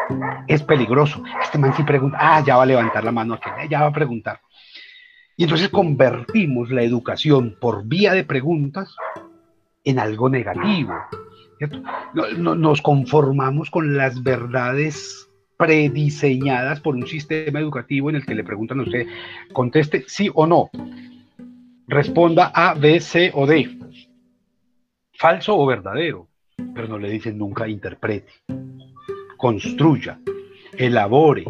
es 0.47 0.63
peligroso. 0.63 1.23
Este 1.43 1.59
man 1.59 1.73
sí 1.75 1.83
pregunta, 1.85 2.19
ah, 2.21 2.43
ya 2.45 2.57
va 2.57 2.65
a 2.65 2.67
levantar 2.67 3.05
la 3.05 3.13
mano 3.13 3.39
ya 3.71 3.83
va 3.83 3.87
a 3.87 3.93
preguntar. 3.93 4.41
Y 5.37 5.45
entonces 5.45 5.69
convertimos 5.69 6.71
la 6.71 6.83
educación 6.83 7.57
por 7.61 7.87
vía 7.87 8.13
de 8.13 8.25
preguntas 8.25 8.95
en 9.85 10.01
algo 10.01 10.29
negativo. 10.29 10.95
Nos 12.37 12.83
conformamos 12.83 13.71
con 13.71 13.97
las 13.97 14.23
verdades 14.23 15.29
prediseñadas 15.57 16.81
por 16.81 16.95
un 16.95 17.07
sistema 17.07 17.59
educativo 17.59 18.11
en 18.11 18.17
el 18.17 18.27
que 18.27 18.35
le 18.35 18.45
preguntan 18.45 18.81
a 18.81 18.85
usted, 18.85 19.07
conteste 19.53 20.05
sí 20.07 20.31
o 20.35 20.47
no, 20.47 20.71
responda 21.89 22.53
A, 22.55 22.75
B, 22.75 23.01
C 23.01 23.33
o 23.35 23.47
D, 23.47 23.77
falso 25.13 25.59
o 25.59 25.67
verdadero 25.67 26.29
pero 26.75 26.89
no 26.89 26.99
le 26.99 27.11
dicen 27.11 27.39
nunca 27.39 27.69
interprete, 27.69 28.33
construya, 29.37 30.21
elabore, 30.77 31.45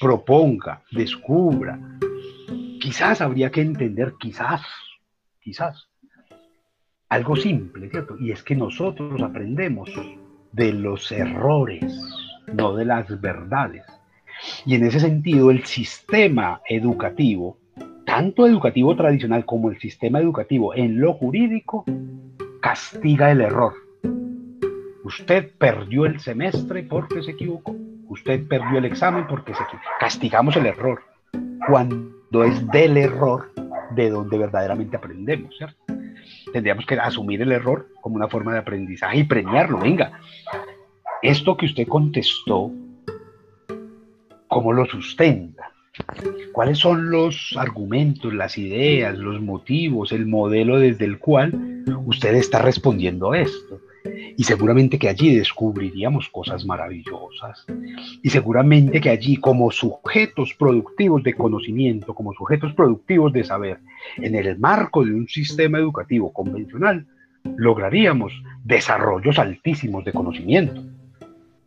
proponga, 0.00 0.82
descubra. 0.90 1.78
Quizás 2.80 3.20
habría 3.20 3.50
que 3.50 3.60
entender, 3.60 4.14
quizás, 4.18 4.62
quizás, 5.40 5.87
algo 7.08 7.36
simple, 7.36 7.88
¿cierto? 7.90 8.16
Y 8.18 8.32
es 8.32 8.42
que 8.42 8.54
nosotros 8.54 9.20
aprendemos 9.22 9.90
de 10.52 10.72
los 10.72 11.10
errores, 11.12 11.84
no 12.52 12.74
de 12.74 12.84
las 12.84 13.20
verdades. 13.20 13.84
Y 14.64 14.74
en 14.74 14.84
ese 14.84 15.00
sentido, 15.00 15.50
el 15.50 15.64
sistema 15.64 16.60
educativo, 16.68 17.58
tanto 18.04 18.46
educativo 18.46 18.94
tradicional 18.96 19.44
como 19.44 19.70
el 19.70 19.78
sistema 19.78 20.20
educativo 20.20 20.74
en 20.74 21.00
lo 21.00 21.14
jurídico, 21.14 21.84
castiga 22.60 23.30
el 23.30 23.40
error 23.40 23.74
Usted 25.08 25.52
perdió 25.56 26.04
el 26.04 26.20
semestre 26.20 26.82
porque 26.82 27.22
se 27.22 27.30
equivocó. 27.30 27.74
Usted 28.08 28.46
perdió 28.46 28.76
el 28.76 28.84
examen 28.84 29.26
porque 29.26 29.54
se 29.54 29.62
equivocó. 29.62 29.88
Castigamos 29.98 30.54
el 30.56 30.66
error 30.66 31.00
cuando 31.66 32.44
es 32.44 32.68
del 32.68 32.98
error 32.98 33.50
de 33.92 34.10
donde 34.10 34.36
verdaderamente 34.36 34.98
aprendemos, 34.98 35.56
¿cierto? 35.56 35.77
Tendríamos 36.58 36.86
que 36.86 36.96
asumir 36.96 37.40
el 37.40 37.52
error 37.52 37.86
como 38.00 38.16
una 38.16 38.26
forma 38.26 38.52
de 38.52 38.58
aprendizaje 38.58 39.18
y 39.18 39.22
premiarlo. 39.22 39.78
Venga, 39.78 40.10
esto 41.22 41.56
que 41.56 41.66
usted 41.66 41.86
contestó, 41.86 42.72
¿cómo 44.48 44.72
lo 44.72 44.84
sustenta? 44.86 45.70
¿Cuáles 46.52 46.78
son 46.78 47.12
los 47.12 47.54
argumentos, 47.56 48.34
las 48.34 48.58
ideas, 48.58 49.16
los 49.16 49.40
motivos, 49.40 50.10
el 50.10 50.26
modelo 50.26 50.80
desde 50.80 51.04
el 51.04 51.20
cual 51.20 51.84
usted 52.06 52.34
está 52.34 52.60
respondiendo 52.60 53.30
a 53.30 53.38
esto? 53.38 53.80
Y 54.36 54.44
seguramente 54.44 54.98
que 54.98 55.08
allí 55.08 55.36
descubriríamos 55.36 56.28
cosas 56.28 56.64
maravillosas. 56.64 57.66
Y 58.22 58.30
seguramente 58.30 59.00
que 59.00 59.10
allí, 59.10 59.36
como 59.36 59.70
sujetos 59.70 60.54
productivos 60.54 61.22
de 61.22 61.34
conocimiento, 61.34 62.14
como 62.14 62.32
sujetos 62.32 62.72
productivos 62.74 63.32
de 63.32 63.44
saber, 63.44 63.78
en 64.16 64.34
el 64.34 64.58
marco 64.58 65.04
de 65.04 65.12
un 65.12 65.28
sistema 65.28 65.78
educativo 65.78 66.32
convencional, 66.32 67.06
lograríamos 67.56 68.32
desarrollos 68.64 69.38
altísimos 69.38 70.04
de 70.04 70.12
conocimiento. 70.12 70.82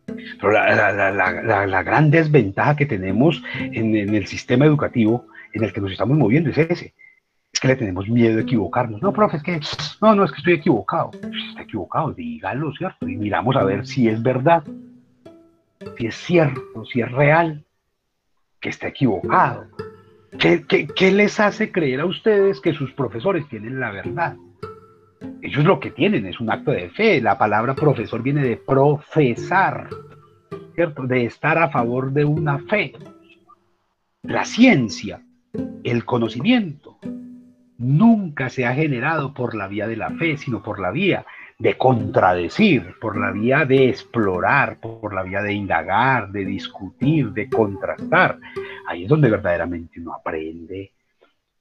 Pero 0.06 0.52
la, 0.52 1.84
gran 1.84 2.12
desventaja 2.12 2.76
que 2.76 2.86
tenemos 2.86 3.42
en, 3.56 3.96
en 3.96 4.14
el 4.14 4.28
sistema 4.28 4.66
educativo 4.66 5.26
en 5.54 5.64
el 5.64 5.74
que 5.74 5.82
nos 5.82 5.92
estamos 5.92 6.18
moviendo 6.18 6.50
es 6.50 6.58
ese, 6.58 6.94
es 7.54 7.60
que 7.60 7.68
le 7.68 7.76
tenemos 7.76 8.08
miedo 8.08 8.38
de 8.38 8.44
equivocarnos. 8.44 9.02
No, 9.02 9.12
profe, 9.12 9.38
es 9.38 9.44
que, 9.44 9.60
no, 10.02 10.16
no, 10.16 10.24
es 10.24 10.32
que 10.32 10.38
estoy 10.38 10.54
equivocado. 10.54 11.12
Está 11.50 11.64
equivocado, 11.64 12.14
dígalo, 12.14 12.74
¿cierto? 12.74 13.08
Y 13.08 13.18
miramos 13.18 13.56
a 13.56 13.64
ver 13.64 13.86
si 13.86 14.08
es 14.08 14.22
verdad, 14.22 14.64
si 15.98 16.08
es 16.08 16.16
cierto, 16.16 16.86
si 16.86 17.02
es 17.02 17.12
real, 17.12 17.64
que 18.60 18.70
está 18.70 18.88
equivocado. 18.88 19.68
¿Qué, 20.40 20.66
qué, 20.66 20.88
qué 20.88 21.12
les 21.12 21.40
hace 21.40 21.72
creer 21.72 22.00
a 22.00 22.06
ustedes 22.06 22.62
que 22.62 22.74
sus 22.74 22.92
profesores 22.94 23.48
tienen 23.50 23.80
la 23.80 23.92
verdad? 23.92 24.38
ellos 25.42 25.66
lo 25.66 25.80
que 25.80 25.92
tienen 25.92 26.26
es 26.26 26.40
un 26.40 26.50
acto 26.50 26.72
de 26.72 26.90
fe. 26.90 27.22
La 27.22 27.38
palabra 27.38 27.76
profesor 27.76 28.22
viene 28.22 28.44
de 28.44 28.58
profesar, 28.58 29.90
¿cierto? 30.76 31.04
De 31.04 31.26
estar 31.26 31.58
a 31.58 31.70
favor 31.70 32.12
de 32.12 32.26
una 32.26 32.60
fe. 32.60 32.94
La 34.24 34.46
ciencia, 34.46 35.22
el 35.84 36.06
conocimiento, 36.06 36.98
nunca 37.82 38.50
se 38.50 38.66
ha 38.66 38.74
generado 38.74 39.34
por 39.34 39.56
la 39.56 39.68
vía 39.68 39.88
de 39.88 39.98
la 39.98 40.12
fe, 40.12 40.38
sino 40.38 40.62
por 40.62 40.80
la 40.80 40.92
vía 40.92 41.26
de 41.58 41.78
contradecir, 41.78 42.96
por 43.00 43.20
la 43.20 43.32
vía 43.32 43.66
de 43.66 43.90
explorar, 43.90 44.80
por 44.80 45.14
la 45.14 45.24
vía 45.24 45.42
de 45.42 45.54
indagar, 45.54 46.32
de 46.32 46.46
discutir, 46.46 47.32
de 47.32 47.50
contrastar. 47.50 48.38
Ahí 48.88 49.04
es 49.04 49.10
donde 49.10 49.30
verdaderamente 49.30 50.00
uno 50.00 50.14
aprende. 50.14 50.94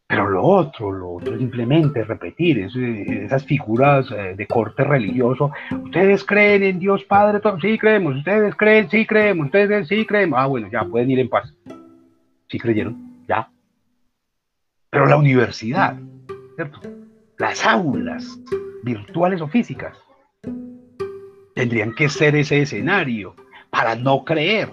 Pero 0.07 0.29
lo 0.29 0.43
otro, 0.43 0.91
lo 0.91 1.11
otro 1.13 1.35
es 1.35 1.39
simplemente 1.39 2.03
repetir 2.03 2.59
esas 2.59 3.45
figuras 3.45 4.11
eh, 4.11 4.35
de 4.37 4.47
corte 4.47 4.83
religioso. 4.83 5.53
Ustedes 5.85 6.25
creen 6.25 6.65
en 6.65 6.79
Dios 6.81 7.05
Padre, 7.05 7.41
sí 7.61 7.79
creemos, 7.79 8.17
ustedes 8.17 8.55
creen, 8.57 8.91
sí 8.91 9.07
creemos, 9.07 9.47
ustedes 9.47 9.87
sí 9.87 10.05
creemos. 10.05 10.39
Ah, 10.41 10.47
bueno, 10.47 10.69
ya 10.71 10.83
pueden 10.85 11.11
ir 11.13 11.21
en 11.21 11.29
paz. 11.29 11.55
Sí 12.49 12.59
creyeron, 12.59 13.23
ya. 13.29 13.49
Pero 14.91 15.07
la 15.07 15.17
universidad, 15.17 15.97
¿cierto? 16.61 16.81
Las 17.39 17.65
aulas 17.65 18.39
virtuales 18.83 19.41
o 19.41 19.49
físicas 19.49 19.97
tendrían 21.55 21.95
que 21.95 22.09
ser 22.11 22.37
ese 22.37 22.61
escenario 22.61 23.35
para 23.71 23.95
no 23.95 24.25
creer, 24.25 24.69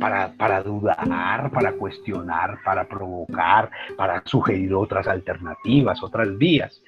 para, 0.00 0.32
para 0.34 0.62
dudar, 0.62 1.50
para 1.50 1.72
cuestionar, 1.72 2.58
para 2.64 2.88
provocar, 2.88 3.70
para 3.96 4.22
sugerir 4.24 4.72
otras 4.72 5.06
alternativas, 5.06 6.02
otras 6.02 6.38
vías. 6.38 6.82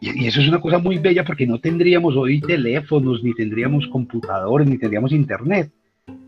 Y, 0.00 0.24
y, 0.24 0.26
eso 0.26 0.40
es 0.40 0.48
una 0.48 0.60
cosa 0.60 0.78
muy 0.78 0.98
bella 0.98 1.24
porque 1.24 1.46
no 1.46 1.60
tendríamos 1.60 2.16
hoy 2.16 2.40
teléfonos, 2.40 3.22
ni 3.22 3.34
tendríamos 3.34 3.86
computadores, 3.86 4.68
ni 4.68 4.78
tendríamos 4.78 5.12
internet, 5.12 5.70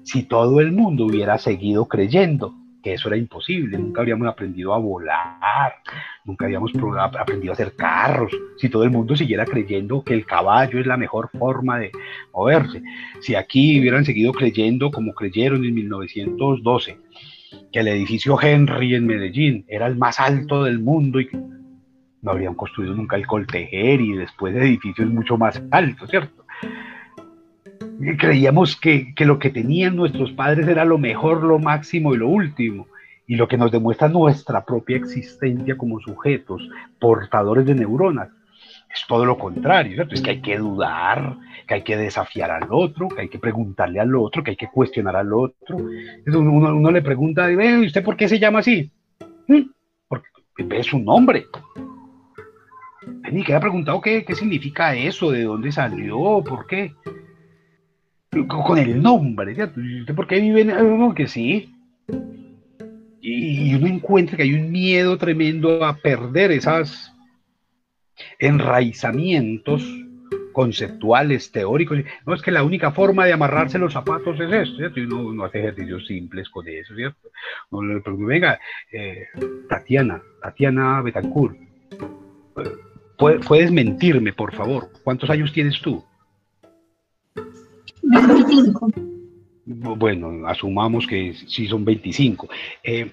si 0.05 0.23
todo 0.23 0.61
el 0.61 0.71
mundo 0.71 1.07
hubiera 1.07 1.39
seguido 1.39 1.87
creyendo 1.87 2.55
que 2.89 2.95
eso 2.95 3.09
era 3.09 3.19
imposible, 3.19 3.77
nunca 3.77 4.01
habríamos 4.01 4.27
aprendido 4.27 4.73
a 4.73 4.79
volar, 4.79 5.75
nunca 6.25 6.47
habíamos 6.47 6.73
aprendido 7.19 7.53
a 7.53 7.55
hacer 7.55 7.75
carros, 7.77 8.33
si 8.57 8.71
todo 8.71 8.83
el 8.83 8.91
mundo 8.91 9.15
siguiera 9.15 9.45
creyendo 9.45 10.03
que 10.03 10.15
el 10.15 10.25
caballo 10.25 10.81
es 10.81 10.87
la 10.87 10.97
mejor 10.97 11.29
forma 11.39 11.79
de 11.79 11.91
moverse, 12.33 12.83
si 13.21 13.35
aquí 13.35 13.79
hubieran 13.79 14.07
seguido 14.07 14.33
creyendo 14.33 14.91
como 14.91 15.13
creyeron 15.13 15.67
en 15.67 15.75
1912, 15.75 16.99
que 17.71 17.81
el 17.81 17.89
edificio 17.89 18.41
Henry 18.41 18.95
en 18.95 19.07
Medellín 19.07 19.65
era 19.69 19.87
el 19.87 19.97
más 19.97 20.19
alto 20.19 20.65
del 20.65 20.79
mundo 20.79 21.21
y 21.21 21.29
no 22.23 22.31
habrían 22.31 22.55
construido 22.55 22.95
nunca 22.95 23.17
el 23.17 23.27
Coltejer 23.27 24.01
y 24.01 24.17
después 24.17 24.57
edificios 24.57 25.11
mucho 25.11 25.37
más 25.37 25.63
altos, 25.71 26.09
¿cierto? 26.09 26.47
Creíamos 28.19 28.77
que, 28.77 29.13
lo 29.19 29.39
que 29.39 29.51
tenían 29.51 29.97
nuestros 29.97 30.33
padres 30.33 30.69
era 30.69 30.85
lo 30.85 30.99
mejor, 30.99 31.43
lo 31.43 31.59
máximo 31.59 32.15
y 32.15 32.19
lo 32.19 32.29
último. 32.29 32.87
Y 33.27 33.37
lo 33.37 33.47
que 33.49 33.59
nos 33.59 33.71
demuestra 33.71 34.09
nuestra 34.09 34.65
propia 34.65 34.97
existencia 34.97 35.77
como 35.77 36.01
sujetos, 36.01 36.67
portadores 36.99 37.67
de 37.67 37.75
neuronas, 37.75 38.29
es 38.95 39.05
todo 39.07 39.27
lo 39.27 39.37
contrario, 39.37 39.95
¿cierto? 39.95 40.15
Es 40.15 40.23
que 40.23 40.31
hay 40.31 40.41
que 40.41 40.57
dudar, 40.57 41.37
que 41.67 41.75
hay 41.75 41.83
que 41.83 41.97
desafiar 41.97 42.51
al 42.51 42.69
otro, 42.71 43.09
que 43.09 43.23
hay 43.23 43.29
que 43.29 43.39
preguntarle 43.39 44.01
al 44.01 44.15
otro, 44.17 44.43
que 44.43 44.53
hay 44.53 44.57
que 44.57 44.71
cuestionar 44.71 45.15
al 45.17 45.33
otro. 45.35 45.77
Uno, 46.27 46.91
le 46.91 47.03
pregunta, 47.03 47.51
¿y 47.53 47.87
usted 47.87 48.03
por 48.03 48.17
qué 48.17 48.29
se 48.29 48.39
llama 48.39 48.61
así? 48.61 48.91
¿Mm? 49.47 49.71
Porque 50.09 50.29
es 50.71 50.93
un 50.95 51.05
nombre. 51.05 51.47
Ni 53.31 53.45
que 53.45 53.59
preguntado 53.61 54.01
qué, 54.01 54.25
qué 54.25 54.35
significa 54.35 54.95
eso, 54.95 55.31
de 55.31 55.45
dónde 55.45 55.71
salió, 55.71 56.43
por 56.43 56.67
qué 56.67 56.95
con 58.47 58.79
el 58.79 59.03
nombre, 59.03 59.55
¿cierto? 59.55 59.81
¿Por 60.15 60.27
qué 60.27 60.41
viven? 60.41 60.71
Ah, 60.71 61.13
que 61.15 61.27
sí. 61.27 61.75
Y 63.21 63.75
uno 63.75 63.87
encuentra 63.87 64.37
que 64.37 64.45
hay 64.45 64.55
un 64.55 64.71
miedo 64.71 65.19
tremendo 65.19 65.85
a 65.85 65.97
perder 65.97 66.53
esos 66.53 67.13
enraizamientos 68.39 69.83
conceptuales, 70.53 71.53
teóricos. 71.53 71.99
No 72.27 72.35
es 72.35 72.43
que 72.43 72.51
la 72.51 72.65
única 72.65 72.91
forma 72.91 73.27
de 73.27 73.33
amarrarse 73.33 73.79
los 73.79 73.93
zapatos 73.93 74.41
es 74.41 74.53
esto, 74.53 74.77
¿cierto? 74.77 75.01
Y 75.01 75.05
uno, 75.05 75.45
hace 75.45 75.61
ejercicios 75.61 76.07
simples 76.07 76.49
con 76.49 76.67
eso, 76.67 76.95
¿cierto? 76.95 77.29
Uno 77.71 78.03
venga, 78.27 78.59
eh, 78.91 79.27
Tatiana, 79.69 80.21
Tatiana 80.43 81.01
Betancourt, 81.03 81.57
¿puedes 83.47 83.71
mentirme, 83.71 84.33
por 84.33 84.53
favor? 84.53 84.89
¿Cuántos 85.05 85.31
años 85.31 85.53
tienes 85.53 85.81
tú? 85.81 86.05
25. 88.09 88.91
Bueno, 89.65 90.47
asumamos 90.47 91.07
que 91.07 91.35
sí 91.47 91.67
son 91.67 91.85
25. 91.85 92.49
Eh, 92.83 93.13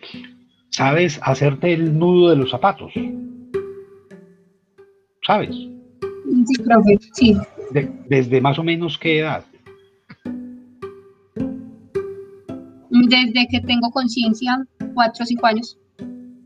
¿Sabes 0.70 1.20
hacerte 1.22 1.74
el 1.74 1.98
nudo 1.98 2.30
de 2.30 2.36
los 2.38 2.50
zapatos? 2.50 2.92
¿Sabes? 5.26 5.56
Sí, 6.46 6.64
profe, 6.64 6.98
sí. 7.14 7.38
¿Desde 8.10 8.42
más 8.42 8.60
o 8.60 8.64
menos 8.64 8.98
qué 8.98 9.20
edad? 9.20 9.46
Desde 12.90 13.48
que 13.50 13.60
tengo 13.62 13.92
conciencia, 13.92 14.66
4 14.94 15.24
o 15.24 15.26
5 15.26 15.46
años. 15.46 15.78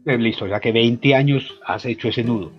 Eh, 0.06 0.18
listo, 0.18 0.48
ya 0.48 0.60
que 0.60 0.72
20 0.72 1.14
años 1.14 1.60
has 1.66 1.86
hecho 1.86 2.08
ese 2.08 2.24
nudo. 2.24 2.52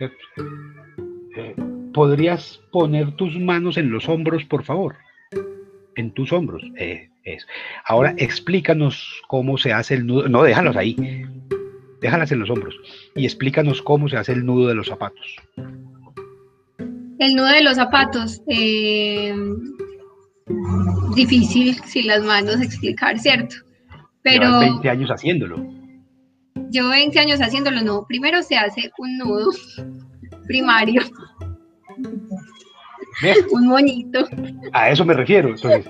Eh, 0.00 1.54
¿Podrías 1.94 2.60
poner 2.72 3.12
tus 3.12 3.38
manos 3.38 3.76
en 3.76 3.90
los 3.90 4.08
hombros, 4.08 4.44
por 4.44 4.64
favor? 4.64 4.96
En 5.94 6.12
tus 6.12 6.32
hombros. 6.32 6.62
Eh, 6.76 7.08
Ahora 7.86 8.14
explícanos 8.18 9.22
cómo 9.28 9.56
se 9.56 9.72
hace 9.72 9.94
el 9.94 10.06
nudo. 10.06 10.28
No, 10.28 10.42
déjalos 10.42 10.76
ahí. 10.76 10.96
Déjalas 12.00 12.32
en 12.32 12.40
los 12.40 12.50
hombros. 12.50 12.74
Y 13.14 13.24
explícanos 13.24 13.80
cómo 13.80 14.08
se 14.08 14.16
hace 14.16 14.32
el 14.32 14.44
nudo 14.44 14.68
de 14.68 14.74
los 14.74 14.88
zapatos. 14.88 15.36
El 15.56 17.34
nudo 17.34 17.46
de 17.46 17.62
los 17.62 17.76
zapatos. 17.76 18.42
Eh, 18.48 19.34
difícil 21.14 21.74
sin 21.86 22.08
las 22.08 22.22
manos 22.24 22.60
explicar, 22.60 23.18
¿cierto? 23.18 23.56
Pero. 24.22 24.44
Llevas 24.44 24.60
20 24.60 24.90
años 24.90 25.10
haciéndolo. 25.10 25.66
Yo 26.70 26.88
20 26.88 27.18
años 27.18 27.40
haciéndolo, 27.40 27.80
no. 27.82 28.04
Primero 28.06 28.42
se 28.42 28.56
hace 28.56 28.90
un 28.98 29.16
nudo 29.18 29.50
primario 30.46 31.02
un 33.52 33.66
moñito. 33.68 34.26
A 34.72 34.90
eso 34.90 35.04
me 35.04 35.14
refiero. 35.14 35.50
Entonces, 35.50 35.86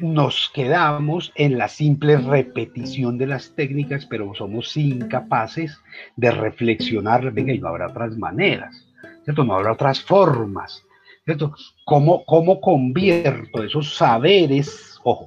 nos 0.00 0.50
quedamos 0.52 1.32
en 1.34 1.58
la 1.58 1.68
simple 1.68 2.16
repetición 2.16 3.18
de 3.18 3.26
las 3.26 3.54
técnicas, 3.54 4.06
pero 4.06 4.34
somos 4.34 4.76
incapaces 4.76 5.80
de 6.16 6.30
reflexionar, 6.30 7.32
venga, 7.32 7.52
y 7.52 7.58
no 7.58 7.68
habrá 7.68 7.88
otras 7.88 8.16
maneras, 8.16 8.86
¿cierto? 9.24 9.44
No 9.44 9.54
habrá 9.54 9.72
otras 9.72 10.02
formas, 10.02 10.84
¿cierto? 11.24 11.54
¿Cómo, 11.84 12.24
cómo 12.24 12.60
convierto 12.60 13.62
esos 13.62 13.94
saberes, 13.94 14.98
ojo, 15.04 15.26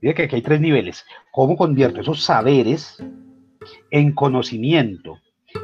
diga 0.00 0.14
que 0.14 0.22
aquí 0.24 0.36
hay 0.36 0.42
tres 0.42 0.60
niveles, 0.60 1.04
cómo 1.32 1.56
convierto 1.56 2.00
esos 2.00 2.22
saberes 2.22 3.02
en 3.90 4.12
conocimiento, 4.12 5.18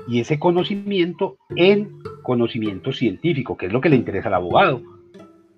y 0.07 0.21
ese 0.21 0.39
conocimiento 0.39 1.37
en 1.55 2.01
conocimiento 2.23 2.93
científico, 2.93 3.57
que 3.57 3.67
es 3.67 3.73
lo 3.73 3.81
que 3.81 3.89
le 3.89 3.97
interesa 3.97 4.29
al 4.29 4.35
abogado. 4.35 4.83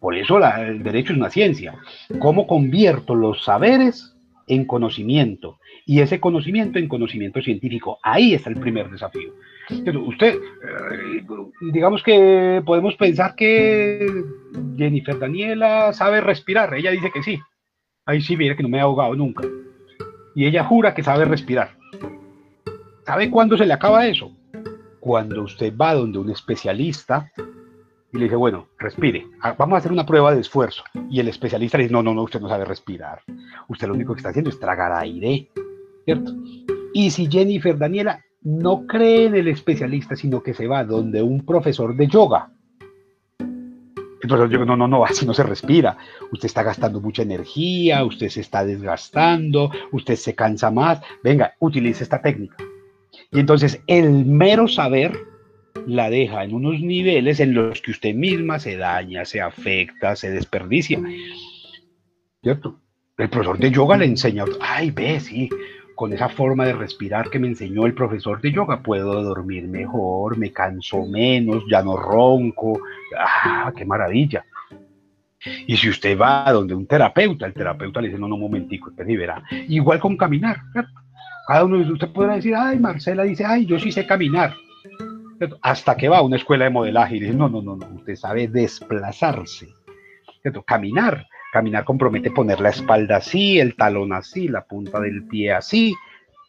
Por 0.00 0.16
eso 0.16 0.38
el 0.38 0.82
derecho 0.82 1.12
es 1.12 1.18
una 1.18 1.30
ciencia. 1.30 1.76
¿Cómo 2.18 2.46
convierto 2.46 3.14
los 3.14 3.44
saberes 3.44 4.16
en 4.48 4.64
conocimiento 4.64 5.58
y 5.86 6.00
ese 6.00 6.18
conocimiento 6.18 6.78
en 6.78 6.88
conocimiento 6.88 7.40
científico? 7.40 7.98
Ahí 8.02 8.34
está 8.34 8.50
el 8.50 8.58
primer 8.58 8.90
desafío. 8.90 9.32
usted, 10.04 10.34
eh, 10.34 11.24
digamos 11.72 12.02
que 12.02 12.62
podemos 12.66 12.96
pensar 12.96 13.34
que 13.36 14.06
Jennifer 14.76 15.18
Daniela 15.18 15.92
sabe 15.92 16.20
respirar. 16.20 16.74
Ella 16.74 16.90
dice 16.90 17.10
que 17.12 17.22
sí. 17.22 17.38
Ahí 18.04 18.20
sí, 18.20 18.36
mira 18.36 18.56
que 18.56 18.64
no 18.64 18.68
me 18.68 18.80
ha 18.80 18.82
ahogado 18.82 19.14
nunca. 19.14 19.46
Y 20.34 20.46
ella 20.46 20.64
jura 20.64 20.94
que 20.94 21.04
sabe 21.04 21.24
respirar. 21.26 21.76
¿Sabe 23.04 23.30
cuándo 23.30 23.56
se 23.56 23.66
le 23.66 23.72
acaba 23.72 24.06
eso? 24.06 24.30
Cuando 25.00 25.42
usted 25.42 25.74
va 25.76 25.94
donde 25.94 26.18
un 26.18 26.30
especialista 26.30 27.30
y 28.12 28.18
le 28.18 28.24
dice, 28.24 28.36
bueno, 28.36 28.68
respire, 28.78 29.26
vamos 29.58 29.74
a 29.74 29.78
hacer 29.78 29.90
una 29.90 30.06
prueba 30.06 30.32
de 30.34 30.40
esfuerzo. 30.40 30.84
Y 31.10 31.18
el 31.18 31.28
especialista 31.28 31.78
le 31.78 31.84
dice, 31.84 31.92
no, 31.92 32.02
no, 32.02 32.14
no, 32.14 32.22
usted 32.22 32.40
no 32.40 32.48
sabe 32.48 32.64
respirar. 32.64 33.20
Usted 33.68 33.88
lo 33.88 33.94
único 33.94 34.14
que 34.14 34.18
está 34.18 34.28
haciendo 34.28 34.50
es 34.50 34.60
tragar 34.60 34.92
aire, 34.92 35.48
¿cierto? 36.04 36.32
Y 36.92 37.10
si 37.10 37.28
Jennifer 37.28 37.76
Daniela 37.76 38.22
no 38.42 38.86
cree 38.86 39.26
en 39.26 39.34
el 39.34 39.48
especialista, 39.48 40.14
sino 40.14 40.42
que 40.42 40.54
se 40.54 40.68
va 40.68 40.84
donde 40.84 41.22
un 41.22 41.44
profesor 41.44 41.96
de 41.96 42.06
yoga, 42.06 42.52
entonces 44.22 44.44
yo 44.44 44.58
digo, 44.58 44.64
no, 44.64 44.76
no, 44.76 44.86
no, 44.86 45.04
así 45.04 45.26
no 45.26 45.34
se 45.34 45.42
respira. 45.42 45.96
Usted 46.30 46.46
está 46.46 46.62
gastando 46.62 47.00
mucha 47.00 47.22
energía, 47.22 48.04
usted 48.04 48.28
se 48.28 48.40
está 48.40 48.64
desgastando, 48.64 49.72
usted 49.90 50.14
se 50.14 50.36
cansa 50.36 50.70
más. 50.70 51.00
Venga, 51.24 51.54
utilice 51.58 52.04
esta 52.04 52.22
técnica. 52.22 52.56
Y 53.32 53.40
entonces 53.40 53.82
el 53.86 54.26
mero 54.26 54.68
saber 54.68 55.18
la 55.86 56.10
deja 56.10 56.44
en 56.44 56.54
unos 56.54 56.80
niveles 56.80 57.40
en 57.40 57.54
los 57.54 57.80
que 57.80 57.90
usted 57.90 58.14
misma 58.14 58.58
se 58.58 58.76
daña, 58.76 59.24
se 59.24 59.40
afecta, 59.40 60.14
se 60.16 60.30
desperdicia. 60.30 61.00
¿Cierto? 62.42 62.78
El 63.16 63.30
profesor 63.30 63.58
de 63.58 63.70
yoga 63.70 63.96
le 63.96 64.04
enseña, 64.04 64.44
ay, 64.60 64.90
ve, 64.90 65.18
sí, 65.20 65.48
con 65.94 66.12
esa 66.12 66.28
forma 66.28 66.66
de 66.66 66.74
respirar 66.74 67.30
que 67.30 67.38
me 67.38 67.48
enseñó 67.48 67.86
el 67.86 67.94
profesor 67.94 68.40
de 68.40 68.52
yoga, 68.52 68.82
puedo 68.82 69.22
dormir 69.22 69.66
mejor, 69.66 70.36
me 70.36 70.52
canso 70.52 71.06
menos, 71.06 71.64
ya 71.70 71.82
no 71.82 71.96
ronco. 71.96 72.80
¡Ah, 73.16 73.72
qué 73.76 73.84
maravilla! 73.84 74.44
Y 75.66 75.76
si 75.76 75.88
usted 75.88 76.18
va 76.18 76.52
donde 76.52 76.74
un 76.74 76.86
terapeuta, 76.86 77.46
el 77.46 77.54
terapeuta 77.54 78.00
le 78.00 78.08
dice, 78.08 78.20
no, 78.20 78.28
no, 78.28 78.36
un 78.36 78.42
momentico, 78.42 78.90
usted 78.90 79.06
verá. 79.06 79.42
Igual 79.68 79.98
con 80.00 80.16
caminar. 80.16 80.58
Cada 81.46 81.64
uno 81.64 81.78
de 81.78 81.92
usted 81.92 82.08
podrá 82.12 82.36
decir, 82.36 82.54
ay, 82.54 82.78
Marcela 82.78 83.24
dice, 83.24 83.44
ay, 83.44 83.66
yo 83.66 83.78
sí 83.78 83.90
sé 83.92 84.06
caminar. 84.06 84.54
Hasta 85.60 85.96
que 85.96 86.08
va 86.08 86.18
a 86.18 86.22
una 86.22 86.36
escuela 86.36 86.64
de 86.64 86.70
modelaje 86.70 87.16
y 87.16 87.20
dice, 87.20 87.34
no, 87.34 87.48
no, 87.48 87.62
no, 87.62 87.76
no, 87.76 87.86
usted 87.96 88.14
sabe 88.14 88.48
desplazarse. 88.48 89.68
Caminar 90.66 91.26
Caminar 91.52 91.84
compromete 91.84 92.30
poner 92.30 92.60
la 92.62 92.70
espalda 92.70 93.16
así, 93.16 93.60
el 93.60 93.76
talón 93.76 94.14
así, 94.14 94.48
la 94.48 94.64
punta 94.64 94.98
del 95.00 95.26
pie 95.26 95.52
así, 95.52 95.94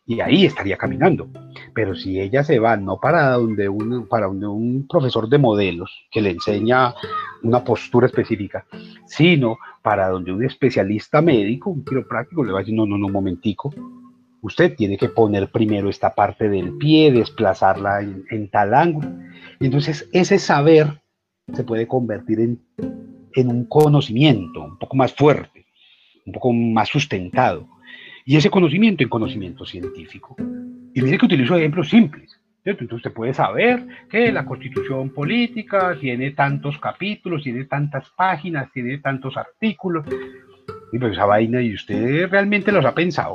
y 0.05 0.21
ahí 0.21 0.45
estaría 0.45 0.77
caminando. 0.77 1.27
Pero 1.73 1.93
si 1.93 2.21
ella 2.21 2.41
se 2.41 2.57
va 2.57 2.77
no 2.77 3.01
para 3.01 3.31
donde 3.31 3.67
un, 3.67 4.07
para 4.07 4.27
donde 4.27 4.47
un 4.47 4.87
profesor 4.87 5.27
de 5.27 5.39
modelos 5.39 6.07
que 6.09 6.21
le 6.21 6.29
enseña 6.29 6.93
una 7.41 7.65
postura 7.65 8.07
específica, 8.07 8.65
sino 9.05 9.57
para 9.81 10.07
donde 10.07 10.31
un 10.31 10.45
especialista 10.45 11.21
médico, 11.21 11.69
un 11.69 11.83
quiropráctico, 11.83 12.41
le 12.41 12.53
va 12.53 12.59
a 12.59 12.61
decir, 12.61 12.73
no, 12.73 12.85
no, 12.85 12.97
no, 12.97 13.09
momentico, 13.09 13.73
usted 14.43 14.75
tiene 14.75 14.97
que 14.97 15.09
poner 15.09 15.49
primero 15.49 15.89
esta 15.89 16.13
parte 16.13 16.47
del 16.47 16.77
pie, 16.77 17.11
desplazarla 17.11 18.01
en, 18.01 18.49
tal 18.51 18.75
ángulo. 18.75 19.11
Entonces 19.59 20.07
ese 20.13 20.37
saber 20.37 21.01
se 21.51 21.63
puede 21.63 21.87
convertir 21.87 22.39
en 22.39 22.59
en 23.35 23.49
un 23.49 23.65
conocimiento 23.65 24.61
un 24.61 24.77
poco 24.77 24.95
más 24.95 25.13
fuerte, 25.13 25.65
un 26.25 26.33
poco 26.33 26.53
más 26.53 26.89
sustentado. 26.89 27.67
Y 28.25 28.37
ese 28.37 28.49
conocimiento 28.49 29.03
en 29.03 29.09
conocimiento 29.09 29.65
científico. 29.65 30.35
Y 30.93 31.01
mire 31.01 31.17
que 31.17 31.25
utilizo 31.25 31.57
ejemplos 31.57 31.89
simples. 31.89 32.39
Entonces 32.63 32.93
usted 32.93 33.11
puede 33.11 33.33
saber 33.33 33.85
que 34.09 34.31
la 34.31 34.45
constitución 34.45 35.09
política 35.09 35.97
tiene 35.99 36.31
tantos 36.31 36.77
capítulos, 36.79 37.43
tiene 37.43 37.65
tantas 37.65 38.09
páginas, 38.15 38.71
tiene 38.71 38.99
tantos 38.99 39.35
artículos. 39.35 40.05
Y 40.93 40.97
pues 40.97 41.13
esa 41.13 41.25
vaina, 41.25 41.61
y 41.61 41.73
usted 41.73 42.29
realmente 42.29 42.71
los 42.71 42.85
ha 42.85 42.93
pensado. 42.93 43.33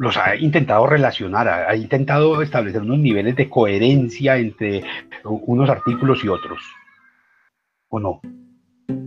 Los 0.00 0.16
ha 0.16 0.34
intentado 0.34 0.86
relacionar, 0.86 1.46
ha 1.46 1.76
intentado 1.76 2.40
establecer 2.40 2.80
unos 2.80 3.00
niveles 3.00 3.36
de 3.36 3.50
coherencia 3.50 4.38
entre 4.38 4.82
unos 5.24 5.68
artículos 5.68 6.24
y 6.24 6.28
otros 6.28 6.58
o 7.90 8.00
no. 8.00 8.22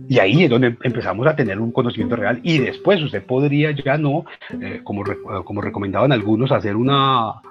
Y 0.08 0.20
ahí 0.20 0.44
es 0.44 0.50
donde 0.50 0.76
empezamos 0.84 1.26
a 1.26 1.34
tener 1.34 1.58
un 1.58 1.72
conocimiento 1.72 2.14
real 2.14 2.38
y 2.44 2.58
después 2.58 3.02
usted 3.02 3.24
podría 3.26 3.72
ya 3.72 3.98
no, 3.98 4.24
eh, 4.60 4.82
como, 4.84 5.02
como 5.44 5.60
recomendaban 5.60 6.12
algunos, 6.12 6.52
hacer 6.52 6.76
una 6.76 7.42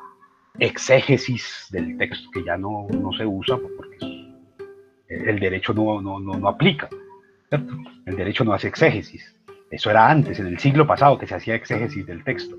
exégesis 0.57 1.67
del 1.69 1.97
texto 1.97 2.29
que 2.31 2.45
ya 2.45 2.55
no, 2.55 2.87
no 2.97 3.11
se 3.11 3.25
usa 3.25 3.57
porque 3.57 3.97
el 5.09 5.37
derecho 5.37 5.73
no, 5.73 6.01
no, 6.01 6.17
no, 6.17 6.47
aplica. 6.47 6.87
El 7.51 8.15
derecho 8.15 8.45
no 8.45 8.53
hace 8.53 8.69
exégesis. 8.69 9.35
Eso 9.73 9.89
era 9.89 10.07
antes, 10.07 10.39
en 10.39 10.45
el 10.45 10.59
siglo 10.59 10.85
pasado, 10.85 11.17
que 11.17 11.25
se 11.25 11.33
hacía 11.33 11.55
exégesis 11.55 12.05
del 12.05 12.23
texto, 12.23 12.57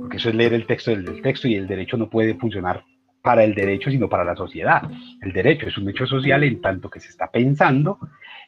porque 0.00 0.16
eso 0.16 0.30
es 0.30 0.34
leer 0.34 0.52
el 0.52 0.66
texto 0.66 0.90
del 0.90 1.22
texto 1.22 1.46
y 1.46 1.54
el 1.54 1.68
derecho 1.68 1.96
no 1.96 2.10
puede 2.10 2.34
funcionar 2.34 2.82
para 3.22 3.44
el 3.44 3.54
derecho, 3.54 3.88
sino 3.88 4.08
para 4.08 4.24
la 4.24 4.34
sociedad. 4.34 4.82
El 5.22 5.32
derecho 5.32 5.68
es 5.68 5.78
un 5.78 5.88
hecho 5.88 6.08
social 6.08 6.42
en 6.42 6.60
tanto 6.60 6.90
que 6.90 6.98
se 6.98 7.08
está 7.08 7.30
pensando 7.30 8.00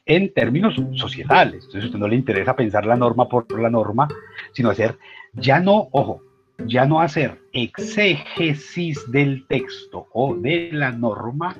en 0.05 0.33
términos 0.33 0.75
societales. 0.95 1.63
Entonces 1.63 1.83
a 1.83 1.85
usted 1.87 1.99
no 1.99 2.09
le 2.09 2.17
interesa 2.17 2.57
pensar 2.57 2.85
la 2.85 2.97
norma 2.97 3.29
por 3.29 3.57
la 3.57 3.69
norma, 3.69 4.09
sino 4.51 4.69
hacer, 4.69 4.97
ya 5.33 5.61
no, 5.61 5.87
ojo, 5.93 6.21
ya 6.65 6.85
no 6.85 6.99
hacer 6.99 7.39
exégesis 7.53 9.09
del 9.09 9.47
texto 9.47 10.07
o 10.11 10.35
de 10.35 10.71
la 10.73 10.91
norma, 10.91 11.55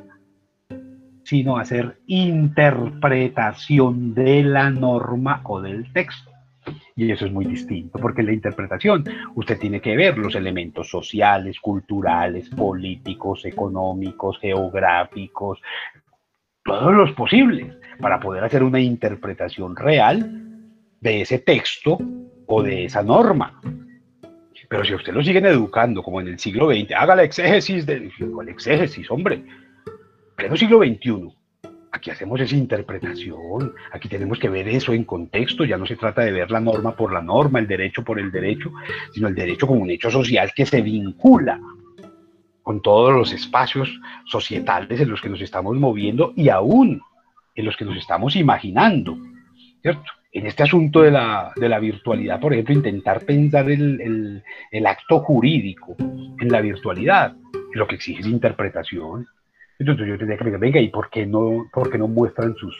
sino 1.23 1.57
hacer 1.57 1.99
interpretación 2.07 4.13
de 4.13 4.43
la 4.43 4.69
norma 4.69 5.39
o 5.45 5.61
del 5.61 5.93
texto. 5.93 6.29
Y 6.95 7.11
eso 7.11 7.25
es 7.25 7.31
muy 7.31 7.45
distinto, 7.45 7.99
porque 7.99 8.21
en 8.21 8.27
la 8.27 8.33
interpretación 8.33 9.03
usted 9.35 9.57
tiene 9.57 9.81
que 9.81 9.95
ver 9.95 10.17
los 10.17 10.35
elementos 10.35 10.89
sociales, 10.89 11.59
culturales, 11.59 12.49
políticos, 12.49 13.45
económicos, 13.45 14.39
geográficos, 14.39 15.61
todos 16.63 16.93
los 16.93 17.11
posibles, 17.13 17.75
para 17.99 18.19
poder 18.19 18.43
hacer 18.43 18.63
una 18.63 18.79
interpretación 18.79 19.75
real 19.75 20.29
de 21.01 21.21
ese 21.21 21.39
texto 21.39 21.97
o 22.47 22.63
de 22.63 22.85
esa 22.85 23.03
norma. 23.03 23.59
Pero 24.69 24.85
si 24.85 24.93
usted 24.93 25.13
lo 25.13 25.23
siguen 25.23 25.47
educando 25.47 26.03
como 26.03 26.21
en 26.21 26.27
el 26.27 26.37
siglo 26.39 26.69
XX, 26.69 26.91
haga 26.95 27.15
la 27.15 27.23
exégesis 27.23 27.87
el 27.87 28.49
exégesis, 28.49 29.09
hombre, 29.09 29.43
pleno 30.35 30.55
siglo 30.55 30.79
XXI, 30.79 31.38
Aquí 31.91 32.11
hacemos 32.11 32.39
esa 32.39 32.55
interpretación, 32.55 33.73
aquí 33.91 34.07
tenemos 34.07 34.37
que 34.37 34.49
ver 34.49 34.67
eso 34.67 34.93
en 34.93 35.05
contexto, 35.05 35.65
ya 35.65 35.77
no 35.77 35.87
se 35.87 35.95
trata 35.95 36.21
de 36.21 36.31
ver 36.31 36.51
la 36.51 36.59
norma 36.59 36.95
por 36.95 37.11
la 37.11 37.21
norma, 37.21 37.59
el 37.59 37.67
derecho 37.67 38.03
por 38.03 38.19
el 38.19 38.31
derecho, 38.31 38.71
sino 39.11 39.27
el 39.27 39.33
derecho 39.33 39.65
como 39.65 39.81
un 39.81 39.89
hecho 39.89 40.11
social 40.11 40.51
que 40.55 40.67
se 40.67 40.81
vincula 40.81 41.59
con 42.61 42.83
todos 42.83 43.11
los 43.11 43.33
espacios 43.33 43.99
societales 44.25 44.99
en 44.99 45.09
los 45.09 45.19
que 45.19 45.29
nos 45.29 45.41
estamos 45.41 45.75
moviendo 45.77 46.33
y 46.35 46.49
aún 46.49 47.01
en 47.55 47.65
los 47.65 47.75
que 47.75 47.85
nos 47.85 47.97
estamos 47.97 48.35
imaginando, 48.35 49.17
¿cierto? 49.81 50.03
En 50.31 50.45
este 50.45 50.61
asunto 50.61 51.01
de 51.01 51.09
la, 51.09 51.51
de 51.55 51.67
la 51.67 51.79
virtualidad, 51.79 52.39
por 52.39 52.53
ejemplo, 52.53 52.75
intentar 52.75 53.25
pensar 53.25 53.69
el, 53.71 53.99
el, 53.99 54.43
el 54.69 54.85
acto 54.85 55.21
jurídico 55.21 55.95
en 55.97 56.49
la 56.49 56.61
virtualidad, 56.61 57.35
lo 57.73 57.87
que 57.87 57.95
exige 57.95 58.21
es 58.21 58.27
interpretación, 58.27 59.27
entonces 59.79 60.07
yo 60.07 60.17
tendría 60.17 60.37
que 60.37 60.43
decir, 60.43 60.59
venga, 60.59 60.81
¿y 60.81 60.89
por 60.89 61.09
qué 61.09 61.25
no, 61.25 61.69
por 61.71 61.97
no 61.97 62.09
muestran 62.09 62.53
sus, 62.55 62.75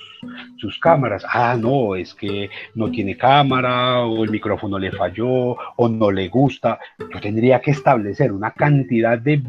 sus 0.58 0.78
cámaras? 0.80 1.26
Ah, 1.30 1.56
no, 1.58 1.96
es 1.96 2.14
que 2.14 2.50
no 2.76 2.92
tiene 2.92 3.16
cámara, 3.16 4.02
o 4.02 4.26
el 4.26 4.30
micrófono 4.30 4.78
le 4.78 4.92
falló, 4.92 5.56
o 5.78 5.88
no 5.88 6.12
le 6.12 6.28
gusta. 6.28 6.78
Yo 7.00 7.22
tendría 7.22 7.62
que 7.62 7.72
establecer 7.72 8.34
una 8.34 8.52
cantidad 8.52 9.18
de 9.18 9.42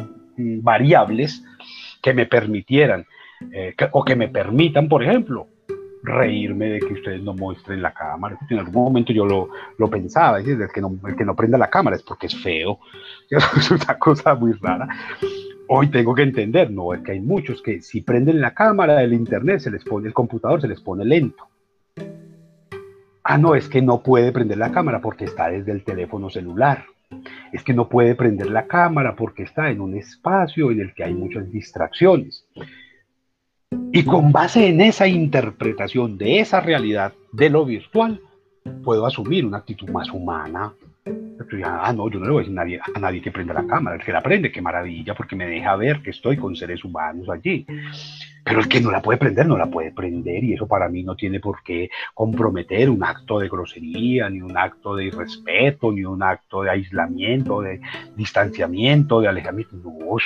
variables 0.62 1.44
que 2.00 2.14
me 2.14 2.24
permitieran, 2.26 3.04
eh, 3.52 3.74
o 3.90 4.04
que 4.04 4.14
me 4.14 4.28
permitan, 4.28 4.88
por 4.88 5.02
ejemplo, 5.02 5.48
reírme 6.04 6.66
de 6.66 6.78
que 6.78 6.94
ustedes 6.94 7.20
no 7.20 7.34
muestren 7.34 7.82
la 7.82 7.92
cámara. 7.92 8.38
En 8.48 8.60
algún 8.60 8.84
momento 8.84 9.12
yo 9.12 9.26
lo, 9.26 9.48
lo 9.76 9.90
pensaba, 9.90 10.38
el 10.38 10.44
que, 10.72 10.80
no, 10.80 10.96
el 11.04 11.16
que 11.16 11.24
no 11.24 11.34
prenda 11.34 11.58
la 11.58 11.68
cámara 11.68 11.96
es 11.96 12.02
porque 12.04 12.28
es 12.28 12.40
feo. 12.40 12.78
Es 13.30 13.70
una 13.70 13.98
cosa 13.98 14.34
muy 14.34 14.52
rara 14.54 14.88
hoy 15.72 15.88
tengo 15.88 16.16
que 16.16 16.22
entender, 16.22 16.68
no, 16.70 16.92
es 16.92 17.00
que 17.02 17.12
hay 17.12 17.20
muchos 17.20 17.62
que 17.62 17.80
si 17.80 18.00
prenden 18.00 18.40
la 18.40 18.52
cámara 18.54 18.96
del 18.96 19.12
internet, 19.12 19.60
se 19.60 19.70
les 19.70 19.84
pone 19.84 20.08
el 20.08 20.12
computador, 20.12 20.60
se 20.60 20.66
les 20.66 20.80
pone 20.80 21.04
lento. 21.04 21.46
Ah, 23.22 23.38
no, 23.38 23.54
es 23.54 23.68
que 23.68 23.80
no 23.80 24.02
puede 24.02 24.32
prender 24.32 24.58
la 24.58 24.72
cámara 24.72 25.00
porque 25.00 25.26
está 25.26 25.48
desde 25.48 25.70
el 25.70 25.84
teléfono 25.84 26.28
celular. 26.28 26.86
Es 27.52 27.62
que 27.62 27.72
no 27.72 27.88
puede 27.88 28.16
prender 28.16 28.50
la 28.50 28.66
cámara 28.66 29.14
porque 29.14 29.44
está 29.44 29.70
en 29.70 29.80
un 29.80 29.96
espacio 29.96 30.72
en 30.72 30.80
el 30.80 30.92
que 30.92 31.04
hay 31.04 31.14
muchas 31.14 31.48
distracciones. 31.52 32.44
Y 33.92 34.04
con 34.04 34.32
base 34.32 34.66
en 34.66 34.80
esa 34.80 35.06
interpretación 35.06 36.18
de 36.18 36.40
esa 36.40 36.60
realidad 36.60 37.12
de 37.32 37.48
lo 37.48 37.64
virtual, 37.64 38.20
puedo 38.82 39.06
asumir 39.06 39.46
una 39.46 39.58
actitud 39.58 39.88
más 39.90 40.10
humana, 40.10 40.72
ah, 41.64 41.92
no, 41.92 42.10
yo 42.10 42.18
no 42.18 42.26
le 42.26 42.32
voy 42.32 42.40
a 42.40 42.44
decir 42.44 42.58
a 42.58 42.64
nadie, 42.64 42.80
a 42.94 42.98
nadie 42.98 43.22
que 43.22 43.32
prenda 43.32 43.54
la 43.54 43.66
cámara. 43.66 43.96
El 43.96 44.02
que 44.02 44.12
la 44.12 44.20
prende, 44.20 44.52
qué 44.52 44.60
maravilla, 44.60 45.14
porque 45.14 45.36
me 45.36 45.46
deja 45.46 45.76
ver 45.76 46.02
que 46.02 46.10
estoy 46.10 46.36
con 46.36 46.54
seres 46.56 46.84
humanos 46.84 47.28
allí. 47.28 47.66
Pero 48.44 48.60
el 48.60 48.68
que 48.68 48.80
no 48.80 48.90
la 48.90 49.02
puede 49.02 49.18
prender, 49.18 49.46
no 49.46 49.56
la 49.56 49.66
puede 49.66 49.92
prender, 49.92 50.44
y 50.44 50.54
eso 50.54 50.66
para 50.66 50.88
mí 50.88 51.02
no 51.02 51.14
tiene 51.14 51.40
por 51.40 51.62
qué 51.62 51.90
comprometer 52.14 52.88
un 52.90 53.04
acto 53.04 53.38
de 53.38 53.48
grosería, 53.48 54.30
ni 54.30 54.40
un 54.40 54.56
acto 54.56 54.96
de 54.96 55.06
irrespeto, 55.06 55.92
ni 55.92 56.04
un 56.04 56.22
acto 56.22 56.62
de 56.62 56.70
aislamiento, 56.70 57.60
de 57.60 57.80
distanciamiento, 58.16 59.20
de 59.20 59.28
alejamiento. 59.28 59.76
No, 59.76 60.18
es 60.18 60.24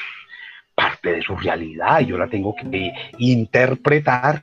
parte 0.75 1.13
de 1.13 1.23
su 1.23 1.37
realidad, 1.37 2.01
yo 2.01 2.19
la 2.19 2.29
tengo 2.29 2.55
que 2.55 2.93
interpretar 3.19 4.43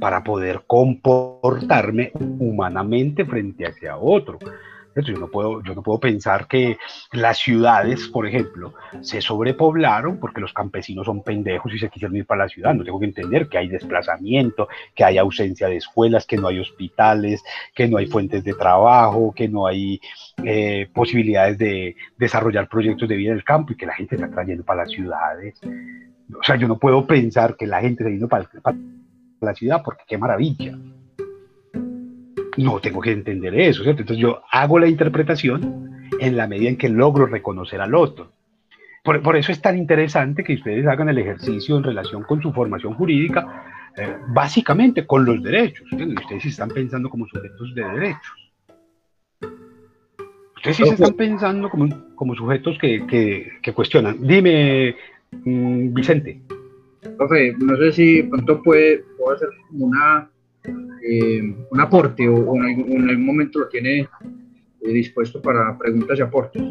para 0.00 0.22
poder 0.22 0.62
comportarme 0.66 2.12
humanamente 2.14 3.24
frente 3.24 3.66
hacia 3.66 3.96
otro. 3.96 4.38
Yo 5.02 5.14
no, 5.14 5.28
puedo, 5.28 5.62
yo 5.62 5.74
no 5.74 5.82
puedo 5.82 5.98
pensar 5.98 6.46
que 6.46 6.78
las 7.12 7.38
ciudades, 7.38 8.08
por 8.08 8.26
ejemplo, 8.26 8.74
se 9.00 9.20
sobrepoblaron 9.20 10.18
porque 10.18 10.40
los 10.40 10.52
campesinos 10.52 11.06
son 11.06 11.22
pendejos 11.22 11.72
y 11.74 11.78
se 11.78 11.88
quisieron 11.88 12.16
ir 12.16 12.26
para 12.26 12.44
la 12.44 12.48
ciudad. 12.48 12.74
No 12.74 12.84
tengo 12.84 13.00
que 13.00 13.06
entender 13.06 13.48
que 13.48 13.58
hay 13.58 13.68
desplazamiento, 13.68 14.68
que 14.94 15.04
hay 15.04 15.18
ausencia 15.18 15.66
de 15.68 15.76
escuelas, 15.76 16.26
que 16.26 16.36
no 16.36 16.48
hay 16.48 16.60
hospitales, 16.60 17.42
que 17.74 17.88
no 17.88 17.96
hay 17.96 18.06
fuentes 18.06 18.44
de 18.44 18.54
trabajo, 18.54 19.32
que 19.34 19.48
no 19.48 19.66
hay 19.66 20.00
eh, 20.44 20.88
posibilidades 20.94 21.58
de 21.58 21.96
desarrollar 22.16 22.68
proyectos 22.68 23.08
de 23.08 23.16
vida 23.16 23.30
en 23.30 23.38
el 23.38 23.44
campo 23.44 23.72
y 23.72 23.76
que 23.76 23.86
la 23.86 23.94
gente 23.94 24.14
está 24.14 24.30
trayendo 24.30 24.64
para 24.64 24.82
las 24.82 24.90
ciudades. 24.90 25.60
O 26.38 26.42
sea, 26.42 26.56
yo 26.56 26.68
no 26.68 26.78
puedo 26.78 27.06
pensar 27.06 27.56
que 27.56 27.66
la 27.66 27.80
gente 27.80 28.04
se 28.04 28.10
vino 28.10 28.28
para, 28.28 28.48
la 29.40 29.54
ciudad 29.54 29.82
porque 29.84 30.04
qué 30.06 30.18
maravilla. 30.18 30.76
No 32.56 32.80
tengo 32.80 33.00
que 33.00 33.10
entender 33.10 33.54
eso, 33.58 33.82
¿cierto? 33.82 34.02
Entonces 34.02 34.22
yo 34.22 34.42
hago 34.50 34.78
la 34.78 34.88
interpretación 34.88 36.08
en 36.20 36.36
la 36.36 36.46
medida 36.46 36.68
en 36.68 36.76
que 36.76 36.88
logro 36.88 37.26
reconocer 37.26 37.80
al 37.80 37.94
otro. 37.94 38.32
Por, 39.04 39.36
eso 39.36 39.52
es 39.52 39.60
tan 39.60 39.76
interesante 39.76 40.42
que 40.42 40.54
ustedes 40.54 40.86
hagan 40.86 41.10
el 41.10 41.18
ejercicio 41.18 41.76
en 41.76 41.82
relación 41.82 42.22
con 42.22 42.40
su 42.40 42.54
formación 42.54 42.94
jurídica, 42.94 43.66
eh, 43.98 44.16
básicamente 44.28 45.06
con 45.06 45.26
los 45.26 45.42
derechos. 45.42 45.86
Ustedes 45.92 46.46
están 46.46 46.70
pensando 46.70 47.10
como 47.10 47.26
sujetos 47.26 47.74
de 47.74 47.84
derechos. 47.84 48.52
Ustedes 50.56 50.76
sí 50.78 50.84
se 50.84 50.94
están 50.94 51.12
pensando 51.12 51.68
como, 51.68 52.14
como 52.14 52.34
sujetos 52.34 52.78
que, 52.78 53.06
que, 53.60 53.72
cuestionan. 53.74 54.26
Dime, 54.26 54.96
mm, 55.32 55.92
Vicente. 55.92 56.40
Profe, 57.18 57.54
no 57.58 57.76
sé 57.76 57.92
si 57.92 58.22
pronto 58.22 58.62
puede, 58.62 59.04
puedo 59.18 59.36
hacer 59.36 59.50
una, 59.72 60.30
eh, 61.06 61.54
un 61.70 61.80
aporte 61.80 62.28
o, 62.28 62.56
en, 62.56 62.62
algún, 62.62 63.26
momento 63.26 63.58
lo 63.60 63.68
tiene 63.68 64.00
eh, 64.00 64.08
dispuesto 64.80 65.40
para 65.42 65.76
preguntas 65.76 66.18
y 66.18 66.22
aportes. 66.22 66.62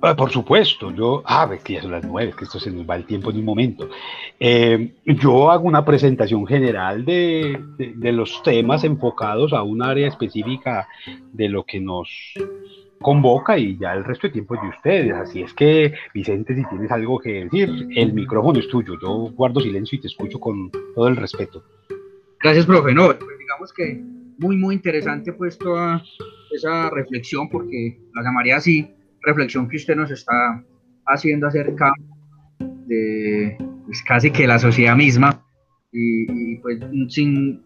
Ah, 0.00 0.14
por 0.14 0.30
supuesto, 0.30 0.92
yo, 0.92 1.22
ah, 1.24 1.50
que 1.64 1.80
son 1.80 1.90
las 1.90 2.04
nueve, 2.04 2.32
que 2.36 2.44
esto 2.44 2.60
se 2.60 2.70
nos 2.70 2.88
va 2.88 2.94
el 2.94 3.04
tiempo 3.04 3.30
en 3.30 3.38
un 3.38 3.44
momento. 3.44 3.88
Eh, 4.38 4.92
yo 5.04 5.50
hago 5.50 5.66
una 5.66 5.84
presentación 5.84 6.46
general 6.46 7.04
de, 7.04 7.58
de, 7.78 8.12
los 8.12 8.40
temas 8.44 8.84
enfocados 8.84 9.52
a 9.52 9.62
un 9.62 9.82
área 9.82 10.06
específica 10.06 10.86
de 11.32 11.48
lo 11.48 11.64
que 11.64 11.80
nos 11.80 12.08
convoca 13.00 13.58
y 13.58 13.76
ya 13.76 13.92
el 13.94 14.04
resto 14.04 14.28
de 14.28 14.34
tiempo 14.34 14.54
es 14.54 14.62
de 14.62 14.68
ustedes. 14.68 15.14
Así 15.14 15.42
es 15.42 15.52
que, 15.52 15.94
Vicente, 16.14 16.54
si 16.54 16.64
tienes 16.68 16.92
algo 16.92 17.18
que 17.18 17.44
decir, 17.44 17.88
el 17.96 18.12
micrófono 18.12 18.60
es 18.60 18.68
tuyo. 18.68 18.94
Yo 19.02 19.30
guardo 19.34 19.60
silencio 19.60 19.96
y 19.96 20.00
te 20.00 20.06
escucho 20.08 20.38
con 20.38 20.70
todo 20.94 21.08
el 21.08 21.16
respeto. 21.16 21.64
Gracias, 22.42 22.66
profe. 22.66 22.94
No, 22.94 23.06
pues 23.06 23.38
digamos 23.38 23.72
que 23.72 24.02
muy, 24.38 24.56
muy 24.56 24.74
interesante 24.76 25.32
pues 25.32 25.58
toda 25.58 26.02
esa 26.54 26.90
reflexión, 26.90 27.48
porque 27.48 27.98
la 28.14 28.22
llamaría 28.22 28.56
así 28.56 28.88
reflexión 29.22 29.68
que 29.68 29.76
usted 29.76 29.96
nos 29.96 30.10
está 30.10 30.64
haciendo 31.06 31.48
acerca 31.48 31.92
de 32.86 33.56
pues, 33.84 34.02
casi 34.02 34.30
que 34.30 34.46
la 34.46 34.58
sociedad 34.58 34.96
misma 34.96 35.44
y, 35.92 36.56
pues 36.58 36.78
sin, 37.08 37.62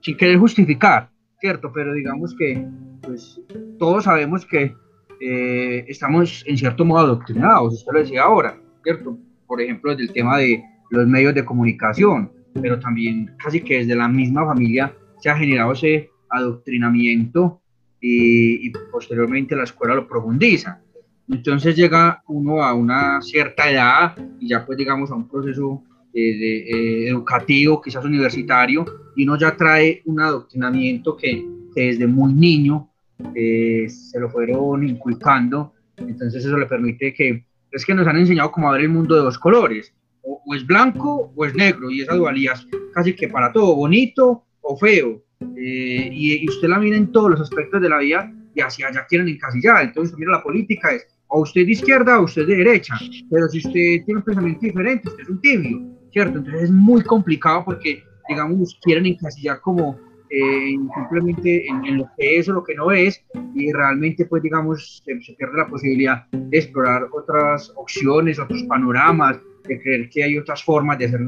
sin 0.00 0.16
querer 0.16 0.38
justificar, 0.38 1.10
¿cierto? 1.40 1.70
Pero 1.72 1.92
digamos 1.92 2.34
que 2.36 2.64
pues 3.02 3.40
todos 3.78 4.04
sabemos 4.04 4.46
que 4.46 4.74
eh, 5.20 5.84
estamos 5.88 6.44
en 6.46 6.56
cierto 6.56 6.84
modo 6.84 7.00
adoctrinados, 7.00 7.74
usted 7.74 7.92
lo 7.92 7.98
decía 7.98 8.22
ahora, 8.22 8.58
¿cierto? 8.82 9.18
Por 9.46 9.60
ejemplo, 9.60 9.90
desde 9.90 10.04
el 10.04 10.12
tema 10.12 10.38
de 10.38 10.62
los 10.90 11.06
medios 11.06 11.34
de 11.34 11.44
comunicación, 11.44 12.32
pero 12.60 12.78
también 12.78 13.34
casi 13.38 13.60
que 13.60 13.78
desde 13.78 13.96
la 13.96 14.08
misma 14.08 14.44
familia 14.46 14.94
se 15.20 15.30
ha 15.30 15.36
generado 15.36 15.72
ese 15.72 16.10
adoctrinamiento 16.30 17.60
y, 18.00 18.70
posteriormente 18.90 19.54
la 19.54 19.62
escuela 19.64 19.94
lo 19.94 20.08
profundiza. 20.08 20.80
Entonces 21.28 21.76
llega 21.76 22.22
uno 22.26 22.62
a 22.62 22.74
una 22.74 23.22
cierta 23.22 23.70
edad 23.70 24.16
y 24.40 24.48
ya 24.48 24.66
pues 24.66 24.76
digamos 24.76 25.10
a 25.10 25.14
un 25.14 25.28
proceso 25.28 25.84
eh, 26.12 27.06
educativo, 27.08 27.80
quizás 27.80 28.04
universitario, 28.04 28.84
y 29.16 29.24
uno 29.24 29.38
ya 29.38 29.56
trae 29.56 30.02
un 30.04 30.20
adoctrinamiento 30.20 31.16
que, 31.16 31.46
desde 31.74 32.06
muy 32.06 32.34
niño 32.34 32.90
eh, 33.34 33.88
se 33.88 34.20
lo 34.20 34.28
fueron 34.28 34.86
inculcando, 34.86 35.72
entonces 35.96 36.44
eso 36.44 36.58
le 36.58 36.66
permite 36.66 37.14
que, 37.14 37.46
es 37.70 37.86
que 37.86 37.94
nos 37.94 38.06
han 38.06 38.18
enseñado 38.18 38.50
cómo 38.50 38.70
ver 38.70 38.82
el 38.82 38.90
mundo 38.90 39.14
de 39.14 39.22
dos 39.22 39.38
colores, 39.38 39.94
o, 40.22 40.42
es 40.54 40.66
blanco 40.66 41.32
o 41.34 41.44
es 41.44 41.54
negro, 41.54 41.90
y 41.90 42.02
esa 42.02 42.14
dualidad 42.14 42.56
casi 42.94 43.14
que 43.14 43.28
para 43.28 43.52
todo, 43.52 43.74
bonito 43.74 44.44
o 44.60 44.76
feo, 44.76 45.22
eh, 45.56 46.10
y, 46.12 46.48
usted 46.48 46.68
la 46.68 46.78
mira 46.78 46.96
en 46.96 47.10
todos 47.10 47.30
los 47.30 47.40
aspectos 47.40 47.80
de 47.80 47.88
la 47.88 47.98
vida 47.98 48.32
y 48.54 48.60
hacia 48.60 48.88
allá 48.88 49.06
quieren 49.08 49.28
encasillar. 49.28 49.84
Entonces, 49.84 50.16
mira, 50.16 50.32
la 50.32 50.42
política 50.42 50.92
es 50.92 51.06
o 51.34 51.40
usted 51.40 51.64
de 51.64 51.72
izquierda 51.72 52.20
o 52.20 52.24
usted 52.24 52.46
de 52.46 52.56
derecha, 52.56 52.94
pero 53.30 53.48
si 53.48 53.58
usted 53.58 54.04
tiene 54.04 54.16
un 54.16 54.22
pensamiento 54.22 54.60
diferente, 54.60 55.08
usted 55.08 55.22
es 55.22 55.28
un 55.30 55.40
tibio, 55.40 55.80
¿cierto? 56.12 56.38
Entonces 56.38 56.64
es 56.64 56.70
muy 56.70 57.02
complicado 57.02 57.64
porque, 57.64 58.04
digamos, 58.28 58.78
quieren 58.82 59.06
encasillar 59.06 59.60
como 59.62 59.98
eh, 60.28 60.76
simplemente 60.94 61.66
en, 61.66 61.98
lo 61.98 62.10
que 62.18 62.38
es 62.38 62.48
o 62.50 62.52
lo 62.52 62.62
que 62.62 62.74
no 62.74 62.90
es 62.90 63.24
y 63.54 63.72
realmente, 63.72 64.26
pues, 64.26 64.42
digamos, 64.42 65.02
se 65.04 65.34
pierde 65.34 65.56
la 65.56 65.68
posibilidad 65.68 66.26
de 66.32 66.58
explorar 66.58 67.08
otras 67.12 67.72
opciones, 67.76 68.38
otros 68.38 68.62
panoramas, 68.64 69.38
de 69.64 69.80
creer 69.80 70.08
que 70.08 70.24
hay 70.24 70.38
otras 70.38 70.62
formas 70.62 70.98
de 70.98 71.06
hacer 71.06 71.20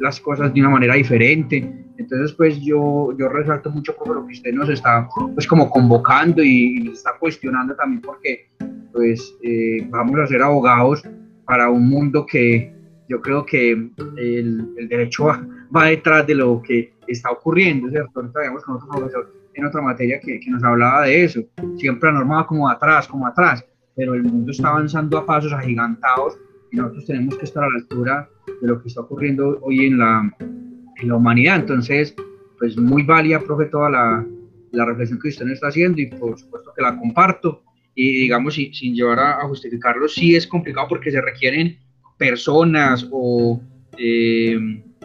las 0.00 0.20
cosas 0.20 0.52
de 0.52 0.60
una 0.60 0.70
manera 0.70 0.94
diferente. 0.94 1.56
Entonces, 1.96 2.32
pues 2.32 2.60
yo, 2.60 3.16
yo 3.18 3.28
resalto 3.28 3.70
mucho 3.70 3.94
por 3.96 4.14
lo 4.14 4.26
que 4.26 4.34
usted 4.34 4.52
nos 4.52 4.68
está, 4.68 5.08
pues 5.34 5.46
como 5.46 5.68
convocando 5.68 6.42
y, 6.42 6.80
nos 6.80 6.98
está 6.98 7.16
cuestionando 7.18 7.74
también 7.74 8.00
porque, 8.00 8.48
pues, 8.92 9.34
eh, 9.42 9.86
vamos 9.90 10.18
a 10.20 10.26
ser 10.26 10.42
abogados 10.42 11.02
para 11.44 11.70
un 11.70 11.88
mundo 11.88 12.24
que 12.24 12.72
yo 13.08 13.20
creo 13.20 13.44
que 13.44 13.72
el, 13.72 14.74
el 14.76 14.88
derecho 14.88 15.26
va, 15.74 15.84
detrás 15.86 16.26
de 16.26 16.34
lo 16.34 16.62
que 16.62 16.92
está 17.06 17.30
ocurriendo, 17.30 17.88
¿cierto? 17.88 18.20
Ahorita 18.20 18.40
vemos 18.40 18.62
con 18.64 18.76
otro 18.76 18.88
profesor 18.88 19.32
en 19.54 19.64
otra 19.64 19.82
materia 19.82 20.20
que, 20.20 20.38
que 20.38 20.50
nos 20.50 20.62
hablaba 20.62 21.02
de 21.02 21.24
eso, 21.24 21.40
siempre 21.78 22.12
normado 22.12 22.46
como 22.46 22.68
atrás, 22.68 23.08
como 23.08 23.26
atrás, 23.26 23.64
pero 23.96 24.14
el 24.14 24.22
mundo 24.22 24.52
está 24.52 24.68
avanzando 24.68 25.18
a 25.18 25.26
pasos 25.26 25.52
agigantados 25.52 26.38
y 26.70 26.76
nosotros 26.76 27.06
tenemos 27.06 27.36
que 27.36 27.44
estar 27.44 27.64
a 27.64 27.68
la 27.68 27.76
altura 27.76 28.28
de 28.60 28.68
lo 28.68 28.80
que 28.80 28.88
está 28.88 29.00
ocurriendo 29.00 29.58
hoy 29.62 29.86
en 29.86 29.98
la, 29.98 30.36
en 30.40 31.08
la 31.08 31.16
humanidad. 31.16 31.60
Entonces, 31.60 32.14
pues 32.58 32.76
muy 32.76 33.02
válida, 33.02 33.40
profe, 33.40 33.66
toda 33.66 33.90
la, 33.90 34.26
la, 34.72 34.84
reflexión 34.84 35.18
que 35.20 35.28
usted 35.28 35.44
nos 35.44 35.54
está 35.54 35.68
haciendo 35.68 36.00
y 36.00 36.06
por 36.06 36.38
supuesto 36.38 36.72
que 36.74 36.82
la 36.82 36.98
comparto. 36.98 37.62
Y 37.94 38.22
digamos, 38.22 38.54
sin, 38.54 38.94
llevar 38.94 39.18
a, 39.18 39.48
justificarlo, 39.48 40.08
sí 40.08 40.36
es 40.36 40.46
complicado 40.46 40.86
porque 40.88 41.10
se 41.10 41.20
requieren 41.20 41.78
personas 42.16 43.08
o, 43.10 43.60
eh, 43.96 44.52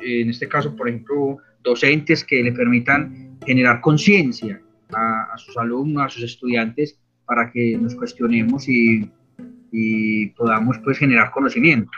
en 0.01 0.29
este 0.29 0.47
caso, 0.47 0.75
por 0.75 0.89
ejemplo, 0.89 1.37
docentes 1.63 2.23
que 2.23 2.43
le 2.43 2.51
permitan 2.51 3.37
generar 3.45 3.81
conciencia 3.81 4.61
a, 4.91 5.33
a, 5.33 5.37
sus 5.37 5.57
alumnos, 5.57 6.03
a 6.03 6.09
sus 6.09 6.23
estudiantes, 6.23 6.99
para 7.25 7.51
que 7.51 7.77
nos 7.77 7.95
cuestionemos 7.95 8.67
y, 8.67 9.09
y 9.73 10.27
podamos 10.27 10.77
pues 10.83 10.99
generar 10.99 11.31
conocimiento. 11.31 11.91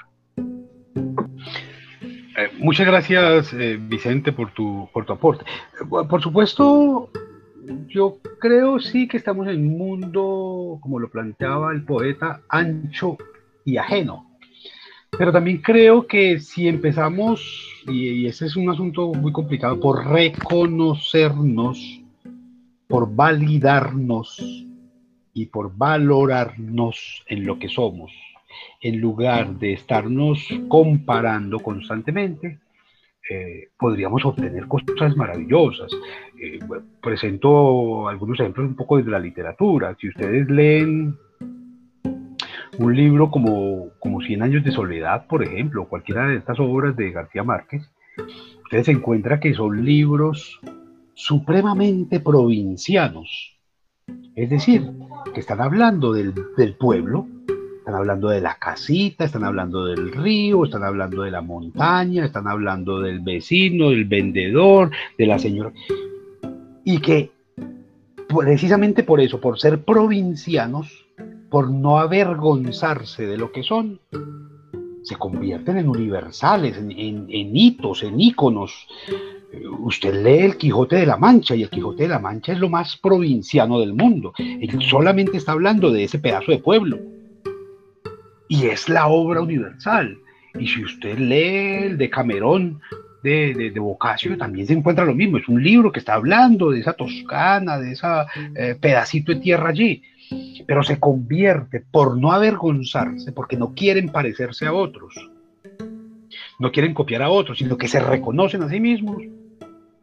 Eh, 2.37 2.49
muchas 2.57 2.87
gracias, 2.87 3.53
eh, 3.53 3.77
Vicente, 3.79 4.31
por 4.31 4.53
tu, 4.53 4.89
por 4.93 5.05
tu 5.05 5.13
aporte. 5.13 5.45
por 5.89 6.21
supuesto, 6.21 7.09
yo 7.87 8.17
creo 8.39 8.79
sí 8.79 9.07
que 9.07 9.17
estamos 9.17 9.47
en 9.47 9.67
un 9.67 9.77
mundo, 9.77 10.79
como 10.81 10.99
lo 10.99 11.09
planteaba 11.09 11.73
el 11.73 11.83
poeta, 11.83 12.41
ancho 12.47 13.17
y 13.65 13.77
ajeno. 13.77 14.31
Pero 15.17 15.31
también 15.33 15.61
creo 15.61 16.07
que 16.07 16.39
si 16.39 16.67
empezamos, 16.67 17.83
y, 17.87 18.07
y 18.09 18.27
ese 18.27 18.45
es 18.45 18.55
un 18.55 18.69
asunto 18.69 19.13
muy 19.13 19.31
complicado, 19.33 19.79
por 19.79 20.05
reconocernos, 20.05 22.01
por 22.87 23.13
validarnos, 23.13 24.65
y 25.35 25.47
por 25.47 25.75
valorarnos 25.75 27.23
en 27.27 27.45
lo 27.45 27.59
que 27.59 27.67
somos, 27.67 28.11
en 28.81 29.01
lugar 29.01 29.59
de 29.59 29.73
estarnos 29.73 30.47
comparando 30.69 31.59
constantemente, 31.59 32.59
eh, 33.29 33.67
podríamos 33.77 34.23
obtener 34.23 34.65
cosas 34.67 35.15
maravillosas. 35.17 35.91
Eh, 36.41 36.59
presento 37.01 38.07
algunos 38.07 38.39
ejemplos 38.39 38.67
un 38.67 38.75
poco 38.75 38.97
desde 38.97 39.11
la 39.11 39.19
literatura. 39.19 39.95
Si 39.99 40.07
ustedes 40.07 40.49
leen 40.49 41.17
un 42.77 42.95
libro 42.95 43.29
como, 43.29 43.89
como 43.99 44.21
Cien 44.21 44.41
años 44.41 44.63
de 44.63 44.71
soledad, 44.71 45.27
por 45.27 45.43
ejemplo, 45.43 45.89
cualquiera 45.89 46.27
de 46.27 46.37
estas 46.37 46.59
obras 46.61 46.95
de 46.95 47.11
García 47.11 47.43
Márquez, 47.43 47.91
ustedes 48.63 48.87
encuentran 48.87 49.41
que 49.41 49.53
son 49.53 49.83
libros 49.83 50.61
supremamente 51.13 52.21
provincianos, 52.21 53.54
es 54.35 54.49
decir, 54.49 54.91
que 55.33 55.39
están 55.39 55.61
hablando 55.61 56.11
del, 56.13 56.33
pueblo, 56.77 57.25
están 57.77 57.95
hablando 57.95 58.29
de 58.29 58.41
la 58.41 58.57
casita, 58.59 59.23
están 59.23 59.45
hablando 59.45 59.85
del 59.85 60.11
río, 60.11 60.65
están 60.65 60.83
hablando 60.83 61.23
de 61.23 61.31
la 61.31 61.41
montaña, 61.41 62.25
están 62.25 62.47
hablando 62.47 62.99
del 62.99 63.21
vecino, 63.21 63.91
del 63.91 64.05
vendedor, 64.05 64.91
de 65.17 65.25
la 65.25 65.39
señora. 65.39 65.71
Y 66.83 66.99
que 66.99 67.31
precisamente 68.27 69.03
por 69.03 69.21
eso, 69.21 69.39
por 69.39 69.57
ser 69.57 69.83
provincianos, 69.83 71.05
por 71.49 71.71
no 71.71 71.99
avergonzarse 71.99 73.25
de 73.25 73.37
lo 73.37 73.53
que 73.53 73.63
son, 73.63 74.01
se 75.05 75.15
convierten 75.15 75.77
en 75.77 75.87
universales, 75.87 76.77
en, 76.77 76.91
en 76.91 77.55
hitos, 77.55 78.03
en 78.03 78.19
íconos 78.19 78.87
usted 79.79 80.23
lee 80.23 80.45
el 80.45 80.57
Quijote 80.57 80.97
de 80.97 81.05
la 81.05 81.17
Mancha 81.17 81.55
y 81.55 81.63
el 81.63 81.69
Quijote 81.69 82.03
de 82.03 82.09
la 82.09 82.19
Mancha 82.19 82.53
es 82.53 82.59
lo 82.59 82.69
más 82.69 82.97
provinciano 82.97 83.79
del 83.79 83.93
mundo. 83.93 84.33
Él 84.37 84.81
solamente 84.81 85.37
está 85.37 85.53
hablando 85.53 85.91
de 85.91 86.03
ese 86.03 86.19
pedazo 86.19 86.51
de 86.51 86.59
pueblo. 86.59 86.99
Y 88.47 88.65
es 88.67 88.89
la 88.89 89.07
obra 89.07 89.41
universal. 89.41 90.17
Y 90.59 90.67
si 90.67 90.83
usted 90.83 91.17
lee 91.17 91.85
el 91.85 91.97
de 91.97 92.09
Camerón, 92.09 92.79
de, 93.23 93.53
de, 93.55 93.71
de 93.71 93.79
Boccaccio, 93.79 94.37
también 94.37 94.67
se 94.67 94.73
encuentra 94.73 95.03
lo 95.03 95.15
mismo. 95.15 95.37
Es 95.37 95.47
un 95.47 95.63
libro 95.63 95.91
que 95.91 95.99
está 95.99 96.13
hablando 96.13 96.69
de 96.69 96.79
esa 96.79 96.93
Toscana, 96.93 97.79
de 97.79 97.93
ese 97.93 98.07
eh, 98.55 98.75
pedacito 98.79 99.33
de 99.33 99.39
tierra 99.39 99.69
allí. 99.69 100.03
Pero 100.67 100.83
se 100.83 100.99
convierte 100.99 101.83
por 101.91 102.17
no 102.17 102.31
avergonzarse, 102.31 103.31
porque 103.31 103.57
no 103.57 103.73
quieren 103.73 104.09
parecerse 104.09 104.65
a 104.65 104.73
otros. 104.73 105.13
No 106.59 106.71
quieren 106.71 106.93
copiar 106.93 107.21
a 107.21 107.29
otros, 107.29 107.57
sino 107.57 107.77
que 107.77 107.87
se 107.87 107.99
reconocen 107.99 108.63
a 108.63 108.69
sí 108.69 108.79
mismos 108.79 109.21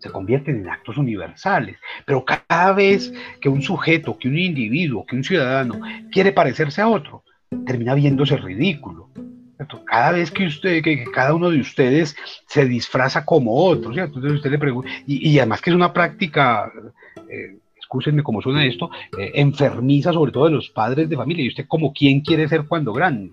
se 0.03 0.11
convierten 0.11 0.57
en 0.57 0.69
actos 0.69 0.99
universales. 0.99 1.77
Pero 2.05 2.25
cada 2.25 2.73
vez 2.73 3.13
que 3.41 3.49
un 3.49 3.63
sujeto, 3.63 4.19
que 4.19 4.27
un 4.27 4.37
individuo, 4.37 5.07
que 5.07 5.15
un 5.15 5.23
ciudadano 5.23 5.81
quiere 6.11 6.33
parecerse 6.33 6.83
a 6.83 6.89
otro, 6.89 7.23
termina 7.65 7.95
viéndose 7.95 8.37
ridículo. 8.37 9.11
Cada 9.87 10.11
vez 10.11 10.33
que 10.33 10.47
usted, 10.47 10.83
que, 10.83 11.05
cada 11.05 11.35
uno 11.35 11.49
de 11.51 11.61
ustedes 11.61 12.17
se 12.49 12.67
disfraza 12.67 13.25
como 13.25 13.55
otro, 13.55 13.93
¿cierto? 13.93 14.19
Entonces 14.19 14.93
y, 15.07 15.39
además 15.39 15.61
que 15.61 15.71
es 15.71 15.77
una 15.77 15.93
práctica, 15.93 16.73
eh, 17.29 17.59
escúchenme 17.93 18.23
cómo 18.23 18.41
suena 18.41 18.65
esto, 18.65 18.91
eh, 19.19 19.33
enfermiza 19.35 20.15
sobre 20.15 20.33
todo 20.33 20.47
de 20.47 20.53
los 20.53 20.71
padres 20.71 21.11
de 21.11 21.17
familia. 21.17 21.45
¿Y 21.45 21.49
usted 21.49 21.67
como 21.69 21.93
quién 21.93 22.23
quiere 22.23 22.49
ser 22.49 22.67
cuando 22.67 22.93
grande? 22.93 23.33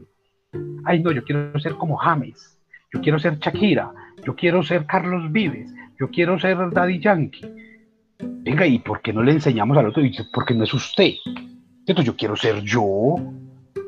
Ay, 0.83 1.01
no, 1.01 1.11
yo 1.11 1.23
quiero 1.23 1.57
ser 1.59 1.75
como 1.75 1.95
James, 1.95 2.59
yo 2.93 2.99
quiero 2.99 3.19
ser 3.19 3.39
Shakira, 3.39 3.91
yo 4.25 4.35
quiero 4.35 4.61
ser 4.61 4.85
Carlos 4.85 5.31
Vives, 5.31 5.73
yo 5.97 6.09
quiero 6.09 6.37
ser 6.39 6.57
Daddy 6.71 6.99
Yankee. 6.99 7.49
Venga, 8.19 8.67
¿y 8.67 8.79
por 8.79 9.01
qué 9.01 9.13
no 9.13 9.23
le 9.23 9.31
enseñamos 9.31 9.77
al 9.77 9.87
otro? 9.87 10.03
Porque 10.33 10.53
no 10.53 10.65
es 10.65 10.73
usted. 10.73 11.13
¿Cierto? 11.85 12.01
Yo 12.01 12.17
quiero 12.17 12.35
ser 12.35 12.61
yo. 12.61 13.15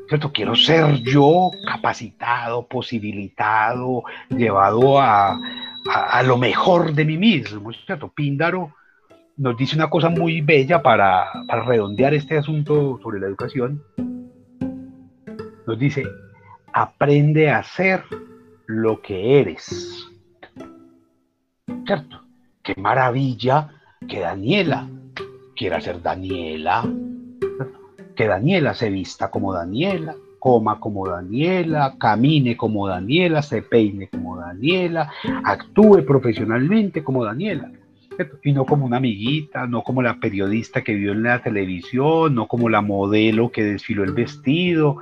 ¿Cierto? 0.08 0.32
Quiero 0.32 0.56
ser 0.56 1.02
yo 1.02 1.52
capacitado, 1.66 2.66
posibilitado, 2.66 4.04
llevado 4.30 5.02
a, 5.02 5.38
lo 6.24 6.38
mejor 6.38 6.94
de 6.94 7.04
mí 7.04 7.18
mismo. 7.18 7.72
¿Cierto? 7.74 8.10
Píndaro 8.10 8.74
nos 9.42 9.58
dice 9.58 9.76
una 9.76 9.90
cosa 9.90 10.10
muy 10.10 10.42
bella 10.42 10.84
para, 10.84 11.26
para 11.48 11.64
redondear 11.64 12.14
este 12.14 12.38
asunto 12.38 13.00
sobre 13.02 13.20
la 13.20 13.26
educación. 13.26 13.82
Nos 15.66 15.80
dice, 15.80 16.04
aprende 16.72 17.50
a 17.50 17.64
ser 17.64 18.04
lo 18.68 19.02
que 19.02 19.40
eres. 19.40 20.08
¿cierto? 21.88 22.22
Qué 22.62 22.76
maravilla 22.78 23.70
que 24.08 24.20
Daniela 24.20 24.88
quiera 25.56 25.82
ser 25.82 26.04
Daniela, 26.04 26.88
que 28.16 28.28
Daniela 28.28 28.76
se 28.76 28.92
vista 28.92 29.32
como 29.32 29.54
Daniela, 29.54 30.16
coma 30.38 30.80
como 30.80 31.08
Daniela, 31.08 31.96
camine 31.98 32.56
como 32.56 32.88
Daniela, 32.88 33.42
se 33.42 33.64
peine 33.64 34.08
como 34.08 34.38
Daniela, 34.38 35.12
actúe 35.44 36.06
profesionalmente 36.06 37.04
como 37.04 37.26
Daniela. 37.26 37.72
Y 38.44 38.54
no 38.54 38.66
como 38.66 38.86
una 38.86 38.98
amiguita, 38.98 39.68
no 39.68 39.84
como 39.84 40.02
la 40.02 40.20
periodista 40.20 40.82
que 40.82 40.96
vio 40.96 41.12
en 41.12 41.24
la 41.24 41.42
televisión, 41.42 42.36
no 42.36 42.48
como 42.48 42.70
la 42.70 42.82
modelo 42.82 43.52
que 43.52 43.64
desfiló 43.64 44.04
el 44.04 44.14
vestido, 44.14 44.98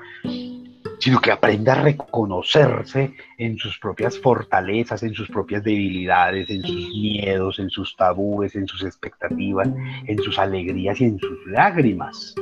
sino 0.99 1.21
que 1.21 1.31
aprenda 1.31 1.73
a 1.73 1.83
reconocerse 1.83 3.13
en 3.37 3.57
sus 3.57 3.79
propias 3.79 4.19
fortalezas, 4.19 5.03
en 5.03 5.13
sus 5.13 5.29
propias 5.29 5.63
debilidades, 5.63 6.49
en 6.49 6.61
sus 6.61 6.89
miedos, 6.89 7.59
en 7.59 7.69
sus 7.69 7.95
tabúes, 7.95 8.55
en 8.55 8.67
sus 8.67 8.83
expectativas, 8.83 9.69
en 10.05 10.17
sus 10.21 10.37
alegrías 10.37 10.99
y 10.99 11.05
en 11.05 11.19
sus 11.19 11.45
lágrimas. 11.47 12.35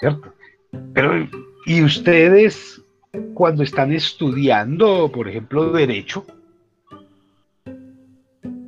¿Cierto? 0.00 0.32
Pero, 0.92 1.26
¿y 1.66 1.82
ustedes 1.82 2.82
cuando 3.34 3.62
están 3.62 3.92
estudiando, 3.92 5.10
por 5.10 5.28
ejemplo, 5.28 5.72
derecho, 5.72 6.24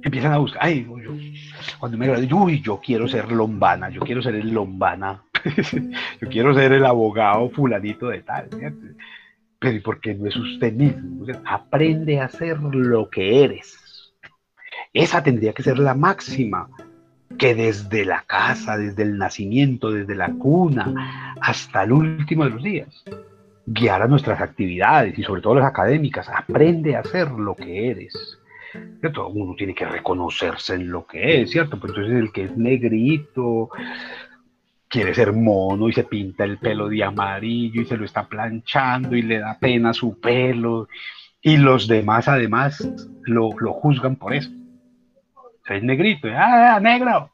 empiezan 0.02 0.32
a 0.32 0.38
buscar, 0.38 0.62
ay, 0.64 0.86
cuando 1.78 1.98
me 1.98 2.06
gradúe, 2.06 2.44
uy, 2.44 2.62
yo 2.62 2.80
quiero 2.80 3.08
ser 3.08 3.30
lombana, 3.30 3.90
yo 3.90 4.00
quiero 4.00 4.22
ser 4.22 4.34
el 4.34 4.52
lombana 4.52 5.22
yo 6.20 6.28
quiero 6.28 6.54
ser 6.54 6.72
el 6.72 6.84
abogado 6.84 7.50
fulanito 7.50 8.08
de 8.08 8.22
tal. 8.22 8.48
Pero 9.58 9.76
¿y 9.76 9.80
por 9.80 10.00
qué 10.00 10.14
no 10.14 10.26
es 10.26 10.36
usted 10.36 10.72
mismo? 10.72 11.26
aprende 11.44 12.20
a 12.20 12.28
ser 12.28 12.58
lo 12.60 13.08
que 13.10 13.44
eres. 13.44 14.12
Esa 14.92 15.22
tendría 15.22 15.52
que 15.52 15.62
ser 15.62 15.78
la 15.78 15.94
máxima 15.94 16.68
que 17.38 17.54
desde 17.54 18.04
la 18.04 18.22
casa, 18.22 18.76
desde 18.76 19.02
el 19.02 19.16
nacimiento, 19.18 19.90
desde 19.90 20.14
la 20.14 20.30
cuna, 20.32 21.34
hasta 21.40 21.84
el 21.84 21.92
último 21.92 22.44
de 22.44 22.50
los 22.50 22.62
días, 22.62 23.04
guiar 23.66 24.08
nuestras 24.08 24.40
actividades 24.40 25.16
y 25.18 25.22
sobre 25.22 25.42
todo 25.42 25.54
las 25.54 25.66
académicas. 25.66 26.28
Aprende 26.28 26.96
a 26.96 27.04
ser 27.04 27.30
lo 27.30 27.54
que 27.54 27.90
eres. 27.90 28.39
¿Cierto? 29.00 29.28
Uno 29.28 29.54
tiene 29.54 29.74
que 29.74 29.86
reconocerse 29.86 30.74
en 30.74 30.90
lo 30.90 31.06
que 31.06 31.42
es, 31.42 31.50
¿cierto? 31.50 31.78
Pues 31.78 31.90
entonces 31.90 32.16
el 32.16 32.32
que 32.32 32.44
es 32.44 32.56
negrito, 32.56 33.70
quiere 34.88 35.14
ser 35.14 35.32
mono 35.32 35.88
y 35.88 35.92
se 35.92 36.04
pinta 36.04 36.44
el 36.44 36.58
pelo 36.58 36.88
de 36.88 37.04
amarillo 37.04 37.82
y 37.82 37.86
se 37.86 37.96
lo 37.96 38.04
está 38.04 38.26
planchando 38.26 39.16
y 39.16 39.22
le 39.22 39.38
da 39.38 39.56
pena 39.58 39.92
su 39.92 40.20
pelo 40.20 40.88
y 41.40 41.56
los 41.56 41.86
demás 41.86 42.28
además 42.28 42.86
lo, 43.24 43.50
juzgan 43.52 44.16
por 44.16 44.34
eso. 44.34 44.50
es 45.68 45.82
negrito, 45.82 46.28
ah, 46.34 46.78
negro, 46.80 47.30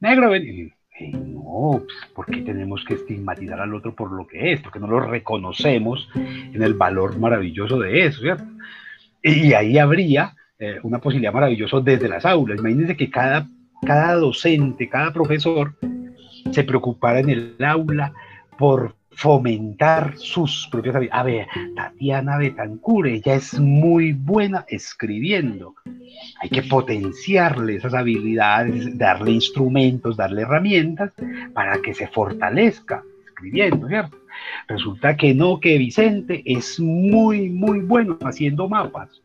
negro, 0.00 0.36
y, 0.36 0.72
no, 1.12 1.82
pues, 1.84 2.12
¿por 2.14 2.26
qué 2.26 2.42
tenemos 2.42 2.84
que 2.84 2.94
estigmatizar 2.94 3.60
al 3.60 3.74
otro 3.74 3.94
por 3.94 4.12
lo 4.12 4.26
que 4.26 4.52
es? 4.52 4.60
Porque 4.60 4.78
no 4.78 4.86
lo 4.86 5.00
reconocemos 5.00 6.08
en 6.14 6.62
el 6.62 6.74
valor 6.74 7.18
maravilloso 7.18 7.78
de 7.78 8.06
eso, 8.06 8.20
¿cierto? 8.20 8.44
Y 9.22 9.52
ahí 9.52 9.78
habría 9.78 10.34
eh, 10.60 10.80
una 10.82 10.98
posibilidad 10.98 11.32
maravillosa 11.32 11.80
desde 11.80 12.08
las 12.08 12.26
aulas. 12.26 12.58
Imagínense 12.58 12.96
que 12.96 13.08
cada, 13.08 13.46
cada 13.86 14.14
docente, 14.14 14.88
cada 14.88 15.12
profesor 15.12 15.72
se 16.50 16.64
preocupara 16.64 17.20
en 17.20 17.30
el 17.30 17.56
aula 17.64 18.12
por 18.58 18.96
fomentar 19.12 20.16
sus 20.16 20.68
propias 20.68 20.96
habilidades. 20.96 21.20
A 21.20 21.22
ver, 21.22 21.46
Tatiana 21.76 22.38
Betancur, 22.38 23.06
ella 23.06 23.36
es 23.36 23.58
muy 23.60 24.14
buena 24.14 24.64
escribiendo. 24.66 25.76
Hay 26.40 26.48
que 26.48 26.62
potenciarle 26.62 27.76
esas 27.76 27.94
habilidades, 27.94 28.98
darle 28.98 29.30
instrumentos, 29.30 30.16
darle 30.16 30.42
herramientas 30.42 31.12
para 31.54 31.80
que 31.80 31.94
se 31.94 32.08
fortalezca 32.08 33.04
escribiendo, 33.28 33.86
¿cierto? 33.86 34.18
Resulta 34.66 35.16
que 35.16 35.34
no, 35.34 35.60
que 35.60 35.78
Vicente 35.78 36.42
es 36.44 36.80
muy, 36.80 37.48
muy 37.48 37.78
bueno 37.78 38.18
haciendo 38.22 38.68
mapas 38.68 39.22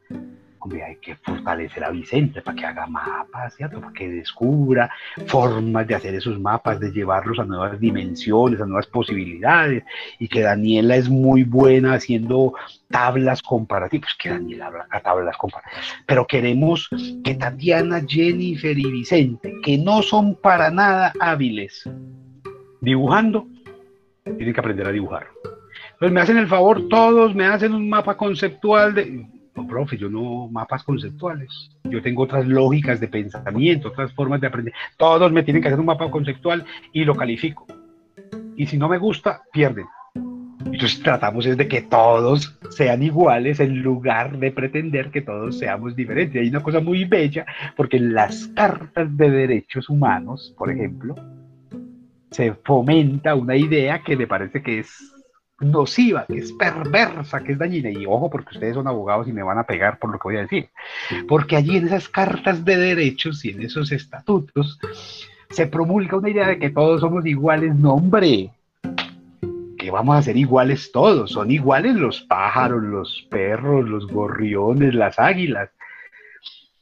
hay 0.72 0.96
que 0.98 1.16
fortalecer 1.16 1.84
a 1.84 1.90
Vicente 1.90 2.42
para 2.42 2.56
que 2.56 2.66
haga 2.66 2.88
mapas. 2.88 3.56
Para 3.58 3.94
que 3.94 4.10
descubra 4.10 4.90
formas 5.28 5.88
de 5.88 5.96
hacer 5.96 6.16
esos 6.16 6.40
mapas, 6.40 6.80
de 6.80 6.92
llevarlos 6.92 7.40
a 7.40 7.46
nuevas 7.46 7.80
dimensiones, 7.80 8.62
a 8.62 8.66
nuevas 8.66 8.88
posibilidades, 8.88 9.84
y 10.20 10.28
que 10.28 10.42
Daniela 10.42 10.96
es 10.96 11.10
muy 11.10 11.44
buena 11.44 11.94
haciendo 11.94 12.54
tablas 12.90 13.42
comparativas, 13.42 14.16
que 14.18 14.30
Daniela 14.30 14.68
habla 14.68 14.88
tablas 15.04 15.38
comparativas, 15.38 15.86
pero 16.06 16.26
queremos 16.26 16.90
que 17.24 17.36
Tatiana, 17.36 18.02
Jennifer 18.08 18.78
y 18.78 18.92
Vicente, 18.92 19.56
que 19.64 19.78
no 19.78 20.02
son 20.02 20.36
para 20.36 20.70
nada 20.70 21.14
hábiles 21.20 21.90
dibujando, 22.82 23.48
tienen 24.24 24.54
que 24.54 24.60
aprender 24.60 24.88
a 24.88 24.92
dibujar. 24.92 25.28
Pues 26.00 26.12
me 26.12 26.22
hacen 26.22 26.38
el 26.38 26.48
favor, 26.48 26.88
todos 26.90 27.34
me 27.34 27.46
hacen 27.46 27.74
un 27.74 27.90
mapa 27.90 28.18
conceptual 28.18 28.94
de 28.94 29.26
no, 29.56 29.68
profe, 29.68 29.98
yo 29.98 30.10
no 30.10 30.48
mapas 30.48 30.84
conceptuales. 30.84 31.70
Yo 31.84 32.02
tengo 32.02 32.24
otras 32.24 32.48
lógicas 32.48 33.00
de 33.00 33.08
pensamiento, 33.08 33.90
otras 33.90 34.12
formas 34.14 34.42
de 34.42 34.48
aprender. 34.48 34.74
Todos 34.98 35.32
me 35.32 35.44
tienen 35.44 35.62
que 35.62 35.68
hacer 35.68 35.80
un 35.80 35.86
mapa 35.86 36.10
conceptual 36.10 36.66
y 36.92 37.04
lo 37.06 37.16
califico. 37.16 37.68
Y 38.56 38.66
si 38.66 38.78
no 38.78 38.90
me 38.90 38.98
gusta, 38.98 39.44
pierden. 39.52 39.86
Entonces 40.66 41.02
tratamos 41.04 41.46
es 41.46 41.58
de 41.58 41.68
que 41.68 41.82
todos 41.82 42.58
sean 42.70 43.04
iguales 43.04 43.60
en 43.60 43.84
lugar 43.84 44.38
de 44.40 44.52
pretender 44.52 45.12
que 45.12 45.22
todos 45.22 45.60
seamos 45.60 45.96
diferentes. 45.96 46.42
Hay 46.42 46.50
una 46.50 46.64
cosa 46.64 46.80
muy 46.80 47.06
bella, 47.06 47.46
porque 47.76 47.98
en 47.98 48.14
las 48.14 48.48
cartas 48.50 49.16
de 49.16 49.30
derechos 49.30 49.90
humanos, 49.90 50.56
por 50.58 50.72
ejemplo, 50.72 51.16
se 52.32 52.54
fomenta 52.64 53.36
una 53.36 53.56
idea 53.56 54.02
que 54.02 54.18
me 54.18 54.26
parece 54.26 54.64
que 54.64 54.80
es 54.80 55.13
nociva, 55.64 56.26
que 56.28 56.38
es 56.38 56.52
perversa, 56.54 57.44
que 57.44 57.54
es 57.54 57.58
dañina. 57.58 57.90
Y 57.90 58.06
ojo, 58.06 58.30
porque 58.30 58.54
ustedes 58.54 58.76
son 58.76 58.88
abogados 58.88 59.28
y 59.28 59.34
me 59.34 59.44
van 59.44 59.58
a 59.58 59.64
pegar 59.64 60.00
por 60.00 60.12
lo 60.12 60.20
que 60.20 60.28
voy 60.28 60.38
a 60.38 60.42
decir. 60.42 60.70
Porque 61.28 61.56
allí 61.56 61.78
en 61.78 61.88
esas 61.88 62.10
cartas 62.10 62.64
de 62.64 62.78
derechos 62.78 63.44
y 63.46 63.50
en 63.50 63.64
esos 63.64 63.92
estatutos 63.92 64.80
se 65.50 65.68
promulga 65.68 66.18
una 66.18 66.30
idea 66.30 66.48
de 66.48 66.60
que 66.60 66.70
todos 66.70 67.02
somos 67.02 67.26
iguales. 67.26 67.76
No, 67.76 67.94
hombre, 67.94 68.52
que 69.78 69.92
vamos 69.92 70.16
a 70.16 70.22
ser 70.22 70.38
iguales 70.38 70.92
todos. 70.92 71.32
Son 71.32 71.52
iguales 71.52 71.96
los 71.96 72.22
pájaros, 72.22 72.82
los 72.84 73.28
perros, 73.30 73.88
los 73.88 74.08
gorriones, 74.08 74.96
las 74.96 75.20
águilas. 75.20 75.70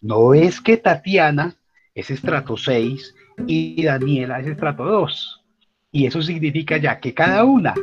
No 0.01 0.33
es 0.33 0.61
que 0.61 0.77
Tatiana 0.77 1.55
es 1.93 2.09
estrato 2.09 2.57
6 2.57 3.15
y 3.47 3.83
Daniela 3.83 4.39
es 4.39 4.47
estrato 4.47 4.85
2. 4.85 5.41
Y 5.91 6.05
eso 6.05 6.21
significa 6.21 6.77
ya 6.77 6.99
que 6.99 7.13
cada 7.13 7.43
una 7.43 7.73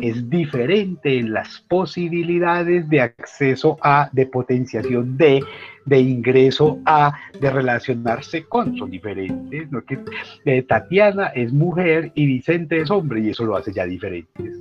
es 0.00 0.28
diferente 0.28 1.18
en 1.18 1.32
las 1.32 1.60
posibilidades 1.68 2.88
de 2.88 3.00
acceso 3.00 3.78
a, 3.80 4.08
de 4.12 4.26
potenciación 4.26 5.16
de, 5.16 5.44
de 5.86 6.00
ingreso 6.00 6.78
a, 6.84 7.14
de 7.40 7.50
relacionarse 7.50 8.44
con. 8.44 8.76
Son 8.76 8.90
diferentes. 8.90 9.70
¿no? 9.70 9.84
Que, 9.84 9.98
eh, 10.44 10.62
Tatiana 10.62 11.28
es 11.28 11.52
mujer 11.52 12.12
y 12.14 12.26
Vicente 12.26 12.80
es 12.80 12.90
hombre 12.90 13.20
y 13.20 13.30
eso 13.30 13.44
lo 13.44 13.56
hace 13.56 13.72
ya 13.72 13.84
diferentes. 13.84 14.58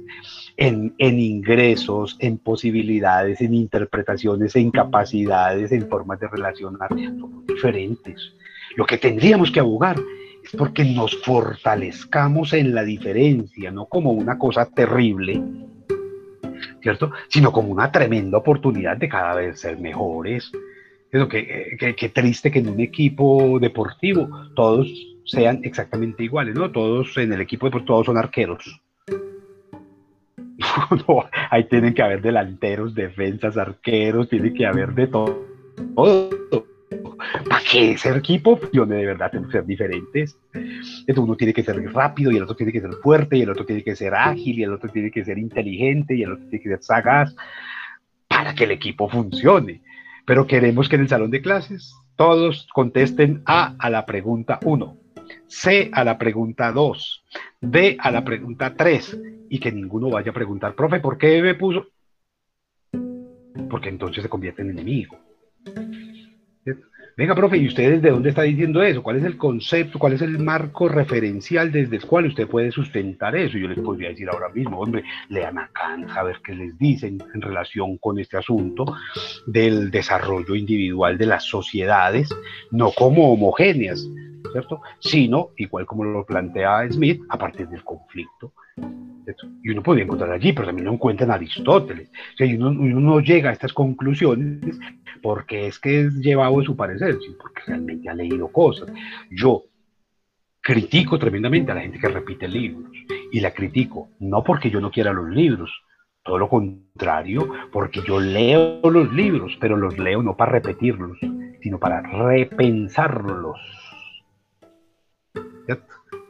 En, 0.57 0.93
en, 0.97 1.19
ingresos, 1.19 2.15
en 2.19 2.37
posibilidades, 2.37 3.41
en 3.41 3.55
interpretaciones, 3.55 4.55
en 4.55 4.69
capacidades, 4.71 5.71
en 5.71 5.87
formas 5.89 6.19
de 6.19 6.27
relacionar, 6.27 6.89
son 6.89 7.45
diferentes. 7.47 8.33
Lo 8.75 8.85
que 8.85 8.97
tendríamos 8.97 9.51
que 9.51 9.59
abogar 9.59 9.97
porque 10.57 10.83
nos 10.83 11.15
fortalezcamos 11.23 12.53
en 12.53 12.75
la 12.75 12.83
diferencia, 12.83 13.71
no 13.71 13.85
como 13.85 14.11
una 14.11 14.37
cosa 14.37 14.65
terrible, 14.65 15.41
¿cierto? 16.81 17.11
Sino 17.29 17.51
como 17.51 17.69
una 17.69 17.91
tremenda 17.91 18.37
oportunidad 18.37 18.97
de 18.97 19.09
cada 19.09 19.35
vez 19.35 19.59
ser 19.59 19.79
mejores. 19.79 20.51
Es 21.11 21.27
que, 21.27 21.77
que, 21.79 21.95
que, 21.95 22.09
triste 22.09 22.51
que 22.51 22.59
en 22.59 22.69
un 22.69 22.79
equipo 22.79 23.59
deportivo 23.59 24.27
todos 24.55 24.87
sean 25.25 25.59
exactamente 25.63 26.23
iguales, 26.23 26.55
¿no? 26.55 26.71
Todos 26.71 27.15
en 27.17 27.33
el 27.33 27.41
equipo 27.41 27.67
deportivo, 27.67 27.93
todos 27.93 28.05
son 28.07 28.17
arqueros. 28.17 28.81
No, 31.07 31.25
ahí 31.49 31.65
tienen 31.65 31.93
que 31.93 32.01
haber 32.01 32.21
delanteros, 32.21 32.95
defensas, 32.95 33.57
arqueros, 33.57 34.29
tiene 34.29 34.53
que 34.53 34.65
haber 34.65 34.93
de 34.93 35.07
todo. 35.07 35.45
todo 35.95 36.29
para 37.49 37.63
que 37.63 37.91
ese 37.91 38.09
equipo 38.15 38.57
funcione 38.57 38.95
de 38.95 39.05
verdad 39.05 39.31
tenemos 39.31 39.51
que 39.51 39.57
ser 39.57 39.65
diferentes. 39.65 40.37
Entonces 40.53 41.17
uno 41.17 41.35
tiene 41.35 41.53
que 41.53 41.63
ser 41.63 41.81
rápido 41.93 42.31
y 42.31 42.37
el 42.37 42.43
otro 42.43 42.55
tiene 42.55 42.71
que 42.71 42.81
ser 42.81 42.93
fuerte 43.01 43.37
y 43.37 43.41
el 43.41 43.49
otro 43.49 43.65
tiene 43.65 43.83
que 43.83 43.95
ser 43.95 44.13
ágil 44.13 44.59
y 44.59 44.63
el 44.63 44.73
otro 44.73 44.89
tiene 44.89 45.11
que 45.11 45.25
ser 45.25 45.37
inteligente 45.37 46.15
y 46.15 46.23
el 46.23 46.33
otro 46.33 46.45
tiene 46.47 46.63
que 46.63 46.69
ser 46.69 46.83
sagaz 46.83 47.35
para 48.27 48.53
que 48.55 48.63
el 48.65 48.71
equipo 48.71 49.09
funcione. 49.09 49.81
Pero 50.25 50.47
queremos 50.47 50.87
que 50.87 50.95
en 50.95 51.01
el 51.01 51.09
salón 51.09 51.31
de 51.31 51.41
clases 51.41 51.93
todos 52.15 52.67
contesten 52.73 53.41
A 53.45 53.75
a 53.77 53.89
la 53.89 54.05
pregunta 54.05 54.59
1, 54.63 54.97
C 55.47 55.89
a 55.91 56.03
la 56.03 56.17
pregunta 56.17 56.71
2, 56.71 57.23
D 57.61 57.97
a 57.99 58.11
la 58.11 58.23
pregunta 58.23 58.75
3 58.75 59.19
y 59.49 59.59
que 59.59 59.71
ninguno 59.71 60.09
vaya 60.09 60.31
a 60.31 60.33
preguntar, 60.33 60.75
profe, 60.75 60.99
¿por 60.99 61.17
qué 61.17 61.41
me 61.41 61.55
puso? 61.55 61.87
Porque 63.69 63.89
entonces 63.89 64.23
se 64.23 64.29
convierte 64.29 64.61
en 64.61 64.71
enemigo. 64.71 65.17
Venga, 67.15 67.35
profe, 67.35 67.57
¿y 67.57 67.67
ustedes 67.67 68.01
de 68.01 68.09
dónde 68.09 68.29
está 68.29 68.41
diciendo 68.41 68.81
eso? 68.81 69.03
¿Cuál 69.03 69.17
es 69.17 69.23
el 69.23 69.37
concepto? 69.37 69.99
¿Cuál 69.99 70.13
es 70.13 70.21
el 70.23 70.39
marco 70.39 70.89
referencial 70.89 71.71
desde 71.71 71.97
el 71.97 72.05
cual 72.05 72.25
usted 72.25 72.47
puede 72.47 72.71
sustentar 72.71 73.35
eso? 73.35 73.55
Yo 73.55 73.67
les 73.67 73.77
podría 73.77 74.09
decir 74.09 74.27
ahora 74.29 74.49
mismo, 74.49 74.79
hombre, 74.79 75.03
lean 75.29 75.59
a 75.59 75.69
Kant, 75.71 76.09
a 76.09 76.23
ver 76.23 76.37
qué 76.43 76.55
les 76.55 76.75
dicen 76.79 77.21
en 77.35 77.41
relación 77.41 77.99
con 77.99 78.17
este 78.17 78.37
asunto 78.37 78.95
del 79.45 79.91
desarrollo 79.91 80.55
individual 80.55 81.19
de 81.19 81.27
las 81.27 81.43
sociedades, 81.43 82.29
no 82.71 82.91
como 82.91 83.31
homogéneas, 83.31 84.03
¿cierto? 84.51 84.81
Sino, 84.99 85.49
igual 85.57 85.85
como 85.85 86.03
lo 86.03 86.25
plantea 86.25 86.89
Smith, 86.91 87.21
a 87.29 87.37
partir 87.37 87.67
del 87.67 87.83
conflicto. 87.83 88.53
Y 89.63 89.69
uno 89.69 89.83
podría 89.83 90.03
encontrar 90.03 90.31
allí, 90.31 90.51
pero 90.51 90.67
también 90.67 90.85
lo 90.85 90.93
encuentra 90.93 91.25
en 91.25 91.31
Aristóteles. 91.31 92.09
O 92.09 92.37
sea, 92.37 92.47
y 92.47 92.55
uno, 92.55 92.69
uno, 92.69 92.99
no 92.99 93.19
llega 93.19 93.49
a 93.49 93.53
estas 93.53 93.73
conclusiones 93.73 94.77
porque 95.21 95.67
es 95.67 95.79
que 95.79 96.01
es 96.01 96.15
llevado 96.15 96.59
de 96.59 96.65
su 96.65 96.75
parecer, 96.75 97.17
sino 97.21 97.37
porque 97.37 97.61
realmente 97.67 98.09
ha 98.09 98.13
leído 98.13 98.49
cosas. 98.49 98.91
Yo 99.31 99.63
critico 100.63 101.19
tremendamente 101.19 101.71
a 101.71 101.75
la 101.75 101.81
gente 101.81 101.99
que 101.99 102.07
repite 102.07 102.47
libros. 102.47 102.91
Y 103.31 103.39
la 103.39 103.51
critico 103.51 104.09
no 104.19 104.43
porque 104.43 104.69
yo 104.69 104.79
no 104.79 104.91
quiera 104.91 105.13
los 105.13 105.29
libros, 105.29 105.71
todo 106.23 106.37
lo 106.37 106.47
contrario, 106.47 107.49
porque 107.71 108.01
yo 108.07 108.19
leo 108.19 108.79
los 108.89 109.11
libros, 109.13 109.57
pero 109.59 109.75
los 109.75 109.97
leo 109.97 110.23
no 110.23 110.37
para 110.37 110.53
repetirlos, 110.53 111.17
sino 111.61 111.79
para 111.79 112.01
repensarlos. 112.01 113.59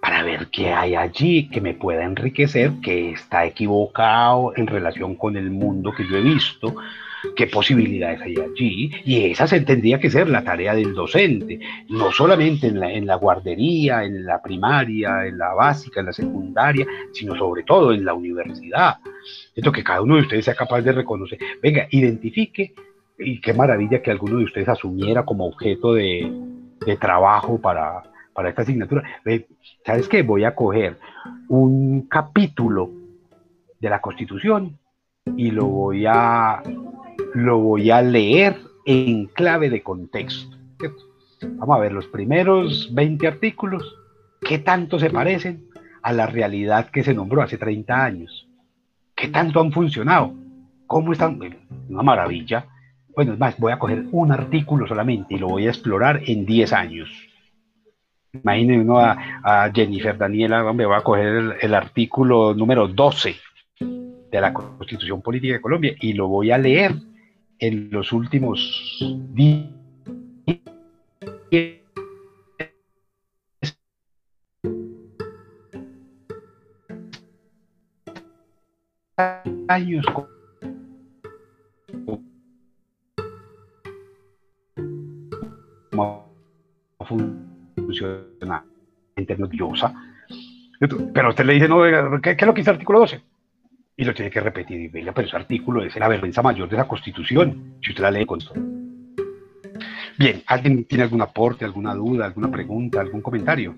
Para 0.01 0.23
ver 0.23 0.47
qué 0.51 0.71
hay 0.73 0.95
allí 0.95 1.49
que 1.49 1.61
me 1.61 1.73
pueda 1.73 2.03
enriquecer, 2.03 2.73
que 2.81 3.11
está 3.11 3.45
equivocado 3.45 4.53
en 4.55 4.67
relación 4.67 5.15
con 5.15 5.37
el 5.37 5.49
mundo 5.49 5.93
que 5.95 6.05
yo 6.07 6.17
he 6.17 6.21
visto, 6.21 6.75
qué 7.35 7.47
posibilidades 7.47 8.21
hay 8.21 8.35
allí, 8.35 8.91
y 9.05 9.25
esa 9.31 9.47
se 9.47 9.61
tendría 9.61 9.99
que 9.99 10.09
ser 10.09 10.27
la 10.27 10.43
tarea 10.43 10.75
del 10.75 10.93
docente, 10.93 11.59
no 11.89 12.11
solamente 12.11 12.67
en 12.67 13.05
la, 13.07 13.15
guardería, 13.15 14.03
en 14.03 14.25
la 14.25 14.41
primaria, 14.41 15.25
en 15.25 15.37
la 15.37 15.53
básica, 15.53 16.01
en 16.01 16.07
la 16.07 16.13
secundaria, 16.13 16.85
sino 17.13 17.35
sobre 17.35 17.63
todo 17.63 17.93
en 17.93 18.03
la 18.03 18.13
universidad. 18.13 18.97
Esto 19.55 19.71
que 19.71 19.83
cada 19.83 20.01
uno 20.01 20.15
de 20.15 20.23
ustedes 20.23 20.45
sea 20.45 20.55
capaz 20.55 20.81
de 20.81 20.91
reconocer. 20.91 21.39
Venga, 21.61 21.87
identifique, 21.91 22.73
y 23.17 23.39
qué 23.39 23.53
maravilla 23.53 24.01
que 24.01 24.11
alguno 24.11 24.39
de 24.39 24.45
ustedes 24.45 24.67
asumiera 24.67 25.23
como 25.23 25.45
objeto 25.45 25.93
de 25.93 26.29
trabajo 26.99 27.61
para, 27.61 28.03
para 28.33 28.49
esta 28.49 28.63
asignatura. 28.63 29.03
¿Sabes 29.85 30.07
qué? 30.07 30.23
Voy 30.23 30.43
a 30.43 30.55
coger 30.55 30.97
un 31.47 32.07
capítulo 32.07 32.91
de 33.79 33.89
la 33.89 34.01
Constitución 34.01 34.77
y 35.37 35.51
lo 35.51 35.65
voy 35.65 36.05
a, 36.05 36.61
lo 37.33 37.59
voy 37.59 37.91
a 37.91 38.01
leer 38.01 38.57
en 38.85 39.27
clave 39.27 39.69
de 39.69 39.81
contexto. 39.81 40.57
Vamos 41.41 41.77
a 41.77 41.79
ver 41.79 41.91
los 41.91 42.07
primeros 42.07 42.89
20 42.93 43.27
artículos, 43.27 43.95
qué 44.41 44.59
tanto 44.59 44.99
se 44.99 45.09
parecen 45.09 45.67
a 46.01 46.13
la 46.13 46.27
realidad 46.27 46.89
que 46.89 47.03
se 47.03 47.13
nombró 47.13 47.41
hace 47.41 47.57
30 47.57 48.03
años. 48.03 48.47
¿Qué 49.15 49.27
tanto 49.29 49.59
han 49.59 49.71
funcionado? 49.71 50.33
¿Cómo 50.87 51.13
están? 51.13 51.39
Una 51.89 52.03
maravilla. 52.03 52.67
Bueno, 53.15 53.33
es 53.33 53.39
más, 53.39 53.57
voy 53.59 53.71
a 53.71 53.79
coger 53.79 54.05
un 54.11 54.31
artículo 54.31 54.87
solamente 54.87 55.35
y 55.35 55.37
lo 55.37 55.47
voy 55.47 55.67
a 55.67 55.69
explorar 55.69 56.21
en 56.25 56.45
10 56.45 56.73
años. 56.73 57.09
Imaginen 58.33 58.81
uno 58.81 58.99
a, 58.99 59.69
Jennifer 59.71 60.17
Daniela, 60.17 60.73
me 60.73 60.87
voy 60.87 60.95
a 60.95 61.01
coger 61.01 61.57
el, 61.61 61.73
artículo 61.75 62.55
número 62.55 62.87
12 62.87 63.35
de 63.79 64.41
la 64.41 64.51
Constitución 64.51 65.21
Política 65.21 65.53
de 65.53 65.61
Colombia 65.61 65.95
y 66.01 66.13
lo 66.13 66.27
voy 66.27 66.49
a 66.49 66.57
leer 66.57 66.93
en 67.59 67.91
los 67.91 68.11
últimos 68.11 68.97
10 69.33 69.69
años. 79.67 80.05
Como 85.89 86.33
de 89.15 89.47
Diosa. 89.49 89.93
Pero 91.13 91.29
usted 91.29 91.45
le 91.45 91.53
dice, 91.53 91.67
no, 91.67 91.83
¿qué, 92.21 92.35
¿qué, 92.35 92.43
es 92.43 92.47
lo 92.47 92.53
que 92.53 92.61
dice 92.61 92.71
el 92.71 92.75
artículo 92.75 92.99
12? 92.99 93.21
Y 93.95 94.05
lo 94.05 94.13
tiene 94.13 94.31
que 94.31 94.39
repetir. 94.39 94.81
Y 94.81 94.87
venga, 94.87 95.13
pero 95.13 95.27
ese 95.27 95.37
artículo 95.37 95.83
es 95.83 95.95
la 95.95 96.07
vergüenza 96.07 96.41
mayor 96.41 96.67
de 96.67 96.77
la 96.77 96.87
Constitución, 96.87 97.75
si 97.81 97.91
usted 97.91 98.03
la 98.03 98.11
lee 98.11 98.25
con. 98.25 98.39
Bien, 100.17 100.43
¿alguien 100.47 100.85
tiene 100.85 101.03
algún 101.03 101.21
aporte, 101.21 101.65
alguna 101.65 101.93
duda, 101.95 102.25
alguna 102.25 102.51
pregunta, 102.51 103.01
algún 103.01 103.21
comentario? 103.21 103.75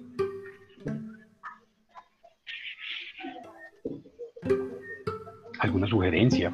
¿Alguna 5.60 5.88
sugerencia? 5.88 6.54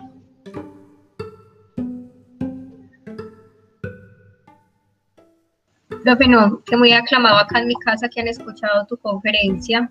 Profe, 6.04 6.28
no, 6.28 6.62
que 6.66 6.78
muy 6.78 6.94
aclamado 6.94 7.38
acá 7.38 7.60
en 7.60 7.68
mi 7.68 7.76
casa 7.76 8.10
que 8.10 8.22
han 8.22 8.28
escuchado 8.28 8.86
tu 8.88 8.98
conferencia 8.98 9.90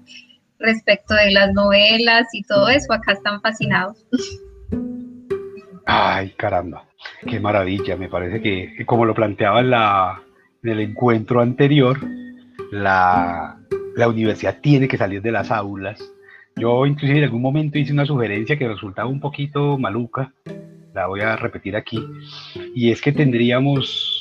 respecto 0.59 1.15
de 1.15 1.31
las 1.31 1.53
novelas 1.53 2.27
y 2.33 2.43
todo 2.43 2.69
eso, 2.69 2.93
acá 2.93 3.13
están 3.13 3.41
fascinados. 3.41 4.05
Ay, 5.87 6.31
caramba, 6.37 6.85
qué 7.27 7.41
maravilla, 7.41 7.97
me 7.97 8.09
parece 8.09 8.43
que 8.43 8.85
como 8.87 9.05
lo 9.05 9.15
planteaba 9.15 9.61
en, 9.61 9.71
la, 9.71 10.23
en 10.63 10.71
el 10.71 10.81
encuentro 10.81 11.41
anterior, 11.41 11.99
la, 12.71 13.59
la 13.97 14.09
universidad 14.09 14.59
tiene 14.61 14.89
que 14.89 14.99
salir 14.99 15.23
de 15.23 15.33
las 15.33 15.51
aulas. 15.51 16.01
Yo 16.57 16.85
inclusive 16.87 17.19
en 17.19 17.25
algún 17.25 17.43
momento 17.43 17.79
hice 17.79 17.93
una 17.93 18.05
sugerencia 18.05 18.59
que 18.59 18.69
resultaba 18.69 19.09
un 19.09 19.21
poquito 19.21 19.79
maluca, 19.79 20.33
la 20.93 21.07
voy 21.07 21.21
a 21.21 21.37
repetir 21.37 21.77
aquí, 21.77 22.05
y 22.75 22.91
es 22.91 23.01
que 23.01 23.13
tendríamos 23.13 24.20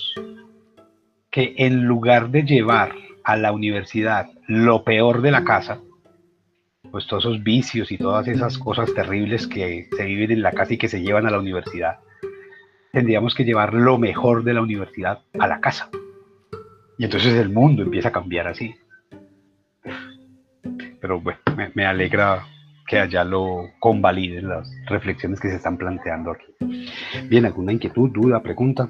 que 1.32 1.56
en 1.58 1.86
lugar 1.86 2.30
de 2.30 2.44
llevar 2.44 2.94
a 3.24 3.38
la 3.38 3.52
universidad 3.52 4.28
lo 4.48 4.84
peor 4.84 5.22
de 5.22 5.32
la 5.32 5.44
casa, 5.44 5.80
pues 6.92 7.06
todos 7.08 7.26
esos 7.26 7.44
vicios 7.44 7.92
y 7.92 7.98
todas 7.98 8.28
esas 8.28 8.58
cosas 8.58 8.94
terribles 8.94 9.48
que 9.48 9.88
se 9.96 10.06
viven 10.06 10.32
en 10.32 10.42
la 10.42 10.52
casa 10.52 10.74
y 10.74 10.78
que 10.78 10.88
se 10.88 11.02
llevan 11.02 11.28
a 11.28 11.32
la 11.32 11.40
universidad, 11.40 12.00
tendríamos 12.92 13.36
que 13.36 13.46
llevar 13.46 13.74
lo 13.74 13.98
mejor 13.98 14.44
de 14.44 14.54
la 14.54 14.62
universidad 14.62 15.20
a 15.38 15.48
la 15.48 15.60
casa. 15.60 15.90
Y 16.98 17.06
entonces 17.06 17.36
el 17.36 17.50
mundo 17.50 17.84
empieza 17.84 18.10
a 18.10 18.14
cambiar 18.14 18.48
así. 18.48 18.76
Pero 21.00 21.22
bueno, 21.22 21.40
me, 21.56 21.72
me 21.76 21.86
alegra 21.86 22.44
que 22.88 23.00
allá 23.00 23.24
lo 23.24 23.70
convaliden 23.80 24.50
las 24.50 24.70
reflexiones 24.88 25.40
que 25.40 25.50
se 25.50 25.58
están 25.58 25.78
planteando 25.78 26.32
aquí. 26.32 26.56
Bien, 27.30 27.46
¿alguna 27.46 27.72
inquietud, 27.72 28.10
duda, 28.10 28.42
pregunta? 28.42 28.90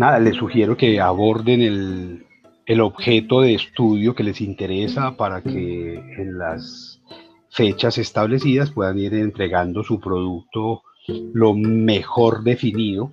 Nada, 0.00 0.18
les 0.18 0.34
sugiero 0.34 0.78
que 0.78 0.98
aborden 0.98 1.60
el, 1.60 2.26
el 2.64 2.80
objeto 2.80 3.42
de 3.42 3.52
estudio 3.54 4.14
que 4.14 4.24
les 4.24 4.40
interesa 4.40 5.14
para 5.14 5.42
que 5.42 5.94
en 5.94 6.38
las 6.38 7.02
fechas 7.50 7.98
establecidas 7.98 8.70
puedan 8.70 8.98
ir 8.98 9.12
entregando 9.12 9.84
su 9.84 10.00
producto 10.00 10.82
lo 11.34 11.52
mejor 11.54 12.42
definido 12.42 13.12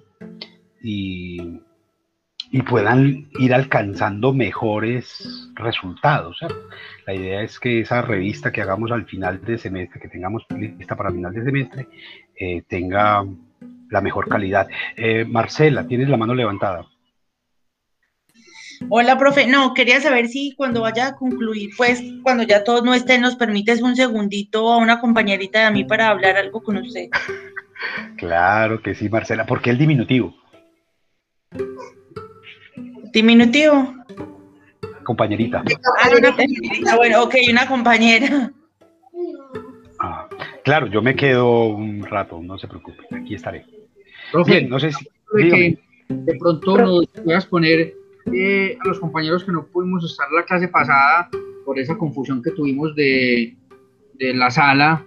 y, 0.82 1.60
puedan 2.70 3.28
ir 3.40 3.54
alcanzando 3.54 4.34
mejores 4.34 5.50
resultados. 5.56 6.40
La 7.06 7.14
idea 7.14 7.42
es 7.42 7.60
que 7.60 7.82
esa 7.82 8.02
revista 8.02 8.52
que 8.52 8.62
hagamos 8.62 8.92
al 8.92 9.06
final 9.06 9.44
de 9.44 9.58
semestre, 9.58 10.00
que 10.00 10.08
tengamos 10.08 10.46
lista 10.50 10.96
para 10.96 11.12
final 11.12 11.34
de 11.34 11.44
semestre, 11.44 11.88
eh, 12.40 12.64
tenga 12.68 13.26
la 13.90 14.02
mejor 14.02 14.28
calidad. 14.28 14.68
Eh, 14.96 15.26
Marcela, 15.26 15.88
tienes 15.88 16.10
la 16.10 16.18
mano 16.18 16.34
levantada. 16.34 16.86
Hola, 18.90 19.18
profe. 19.18 19.48
No, 19.48 19.74
quería 19.74 20.00
saber 20.02 20.28
si 20.28 20.54
cuando 20.56 20.82
vaya 20.82 21.08
a 21.08 21.16
concluir, 21.16 21.72
pues 21.76 22.04
cuando 22.24 22.44
ya 22.44 22.64
todo 22.64 22.82
no 22.84 22.94
esté, 22.94 23.20
nos 23.20 23.36
permites 23.36 23.82
un 23.82 23.96
segundito 23.96 24.72
a 24.72 24.78
una 24.78 25.00
compañerita 25.00 25.60
de 25.60 25.66
a 25.66 25.72
mí 25.72 25.84
para 25.84 26.10
hablar 26.10 26.38
algo 26.38 26.62
con 26.62 26.78
usted. 26.78 27.10
Claro 28.18 28.82
que 28.82 28.96
sí, 28.96 29.08
Marcela. 29.08 29.46
¿Por 29.46 29.62
qué 29.62 29.70
el 29.70 29.78
diminutivo? 29.78 30.34
Diminutivo. 33.14 33.94
Compañerita. 35.04 35.64
Ah, 36.04 36.10
una 36.18 36.30
compañerita. 36.30 36.96
Bueno, 36.96 37.24
ok, 37.24 37.36
una 37.52 37.68
compañera. 37.68 38.52
Ah, 40.00 40.28
claro, 40.64 40.88
yo 40.88 41.04
me 41.04 41.16
quedo 41.16 41.68
un 41.68 42.04
rato, 42.04 42.40
no 42.42 42.58
se 42.58 42.68
preocupe, 42.68 43.04
aquí 43.16 43.36
estaré. 43.36 43.66
Bien, 44.46 44.70
no 44.70 44.80
sé 44.80 44.92
si. 44.92 45.08
De, 46.10 46.38
pronto 46.40 46.78
nos 46.78 47.08
puedas 47.24 47.46
poner 47.46 47.94
eh, 48.34 48.78
a 48.80 48.88
los 48.88 49.00
compañeros 49.00 49.44
que 49.44 49.52
no 49.52 49.66
pudimos 49.68 50.06
estar 50.06 50.28
la 50.32 50.44
clase 50.44 50.70
pasada 50.70 51.30
por 51.66 51.78
esa 51.78 51.98
confusión 51.98 52.42
que 52.42 52.52
tuvimos 52.52 52.96
de, 52.96 53.56
de 54.14 54.34
la 54.34 54.50
sala 54.50 55.06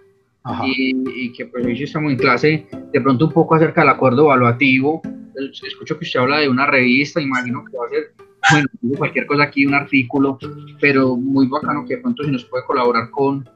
y, 0.65 1.33
que 1.33 1.47
pues 1.47 1.65
hoy 1.65 1.83
estamos 1.83 2.13
en 2.13 2.19
clase, 2.19 2.67
de 2.93 3.01
pronto 3.01 3.27
un 3.27 3.33
poco 3.33 3.55
acerca 3.55 3.83
del 3.83 3.91
acuerdo 3.91 4.25
evaluativo. 4.25 5.03
Escucho 5.67 5.99
que 5.99 6.05
usted 6.05 6.21
habla 6.21 6.39
de 6.39 6.49
una 6.49 6.67
revista, 6.67 7.21
imagino 7.21 7.65
que 7.65 7.77
va 7.77 7.87
a 7.87 7.89
ser, 7.89 8.13
bueno, 8.51 8.69
cualquier 8.99 9.27
cosa 9.27 9.45
aquí, 9.45 9.67
un 9.67 9.75
artículo, 9.75 10.39
pero 10.81 11.17
muy 11.17 11.47
bacano 11.47 11.85
que 11.87 11.97
de 11.97 12.03
pronto 12.03 12.25
si 12.25 12.31
nos 12.31 12.45
puede 12.45 12.65
colaborar 12.65 13.11
con 13.11 13.49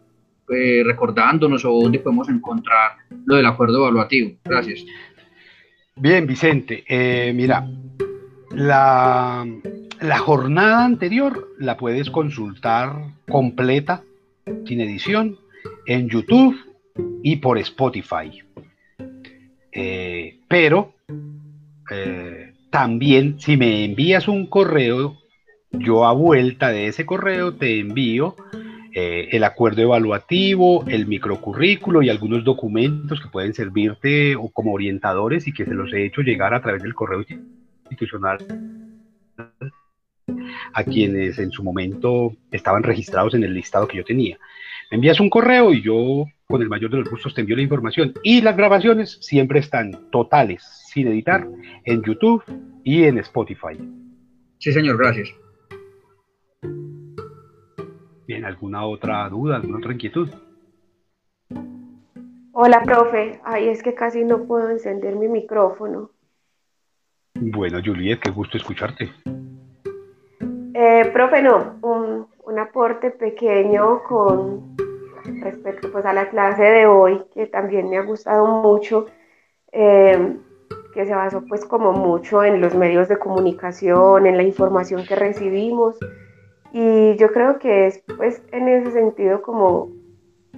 eh, 0.48 0.82
recordándonos 0.84 1.64
o 1.64 1.72
dónde 1.72 1.98
podemos 1.98 2.28
encontrar 2.28 2.92
lo 3.24 3.36
del 3.36 3.46
acuerdo 3.46 3.78
evaluativo. 3.78 4.32
Gracias. 4.44 4.84
Bien, 5.96 6.26
Vicente, 6.26 6.82
eh, 6.88 7.32
mira, 7.32 7.68
la, 8.50 9.46
jornada 10.18 10.84
anterior 10.84 11.54
la 11.58 11.76
puedes 11.76 12.10
consultar 12.10 13.12
completa, 13.28 14.02
sin 14.66 14.80
edición, 14.80 15.38
en 15.86 16.08
YouTube 16.08 16.56
y 17.22 17.36
por 17.36 17.58
Spotify. 17.58 18.42
Eh, 19.70 20.40
pero 20.48 20.94
eh, 21.90 22.52
también 22.70 23.38
si 23.38 23.56
me 23.56 23.84
envías 23.84 24.26
un 24.26 24.46
correo, 24.46 25.16
yo 25.70 26.06
a 26.06 26.12
vuelta 26.12 26.70
de 26.70 26.88
ese 26.88 27.06
correo 27.06 27.54
te 27.54 27.78
envío 27.78 28.34
eh, 28.96 29.28
el 29.32 29.42
acuerdo 29.42 29.82
evaluativo, 29.82 30.84
el 30.86 31.08
microcurrículo 31.08 32.00
y 32.00 32.10
algunos 32.10 32.44
documentos 32.44 33.20
que 33.20 33.28
pueden 33.28 33.52
servirte 33.52 34.36
como 34.52 34.72
orientadores 34.72 35.48
y 35.48 35.52
que 35.52 35.64
se 35.64 35.74
los 35.74 35.92
he 35.92 36.06
hecho 36.06 36.20
llegar 36.20 36.54
a 36.54 36.62
través 36.62 36.82
del 36.82 36.94
correo 36.94 37.24
institucional 37.90 38.38
a 40.72 40.84
quienes 40.84 41.38
en 41.40 41.50
su 41.50 41.64
momento 41.64 42.36
estaban 42.52 42.84
registrados 42.84 43.34
en 43.34 43.42
el 43.42 43.54
listado 43.54 43.88
que 43.88 43.96
yo 43.96 44.04
tenía. 44.04 44.38
Me 44.90 44.96
envías 44.96 45.18
un 45.18 45.28
correo 45.28 45.72
y 45.72 45.82
yo 45.82 46.26
con 46.46 46.62
el 46.62 46.68
mayor 46.68 46.90
de 46.90 46.98
los 46.98 47.10
gustos 47.10 47.34
te 47.34 47.40
envío 47.40 47.56
la 47.56 47.62
información. 47.62 48.14
Y 48.22 48.42
las 48.42 48.56
grabaciones 48.56 49.18
siempre 49.20 49.58
están 49.58 50.08
totales, 50.10 50.62
sin 50.86 51.08
editar, 51.08 51.48
en 51.84 52.02
YouTube 52.02 52.44
y 52.84 53.04
en 53.04 53.18
Spotify. 53.18 53.76
Sí, 54.58 54.72
señor, 54.72 54.98
gracias. 54.98 55.34
Bien, 58.26 58.44
¿alguna 58.46 58.86
otra 58.86 59.28
duda, 59.28 59.56
alguna 59.56 59.78
otra 59.78 59.92
inquietud? 59.92 60.30
Hola, 62.52 62.82
profe. 62.82 63.40
Ay, 63.44 63.68
es 63.68 63.82
que 63.82 63.94
casi 63.94 64.24
no 64.24 64.44
puedo 64.44 64.70
encender 64.70 65.14
mi 65.16 65.28
micrófono. 65.28 66.10
Bueno, 67.34 67.80
Juliet, 67.84 68.20
qué 68.20 68.30
gusto 68.30 68.56
escucharte. 68.56 69.10
Eh, 70.72 71.10
profe, 71.12 71.42
no, 71.42 71.76
un, 71.82 72.26
un, 72.44 72.58
aporte 72.58 73.10
pequeño 73.10 74.02
con 74.04 74.76
respecto 75.42 75.92
pues, 75.92 76.06
a 76.06 76.12
la 76.12 76.30
clase 76.30 76.62
de 76.62 76.86
hoy, 76.86 77.22
que 77.34 77.46
también 77.46 77.90
me 77.90 77.98
ha 77.98 78.02
gustado 78.02 78.46
mucho, 78.62 79.06
eh, 79.72 80.36
que 80.94 81.06
se 81.06 81.14
basó 81.14 81.44
pues 81.46 81.64
como 81.64 81.92
mucho 81.92 82.42
en 82.42 82.60
los 82.60 82.74
medios 82.74 83.08
de 83.08 83.18
comunicación, 83.18 84.26
en 84.26 84.36
la 84.36 84.42
información 84.44 85.04
que 85.04 85.16
recibimos, 85.16 85.98
y 86.74 87.14
yo 87.18 87.28
creo 87.28 87.60
que 87.60 87.86
es 87.86 88.02
pues 88.16 88.42
en 88.50 88.66
ese 88.66 88.90
sentido 88.90 89.42
como 89.42 89.90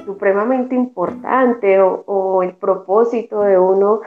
supremamente 0.02 0.74
importante 0.74 1.78
o, 1.78 2.42
el 2.42 2.54
propósito 2.54 3.42
de 3.42 3.58
uno 3.58 4.00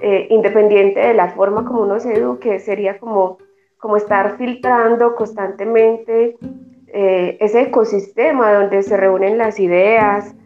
eh, 0.00 0.28
independiente 0.30 1.00
de 1.00 1.12
la 1.12 1.30
forma 1.30 1.64
como 1.64 1.82
uno 1.82 1.98
se 1.98 2.16
eduque, 2.16 2.60
sería 2.60 3.00
como, 3.00 3.38
como 3.78 3.96
estar 3.96 4.38
filtrando 4.38 5.16
constantemente 5.16 6.36
eh, 6.86 7.36
ese 7.40 7.62
ecosistema 7.62 8.52
donde 8.52 8.84
se 8.84 8.96
reúnen 8.96 9.36
las 9.36 9.58
ideas, 9.58 10.36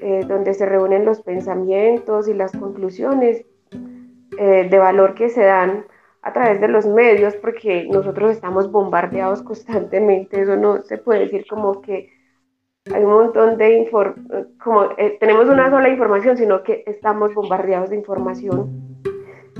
eh, 0.00 0.24
donde 0.28 0.54
se 0.54 0.64
reúnen 0.64 1.04
los 1.04 1.22
pensamientos 1.22 2.28
y 2.28 2.34
las 2.34 2.52
conclusiones 2.52 3.44
de 4.30 4.78
valor 4.78 5.14
que 5.14 5.28
se 5.28 5.42
dan 5.42 5.84
a 6.22 6.32
través 6.32 6.60
de 6.60 6.68
los 6.68 6.86
medios, 6.86 7.34
porque 7.36 7.86
nosotros 7.90 8.30
estamos 8.30 8.70
bombardeados 8.70 9.42
constantemente, 9.42 10.40
eso 10.40 10.56
no 10.56 10.82
se 10.82 10.98
puede 10.98 11.20
decir 11.20 11.44
como 11.48 11.82
que 11.82 12.10
hay 12.92 13.04
un 13.04 13.10
montón 13.10 13.58
de 13.58 13.88
como 14.62 14.88
tenemos 15.20 15.48
una 15.48 15.70
sola 15.70 15.88
información, 15.88 16.36
sino 16.36 16.62
que 16.62 16.82
estamos 16.86 17.34
bombardeados 17.34 17.90
de 17.90 17.96
información. 17.96 18.92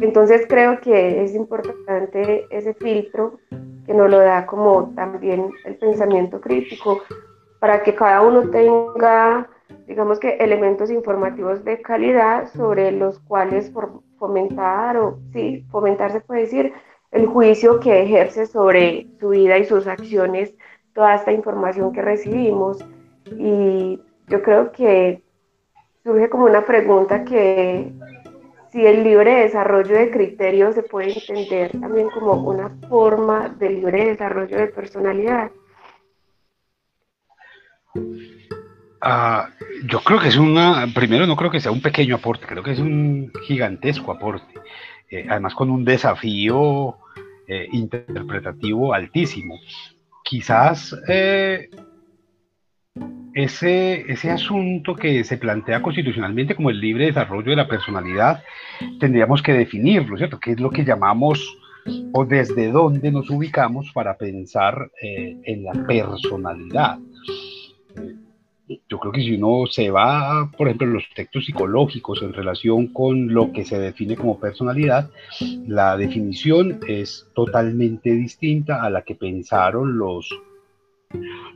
Entonces 0.01 0.47
creo 0.49 0.81
que 0.81 1.23
es 1.23 1.35
importante 1.35 2.47
ese 2.51 2.75
filtro 2.75 3.39
que 3.87 3.95
nos 3.95 4.11
lo 4.11 4.19
da 4.19 4.47
como 4.47 4.93
también 4.95 5.51
el 5.65 5.77
pensamiento 5.77 6.41
crítico 6.41 7.03
para 7.61 7.83
que 7.85 7.95
cada 7.95 8.23
uno 8.23 8.51
tenga, 8.51 9.49
digamos 9.87 10.19
que 10.19 10.37
elementos 10.39 10.91
informativos 10.91 11.65
de 11.65 11.81
calidad 11.81 12.49
sobre 12.53 12.91
los 12.91 13.21
cuales 13.21 13.71
fomentar 14.23 14.97
o 14.99 15.19
sí, 15.33 15.67
fomentar 15.73 16.13
se 16.13 16.21
puede 16.21 16.43
decir 16.43 16.73
el 17.11 17.27
juicio 17.27 17.81
que 17.81 18.03
ejerce 18.03 18.47
sobre 18.47 19.09
su 19.19 19.31
vida 19.31 19.59
y 19.59 19.65
sus 19.65 19.89
acciones 19.89 20.55
toda 20.95 21.17
esta 21.17 21.33
información 21.33 21.93
que 21.93 22.03
recibimos. 22.03 22.79
Y 23.37 24.01
yo 24.29 24.43
creo 24.45 24.71
que 24.71 25.23
surge 26.05 26.31
como 26.31 26.45
una 26.45 26.65
pregunta 26.65 27.25
que 27.25 27.93
si 28.71 28.87
el 28.87 29.03
libre 29.03 29.43
desarrollo 29.43 29.97
de 29.97 30.13
criterios 30.13 30.77
se 30.77 30.85
puede 30.85 31.15
entender 31.15 31.73
también 31.81 32.09
como 32.11 32.35
una 32.49 32.69
forma 32.89 33.49
de 33.49 33.71
libre 33.71 34.07
desarrollo 34.07 34.57
de 34.57 34.69
personalidad. 34.69 35.51
Ah, 39.05 39.51
yo 39.89 39.99
creo 39.99 40.21
que 40.21 40.29
es 40.29 40.37
una, 40.37 40.87
primero 40.95 41.27
no 41.27 41.35
creo 41.35 41.51
que 41.51 41.59
sea 41.59 41.73
un 41.73 41.83
pequeño 41.83 42.15
aporte, 42.15 42.47
creo 42.47 42.63
que 42.63 42.71
es 42.71 42.79
un 42.79 43.33
gigantesco 43.49 44.13
aporte, 44.13 44.55
eh, 45.11 45.27
además 45.29 45.57
con 45.57 45.71
un 45.71 45.85
desafío 45.85 46.99
eh, 47.49 47.67
interpretativo 47.73 48.95
altísimo. 48.95 49.59
Quizás 50.23 50.97
eh, 51.09 51.69
ese, 53.35 54.05
ese 54.09 54.31
asunto 54.31 54.95
que 54.95 55.25
se 55.25 55.37
plantea 55.37 55.83
constitucionalmente 55.83 56.55
como 56.55 56.71
el 56.71 56.79
libre 56.79 57.07
desarrollo 57.07 57.51
de 57.51 57.57
la 57.57 57.67
personalidad, 57.67 58.45
tendríamos 59.01 59.43
que 59.43 59.53
definirlo, 59.53 60.17
¿cierto? 60.17 60.39
¿Qué 60.39 60.53
es 60.53 60.61
lo 60.61 60.71
que 60.71 60.85
llamamos 60.85 61.59
o 62.13 62.25
desde 62.25 62.71
dónde 62.71 63.11
nos 63.11 63.29
ubicamos 63.31 63.91
para 63.93 64.17
pensar 64.17 64.93
en 65.01 65.65
la 65.65 65.73
personalidad? 65.73 67.01
Yo 68.89 68.99
creo 68.99 69.13
que 69.13 69.23
si 69.23 69.35
uno 69.35 69.67
se 69.67 69.91
va, 69.91 70.51
por 70.57 70.69
ejemplo, 70.69 70.87
en 70.87 70.95
los 70.95 71.05
textos 71.15 71.45
psicológicos 71.45 72.23
en 72.23 72.33
relación 72.33 72.89
con 72.89 73.33
lo 73.33 73.53
que 73.53 73.65
se 73.65 73.79
define 73.79 74.17
como 74.17 74.39
personalidad, 74.39 75.11
la 75.67 75.97
definición 75.97 76.81
es 76.87 77.27
totalmente 77.35 78.11
distinta 78.13 78.83
a 78.83 78.91
la 78.91 79.03
que 79.03 79.15
pensaron 79.15 79.99
los, 79.99 80.29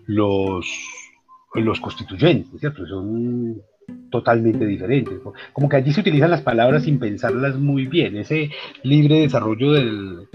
los, 0.07 0.67
los 1.55 1.81
constituyentes, 1.81 2.61
¿cierto? 2.61 2.87
Son 2.87 3.63
totalmente 4.11 4.67
diferentes. 4.67 5.21
Como 5.53 5.69
que 5.69 5.77
allí 5.77 5.93
se 5.93 6.01
utilizan 6.01 6.31
las 6.31 6.43
palabras 6.43 6.85
sin 6.85 6.99
pensarlas 6.99 7.57
muy 7.57 7.87
bien, 7.87 8.17
ese 8.17 8.51
libre 8.83 9.21
desarrollo 9.21 9.73
del, 9.73 10.29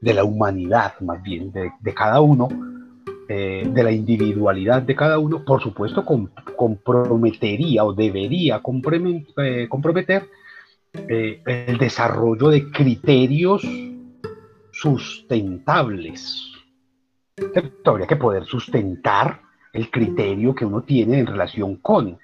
de 0.00 0.14
la 0.14 0.24
humanidad, 0.24 1.00
más 1.00 1.22
bien, 1.22 1.50
de, 1.50 1.70
de 1.80 1.94
cada 1.94 2.20
uno, 2.20 2.48
eh, 3.28 3.64
de 3.68 3.82
la 3.82 3.90
individualidad 3.90 4.82
de 4.82 4.94
cada 4.94 5.18
uno, 5.18 5.44
por 5.44 5.60
supuesto, 5.60 6.04
comprometería 6.04 7.84
o 7.84 7.92
debería 7.92 8.60
eh, 8.62 9.66
comprometer 9.68 10.28
eh, 11.08 11.42
el 11.44 11.76
desarrollo 11.76 12.50
de 12.50 12.70
criterios 12.70 13.66
sustentables. 14.70 16.52
Habría 17.84 18.06
que 18.06 18.14
poder 18.14 18.44
sustentar 18.44 19.40
el 19.72 19.90
criterio 19.90 20.54
que 20.54 20.64
uno 20.64 20.82
tiene 20.82 21.18
en 21.18 21.26
relación 21.26 21.76
con. 21.76 22.16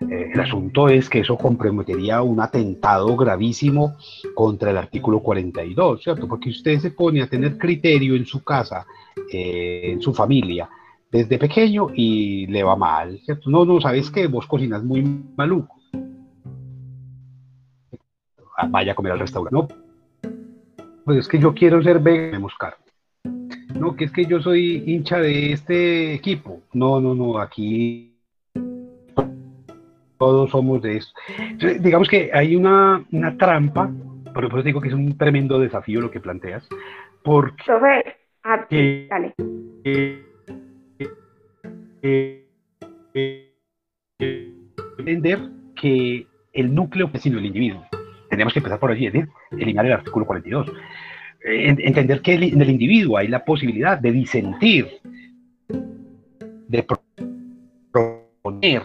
El 0.00 0.40
asunto 0.40 0.88
es 0.88 1.08
que 1.08 1.20
eso 1.20 1.36
comprometería 1.36 2.22
un 2.22 2.40
atentado 2.40 3.16
gravísimo 3.16 3.96
contra 4.34 4.70
el 4.70 4.76
artículo 4.76 5.20
42, 5.20 6.02
¿cierto? 6.02 6.26
Porque 6.26 6.50
usted 6.50 6.78
se 6.80 6.90
pone 6.90 7.22
a 7.22 7.28
tener 7.28 7.58
criterio 7.58 8.14
en 8.14 8.26
su 8.26 8.42
casa, 8.44 8.86
eh, 9.32 9.92
en 9.92 10.00
su 10.00 10.14
familia, 10.14 10.68
desde 11.10 11.38
pequeño 11.38 11.88
y 11.94 12.46
le 12.46 12.62
va 12.62 12.76
mal, 12.76 13.18
¿cierto? 13.24 13.50
No, 13.50 13.64
no, 13.64 13.80
sabes 13.80 14.10
que 14.10 14.26
vos 14.26 14.46
cocinas 14.46 14.82
muy 14.82 15.02
maluco. 15.36 15.76
Ah, 18.56 18.66
vaya 18.68 18.92
a 18.92 18.94
comer 18.94 19.12
al 19.12 19.20
restaurante. 19.20 19.54
No, 19.54 19.68
pues 21.04 21.18
es 21.18 21.28
que 21.28 21.38
yo 21.38 21.54
quiero 21.54 21.82
ser 21.82 22.00
vegano, 22.00 22.48
carne. 22.58 22.84
No, 23.78 23.94
que 23.94 24.04
es 24.04 24.12
que 24.12 24.26
yo 24.26 24.40
soy 24.40 24.82
hincha 24.86 25.18
de 25.18 25.52
este 25.52 26.14
equipo. 26.14 26.62
No, 26.72 27.00
no, 27.00 27.14
no, 27.14 27.38
aquí 27.38 28.08
todos 30.18 30.50
somos 30.50 30.82
de 30.82 30.96
eso. 30.96 31.12
digamos 31.80 32.08
que 32.08 32.30
hay 32.34 32.56
una, 32.56 33.06
trampa, 33.38 33.90
por 34.34 34.44
eso 34.46 34.62
digo 34.62 34.80
que 34.80 34.88
es 34.88 34.94
un 34.94 35.16
tremendo 35.16 35.58
desafío 35.58 36.00
lo 36.00 36.10
que 36.10 36.20
planteas, 36.20 36.68
porque... 37.22 37.62
Ah, 38.44 38.66
dale. 38.70 39.34
entender 44.98 45.40
que 45.74 46.26
el 46.52 46.74
núcleo 46.74 47.10
es 47.12 47.22
sino 47.22 47.38
el 47.38 47.46
individuo. 47.46 47.84
Tenemos 48.30 48.52
que 48.52 48.58
empezar 48.58 48.78
por 48.78 48.90
allí, 48.90 49.06
es 49.06 49.12
decir, 49.12 49.28
eliminar 49.52 49.86
el 49.86 49.92
artículo 49.92 50.26
42. 50.26 50.70
entender 51.44 52.20
que 52.20 52.34
en 52.34 52.60
el 52.60 52.70
individuo 52.70 53.16
hay 53.16 53.28
la 53.28 53.44
posibilidad 53.44 53.98
de 53.98 54.12
disentir, 54.12 54.88
de 56.68 56.86
proponer, 57.92 58.82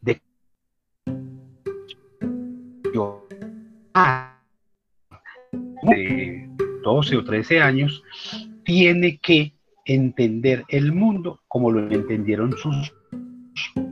de 0.00 0.20
12 6.82 7.16
o 7.16 7.24
13 7.24 7.60
años 7.60 8.02
tiene 8.64 9.18
que 9.18 9.52
entender 9.84 10.64
el 10.68 10.92
mundo 10.92 11.40
como 11.48 11.70
lo 11.70 11.90
entendieron 11.90 12.56
sus 12.56 12.94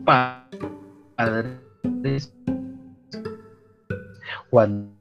padres 0.05 1.59
cuando 4.51 4.99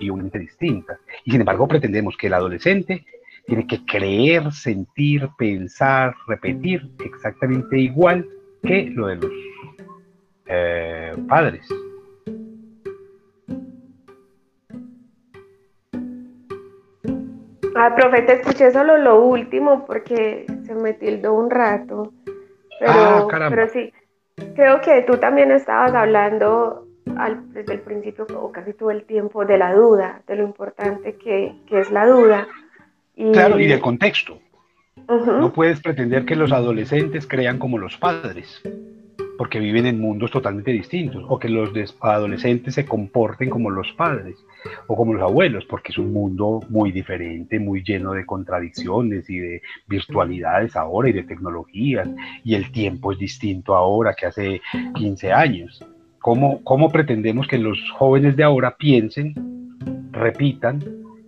y 0.00 0.10
una 0.10 0.28
distinta. 0.30 0.98
Y 1.24 1.32
sin 1.32 1.40
embargo 1.40 1.68
pretendemos 1.68 2.16
que 2.16 2.28
el 2.28 2.34
adolescente 2.34 3.04
tiene 3.46 3.66
que 3.66 3.84
creer, 3.84 4.52
sentir, 4.52 5.28
pensar, 5.36 6.14
repetir 6.26 6.90
exactamente 7.04 7.78
igual 7.78 8.26
que 8.62 8.90
lo 8.90 9.08
de 9.08 9.16
los 9.16 9.32
eh, 10.46 11.14
padres. 11.28 11.66
Ah, 17.84 17.96
profe, 17.96 18.22
te 18.22 18.34
escuché 18.34 18.70
solo 18.70 18.96
lo 18.96 19.20
último 19.20 19.84
porque 19.86 20.46
se 20.64 20.72
me 20.72 20.92
tildó 20.92 21.34
un 21.34 21.50
rato. 21.50 22.12
Pero, 22.78 22.92
ah, 22.92 23.48
pero 23.50 23.68
sí, 23.70 23.92
creo 24.54 24.80
que 24.80 25.02
tú 25.02 25.16
también 25.16 25.50
estabas 25.50 25.92
hablando 25.92 26.86
desde 27.48 27.74
el 27.74 27.80
principio 27.80 28.24
o 28.36 28.52
casi 28.52 28.72
todo 28.74 28.92
el 28.92 29.02
tiempo 29.02 29.44
de 29.44 29.58
la 29.58 29.74
duda, 29.74 30.22
de 30.28 30.36
lo 30.36 30.44
importante 30.44 31.16
que, 31.16 31.56
es 31.72 31.90
la 31.90 32.06
duda. 32.06 32.46
Y... 33.16 33.32
Claro, 33.32 33.58
y 33.58 33.66
del 33.66 33.80
contexto. 33.80 34.38
No 35.08 35.52
puedes 35.52 35.80
pretender 35.80 36.24
que 36.24 36.36
los 36.36 36.52
adolescentes 36.52 37.26
crean 37.26 37.58
como 37.58 37.78
los 37.78 37.96
padres 37.96 38.62
porque 39.42 39.58
viven 39.58 39.86
en 39.86 39.98
mundos 39.98 40.30
totalmente 40.30 40.70
distintos, 40.70 41.24
o 41.26 41.36
que 41.36 41.48
los 41.48 41.72
adolescentes 42.00 42.76
se 42.76 42.86
comporten 42.86 43.50
como 43.50 43.70
los 43.70 43.90
padres 43.94 44.36
o 44.86 44.94
como 44.94 45.14
los 45.14 45.22
abuelos, 45.24 45.64
porque 45.64 45.90
es 45.90 45.98
un 45.98 46.12
mundo 46.12 46.60
muy 46.68 46.92
diferente, 46.92 47.58
muy 47.58 47.82
lleno 47.82 48.12
de 48.12 48.24
contradicciones 48.24 49.28
y 49.28 49.40
de 49.40 49.62
virtualidades 49.88 50.76
ahora 50.76 51.08
y 51.08 51.12
de 51.12 51.24
tecnologías, 51.24 52.08
y 52.44 52.54
el 52.54 52.70
tiempo 52.70 53.10
es 53.10 53.18
distinto 53.18 53.74
ahora 53.74 54.14
que 54.14 54.26
hace 54.26 54.60
15 54.94 55.32
años. 55.32 55.84
¿Cómo, 56.20 56.62
cómo 56.62 56.88
pretendemos 56.90 57.48
que 57.48 57.58
los 57.58 57.80
jóvenes 57.98 58.36
de 58.36 58.44
ahora 58.44 58.76
piensen, 58.76 59.34
repitan 60.12 60.84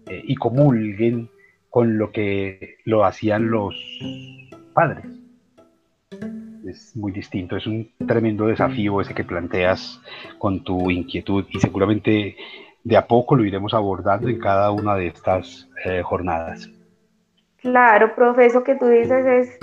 eh, 0.06 0.22
y 0.22 0.36
comulguen 0.36 1.28
con 1.68 1.98
lo 1.98 2.12
que 2.12 2.76
lo 2.84 3.04
hacían 3.04 3.50
los 3.50 3.74
padres? 4.72 5.04
Es 6.68 6.96
muy 6.96 7.12
distinto, 7.12 7.56
es 7.56 7.66
un 7.66 7.90
tremendo 8.06 8.46
desafío 8.46 9.00
ese 9.00 9.14
que 9.14 9.24
planteas 9.24 10.00
con 10.38 10.62
tu 10.64 10.90
inquietud 10.90 11.44
y 11.50 11.60
seguramente 11.60 12.36
de 12.82 12.96
a 12.96 13.06
poco 13.06 13.34
lo 13.34 13.44
iremos 13.44 13.74
abordando 13.74 14.28
en 14.28 14.38
cada 14.38 14.70
una 14.70 14.94
de 14.94 15.08
estas 15.08 15.68
eh, 15.84 16.02
jornadas. 16.02 16.70
Claro, 17.58 18.14
profe, 18.14 18.46
eso 18.46 18.62
que 18.62 18.74
tú 18.74 18.86
dices 18.86 19.24
es 19.26 19.58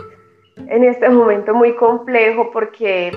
en 0.68 0.84
este 0.84 1.10
momento 1.10 1.54
muy 1.54 1.76
complejo 1.76 2.50
porque 2.52 3.12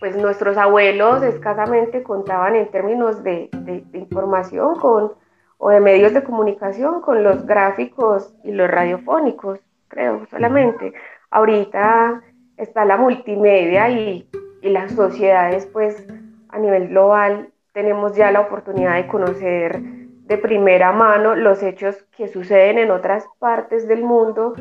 pues 0.00 0.16
nuestros 0.16 0.56
abuelos 0.56 1.22
escasamente 1.22 2.02
contaban 2.02 2.56
en 2.56 2.70
términos 2.70 3.22
de, 3.22 3.50
de 3.52 3.84
información 3.98 4.76
con, 4.76 5.12
o 5.58 5.68
de 5.68 5.80
medios 5.80 6.14
de 6.14 6.24
comunicación 6.24 7.02
con 7.02 7.22
los 7.22 7.44
gráficos 7.44 8.34
y 8.44 8.52
los 8.52 8.70
radiofónicos, 8.70 9.60
creo, 9.88 10.26
solamente. 10.30 10.94
Ahorita 11.30 12.22
está 12.60 12.84
la 12.84 12.96
multimedia 12.96 13.88
y, 13.90 14.26
las 14.62 14.92
sociedades, 14.92 15.64
pues 15.66 16.06
a 16.50 16.58
nivel 16.58 16.88
global 16.88 17.48
tenemos 17.72 18.14
ya 18.14 18.30
la 18.30 18.40
oportunidad 18.40 18.96
de 18.96 19.06
conocer 19.06 19.80
de 19.80 20.36
primera 20.36 20.92
mano 20.92 21.34
los 21.34 21.62
hechos 21.62 22.04
que 22.14 22.28
suceden 22.28 22.78
en 22.78 22.90
otras 22.90 23.26
partes 23.38 23.88
del 23.88 24.02
mundo 24.02 24.52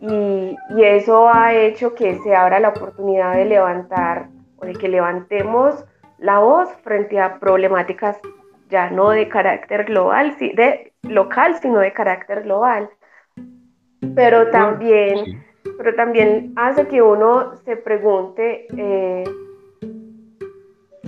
y, 0.00 0.56
y, 0.70 0.84
eso 0.84 1.28
ha 1.28 1.52
hecho 1.52 1.96
que 1.96 2.16
se 2.20 2.34
abra 2.34 2.60
la 2.60 2.68
oportunidad 2.68 3.34
de 3.34 3.44
levantar 3.44 4.28
o 4.56 4.66
de 4.66 4.74
que 4.74 4.88
levantemos 4.88 5.84
la 6.18 6.38
voz 6.38 6.72
frente 6.84 7.18
a 7.18 7.40
problemáticas 7.40 8.20
ya 8.68 8.88
no 8.88 9.10
de 9.10 9.28
carácter 9.28 9.84
global, 9.86 10.36
de 10.38 10.92
local, 11.02 11.56
sino 11.60 11.80
de 11.80 11.92
carácter 11.92 12.44
global. 12.44 12.88
Pero 14.14 14.50
también 14.50 15.44
pero 15.80 15.94
también 15.94 16.52
hace 16.56 16.86
que 16.88 17.00
uno 17.00 17.56
se 17.64 17.74
pregunte 17.74 18.66
eh, 18.76 19.24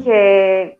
que 0.03 0.79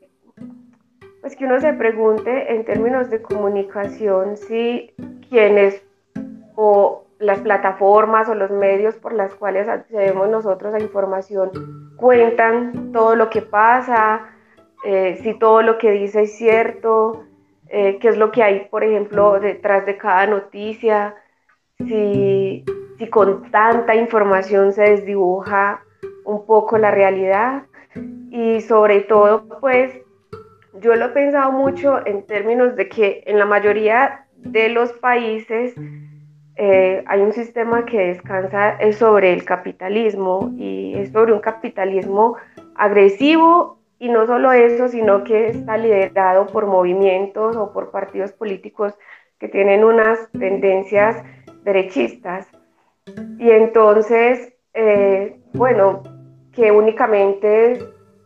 pues 1.21 1.37
que 1.37 1.45
uno 1.45 1.61
se 1.61 1.75
pregunte 1.75 2.55
en 2.55 2.65
términos 2.65 3.11
de 3.11 3.21
comunicación 3.21 4.39
si 4.39 4.95
quienes 5.29 5.85
o 6.55 7.05
las 7.19 7.41
plataformas 7.41 8.31
o 8.31 8.35
los 8.35 8.51
medios 8.51 8.95
por 8.95 9.13
las 9.13 9.35
cuales 9.35 9.69
accedemos 9.69 10.27
nosotros 10.31 10.73
a 10.73 10.81
información 10.81 11.93
cuentan 11.97 12.93
todo 12.93 13.15
lo 13.15 13.29
que 13.29 13.43
pasa, 13.43 14.27
eh, 14.87 15.19
si 15.23 15.39
todo 15.39 15.61
lo 15.61 15.77
que 15.77 15.91
dice 15.91 16.23
es 16.23 16.39
cierto, 16.39 17.25
eh, 17.69 17.99
qué 17.99 18.09
es 18.09 18.17
lo 18.17 18.33
que 18.33 18.43
hay, 18.43 18.69
por 18.71 18.85
ejemplo, 18.85 19.39
detrás 19.39 19.85
de 19.85 19.99
cada 19.99 20.27
noticia, 20.27 21.15
si, 21.77 22.65
si 23.03 23.09
con 23.09 23.51
tanta 23.51 23.97
información 23.97 24.73
se 24.73 24.83
desdibuja 24.83 25.83
un 26.25 26.47
poco 26.47 26.79
la 26.79 26.93
realidad 26.93 27.65
y 28.31 28.61
sobre 28.61 29.01
todo 29.01 29.45
pues 29.61 29.93
yo 30.81 30.95
lo 30.95 31.07
he 31.07 31.09
pensado 31.09 31.51
mucho 31.51 32.07
en 32.07 32.25
términos 32.27 32.77
de 32.77 32.89
que 32.89 33.25
en 33.27 33.41
la 33.41 33.45
mayoría 33.45 34.27
de 34.37 34.69
los 34.69 34.93
países 34.93 35.75
eh, 36.55 37.03
hay 37.09 37.21
un 37.21 37.33
sistema 37.33 37.85
que 37.87 37.99
descansa 37.99 38.79
sobre 38.93 39.33
el 39.33 39.45
capitalismo 39.45 40.53
y 40.57 40.95
es 40.95 41.11
sobre 41.11 41.33
un 41.33 41.41
capitalismo 41.41 42.37
agresivo 42.77 43.81
y 43.99 44.11
no 44.11 44.27
solo 44.27 44.53
eso, 44.53 44.87
sino 44.87 45.25
que 45.25 45.49
está 45.49 45.77
liderado 45.77 46.47
por 46.47 46.67
movimientos 46.67 47.57
o 47.57 47.73
por 47.73 47.91
partidos 47.91 48.31
políticos 48.31 48.95
que 49.41 49.49
tienen 49.49 49.83
unas 49.83 50.31
tendencias 50.31 51.21
derechistas. 51.65 52.47
Y 53.39 53.51
entonces, 53.51 54.55
eh, 54.75 55.41
bueno, 55.55 56.03
que 56.53 56.71
únicamente 56.71 57.79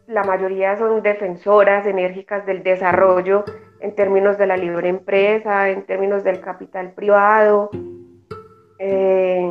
la 0.07 0.23
mayoría 0.23 0.77
son 0.77 1.03
defensoras 1.03 1.87
enérgicas 1.87 2.45
del 2.47 2.63
desarrollo 2.63 3.45
en 3.81 3.95
términos 3.95 4.39
de 4.39 4.47
la 4.47 4.57
libre 4.57 4.89
empresa, 4.89 5.71
en 5.71 5.85
términos 5.87 6.25
del 6.25 6.41
capital 6.41 6.93
privado, 6.93 7.71
eh, 8.79 9.51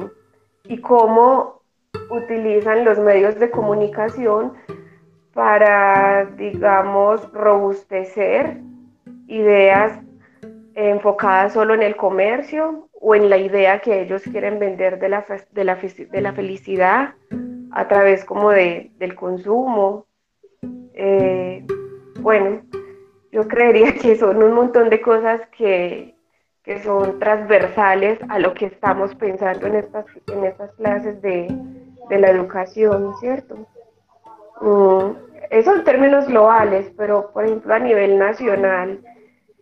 y 0.66 0.78
cómo 0.82 1.62
utilizan 2.10 2.86
los 2.86 3.00
medios 3.00 3.40
de 3.40 3.50
comunicación 3.50 4.54
para, 5.34 6.26
digamos, 6.38 7.32
robustecer 7.34 8.62
ideas 9.28 10.00
enfocadas 10.76 11.54
solo 11.54 11.74
en 11.74 11.82
el 11.82 11.96
comercio 11.96 12.88
o 13.08 13.14
en 13.14 13.30
la 13.30 13.38
idea 13.38 13.82
que 13.82 14.02
ellos 14.02 14.24
quieren 14.24 14.58
vender 14.58 14.98
de 14.98 15.10
la, 15.10 15.24
de 15.52 15.64
la, 15.64 15.76
de 15.76 16.22
la 16.22 16.34
felicidad 16.34 17.14
a 17.72 17.88
través 17.88 18.26
como 18.26 18.50
de, 18.50 18.90
del 18.98 19.14
consumo. 19.14 20.08
Eh, 20.96 21.64
bueno, 22.22 22.64
yo 23.32 23.48
creería 23.48 23.94
que 23.94 24.16
son 24.16 24.42
un 24.42 24.54
montón 24.54 24.90
de 24.90 25.02
cosas 25.02 25.40
que, 25.56 26.16
que 26.64 26.82
son 26.82 27.20
transversales 27.20 28.18
a 28.28 28.40
lo 28.40 28.56
que 28.56 28.66
estamos 28.66 29.14
pensando 29.14 29.68
en 29.68 29.76
estas, 29.76 30.06
en 30.34 30.44
estas 30.44 30.74
clases 30.74 31.22
de, 31.22 31.56
de 32.10 32.20
la 32.20 32.32
educación, 32.32 33.14
¿cierto? 33.20 33.68
Mm, 34.62 35.12
eso 35.52 35.76
en 35.76 35.84
términos 35.84 36.28
globales, 36.28 36.92
pero 36.98 37.30
por 37.32 37.46
ejemplo 37.46 37.72
a 37.72 37.78
nivel 37.78 38.18
nacional, 38.18 39.00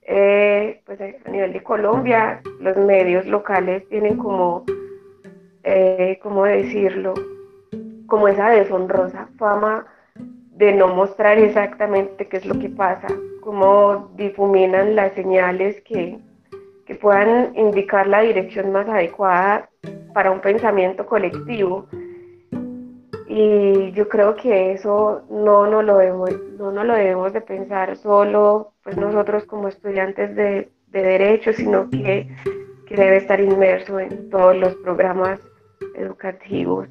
eh, 0.06 0.82
pues 0.86 1.00
a 1.02 1.30
nivel 1.30 1.54
de 1.54 1.64
Colombia, 1.64 2.42
los 2.60 2.76
medios 2.78 3.26
locales 3.26 3.88
tienen 3.90 4.18
como, 4.18 4.66
eh, 5.64 6.20
¿cómo 6.22 6.46
decirlo? 6.46 7.14
Como 8.08 8.28
esa 8.28 8.50
deshonrosa 8.50 9.30
fama 9.38 9.86
de 10.16 10.74
no 10.74 10.88
mostrar 10.90 11.38
exactamente 11.38 12.28
qué 12.28 12.38
es 12.38 12.46
lo 12.46 12.60
que 12.60 12.70
pasa, 12.70 13.08
cómo 13.42 14.12
difuminan 14.16 14.96
las 14.96 15.14
señales 15.14 15.82
que, 15.82 16.20
que 16.86 16.96
puedan 16.96 17.56
indicar 17.56 18.08
la 18.08 18.22
dirección 18.22 18.72
más 18.72 18.88
adecuada 18.88 19.70
para 20.14 20.32
un 20.32 20.42
pensamiento 20.42 21.06
colectivo. 21.06 21.88
Y 23.28 23.92
yo 23.94 24.10
creo 24.10 24.36
que 24.36 24.74
eso 24.74 25.24
no 25.30 25.68
nos 25.68 25.84
lo 25.84 25.98
debemos, 25.98 26.30
no 26.58 26.84
lo 26.84 26.94
debemos 26.94 27.34
de 27.34 27.42
pensar 27.42 27.96
solo 27.98 28.74
pues 28.84 28.98
nosotros 28.98 29.46
como 29.46 29.68
estudiantes 29.68 30.36
de, 30.36 30.70
de 30.88 31.02
Derecho, 31.02 31.54
sino 31.54 31.90
que, 31.90 32.28
que 32.86 32.96
debe 32.96 33.18
estar 33.18 33.40
inmerso 33.40 34.00
en 34.00 34.30
todos 34.30 34.56
los 34.58 34.76
programas 34.76 35.40
educativos. 35.96 36.90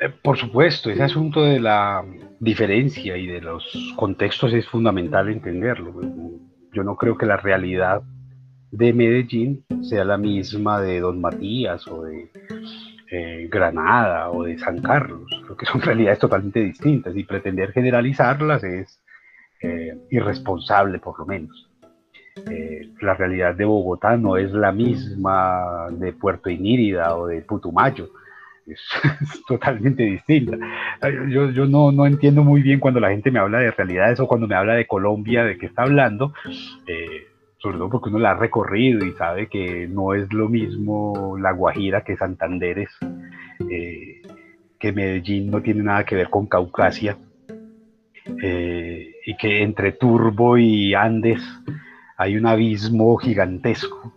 Eh, 0.00 0.10
por 0.22 0.36
supuesto, 0.36 0.90
ese 0.90 1.02
asunto 1.02 1.42
de 1.42 1.60
la 1.60 2.04
diferencia 2.40 3.16
y 3.16 3.26
de 3.26 3.40
los 3.40 3.94
contextos 3.96 4.52
es 4.52 4.68
fundamental 4.68 5.30
entenderlo. 5.30 5.94
Yo 6.72 6.82
no 6.82 6.96
creo 6.96 7.16
que 7.16 7.26
la 7.26 7.36
realidad 7.36 8.02
de 8.76 8.92
Medellín 8.92 9.64
sea 9.82 10.04
la 10.04 10.18
misma 10.18 10.80
de 10.80 11.00
Don 11.00 11.20
Matías 11.20 11.86
o 11.86 12.02
de 12.04 12.28
eh, 13.10 13.48
Granada 13.50 14.30
o 14.30 14.42
de 14.42 14.58
San 14.58 14.80
Carlos. 14.80 15.30
Creo 15.44 15.56
que 15.56 15.66
son 15.66 15.80
realidades 15.82 16.18
totalmente 16.18 16.60
distintas 16.60 17.16
y 17.16 17.22
pretender 17.22 17.72
generalizarlas 17.72 18.64
es 18.64 19.00
eh, 19.62 19.96
irresponsable 20.10 20.98
por 20.98 21.18
lo 21.18 21.26
menos. 21.26 21.70
Eh, 22.50 22.90
la 23.00 23.14
realidad 23.14 23.54
de 23.54 23.64
Bogotá 23.64 24.16
no 24.16 24.36
es 24.36 24.50
la 24.50 24.72
misma 24.72 25.86
de 25.92 26.12
Puerto 26.12 26.50
Inírida 26.50 27.16
o 27.16 27.28
de 27.28 27.42
Putumayo 27.42 28.10
es, 28.66 28.80
totalmente 29.46 30.02
distinta. 30.02 30.56
Yo, 31.28 31.50
yo 31.50 31.66
no, 31.66 31.92
no, 31.92 32.06
entiendo 32.06 32.42
muy 32.42 32.62
bien 32.62 32.80
cuando 32.80 32.98
la 32.98 33.10
gente 33.10 33.30
me 33.30 33.38
habla 33.38 33.58
de 33.58 33.70
realidades 33.70 34.18
o 34.18 34.26
cuando 34.26 34.48
me 34.48 34.56
habla 34.56 34.74
de 34.74 34.86
Colombia, 34.86 35.44
de 35.44 35.58
qué 35.58 35.66
está 35.66 35.82
hablando, 35.82 36.32
sobre 37.64 37.78
todo 37.78 37.88
porque 37.88 38.10
uno 38.10 38.18
la 38.18 38.32
ha 38.32 38.34
recorrido 38.34 39.06
y 39.06 39.12
sabe 39.12 39.46
que 39.48 39.88
no 39.88 40.12
es 40.12 40.30
lo 40.34 40.50
mismo 40.50 41.38
La 41.40 41.52
Guajira 41.52 42.02
que 42.02 42.14
Santanderes, 42.14 42.90
eh, 43.70 44.20
que 44.78 44.92
Medellín 44.92 45.50
no 45.50 45.62
tiene 45.62 45.82
nada 45.82 46.04
que 46.04 46.14
ver 46.14 46.28
con 46.28 46.46
Caucasia, 46.46 47.16
eh, 48.42 49.14
y 49.24 49.36
que 49.38 49.62
entre 49.62 49.92
Turbo 49.92 50.58
y 50.58 50.92
Andes 50.92 51.40
hay 52.18 52.36
un 52.36 52.44
abismo 52.44 53.16
gigantesco 53.16 54.12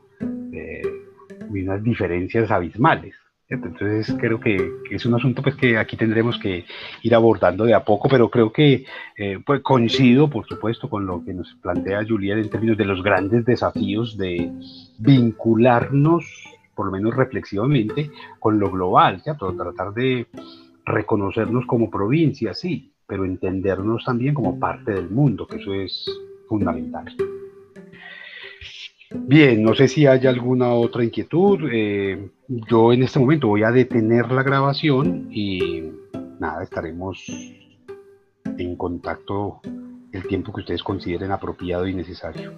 y 1.53 1.61
unas 1.61 1.81
diferencias 1.81 2.51
abismales. 2.51 3.15
Entonces 3.49 4.13
creo 4.19 4.39
que, 4.41 4.71
es 4.91 5.05
un 5.05 5.15
asunto 5.15 5.41
pues 5.41 5.55
que 5.55 5.77
aquí 5.77 5.95
tendremos 5.95 6.37
que 6.37 6.65
ir 7.01 7.15
abordando 7.15 7.63
de 7.63 7.73
a 7.73 7.85
poco, 7.85 8.09
pero 8.09 8.29
creo 8.29 8.51
que 8.51 8.85
eh, 9.15 9.39
pues 9.45 9.61
coincido, 9.61 10.29
por 10.29 10.45
supuesto, 10.45 10.89
con 10.89 11.05
lo 11.05 11.23
que 11.23 11.33
nos 11.33 11.55
plantea 11.61 12.05
Julián 12.05 12.39
en 12.39 12.49
términos 12.49 12.77
de 12.77 12.85
los 12.85 13.01
grandes 13.01 13.45
desafíos 13.45 14.17
de 14.17 14.51
vincularnos, 14.97 16.25
por 16.75 16.87
lo 16.87 16.91
menos 16.91 17.15
reflexivamente, 17.15 18.11
con 18.39 18.59
lo 18.59 18.69
global, 18.69 19.21
¿cierto? 19.21 19.53
Tratar 19.55 19.93
de 19.93 20.27
reconocernos 20.85 21.65
como 21.65 21.89
provincia, 21.89 22.53
sí, 22.53 22.91
pero 23.07 23.23
entendernos 23.23 24.03
también 24.03 24.33
como 24.33 24.59
parte 24.59 24.91
del 24.91 25.09
mundo, 25.09 25.47
que 25.47 25.55
eso 25.55 25.73
es 25.73 26.05
fundamental. 26.49 27.15
Bien, 29.09 29.63
no 29.63 29.73
sé 29.73 29.87
si 29.87 30.05
hay 30.05 30.27
alguna 30.27 30.73
otra 30.73 31.01
inquietud. 31.01 31.69
Eh, 31.71 32.29
yo 32.47 32.93
en 32.93 33.03
este 33.03 33.19
momento 33.19 33.47
voy 33.47 33.63
a 33.63 33.71
detener 33.71 34.31
la 34.31 34.43
grabación 34.43 35.27
y 35.31 35.91
nada, 36.39 36.63
estaremos 36.63 37.25
en 38.57 38.75
contacto 38.75 39.59
el 40.11 40.27
tiempo 40.27 40.53
que 40.53 40.61
ustedes 40.61 40.83
consideren 40.83 41.31
apropiado 41.31 41.87
y 41.87 41.93
necesario. 41.93 42.53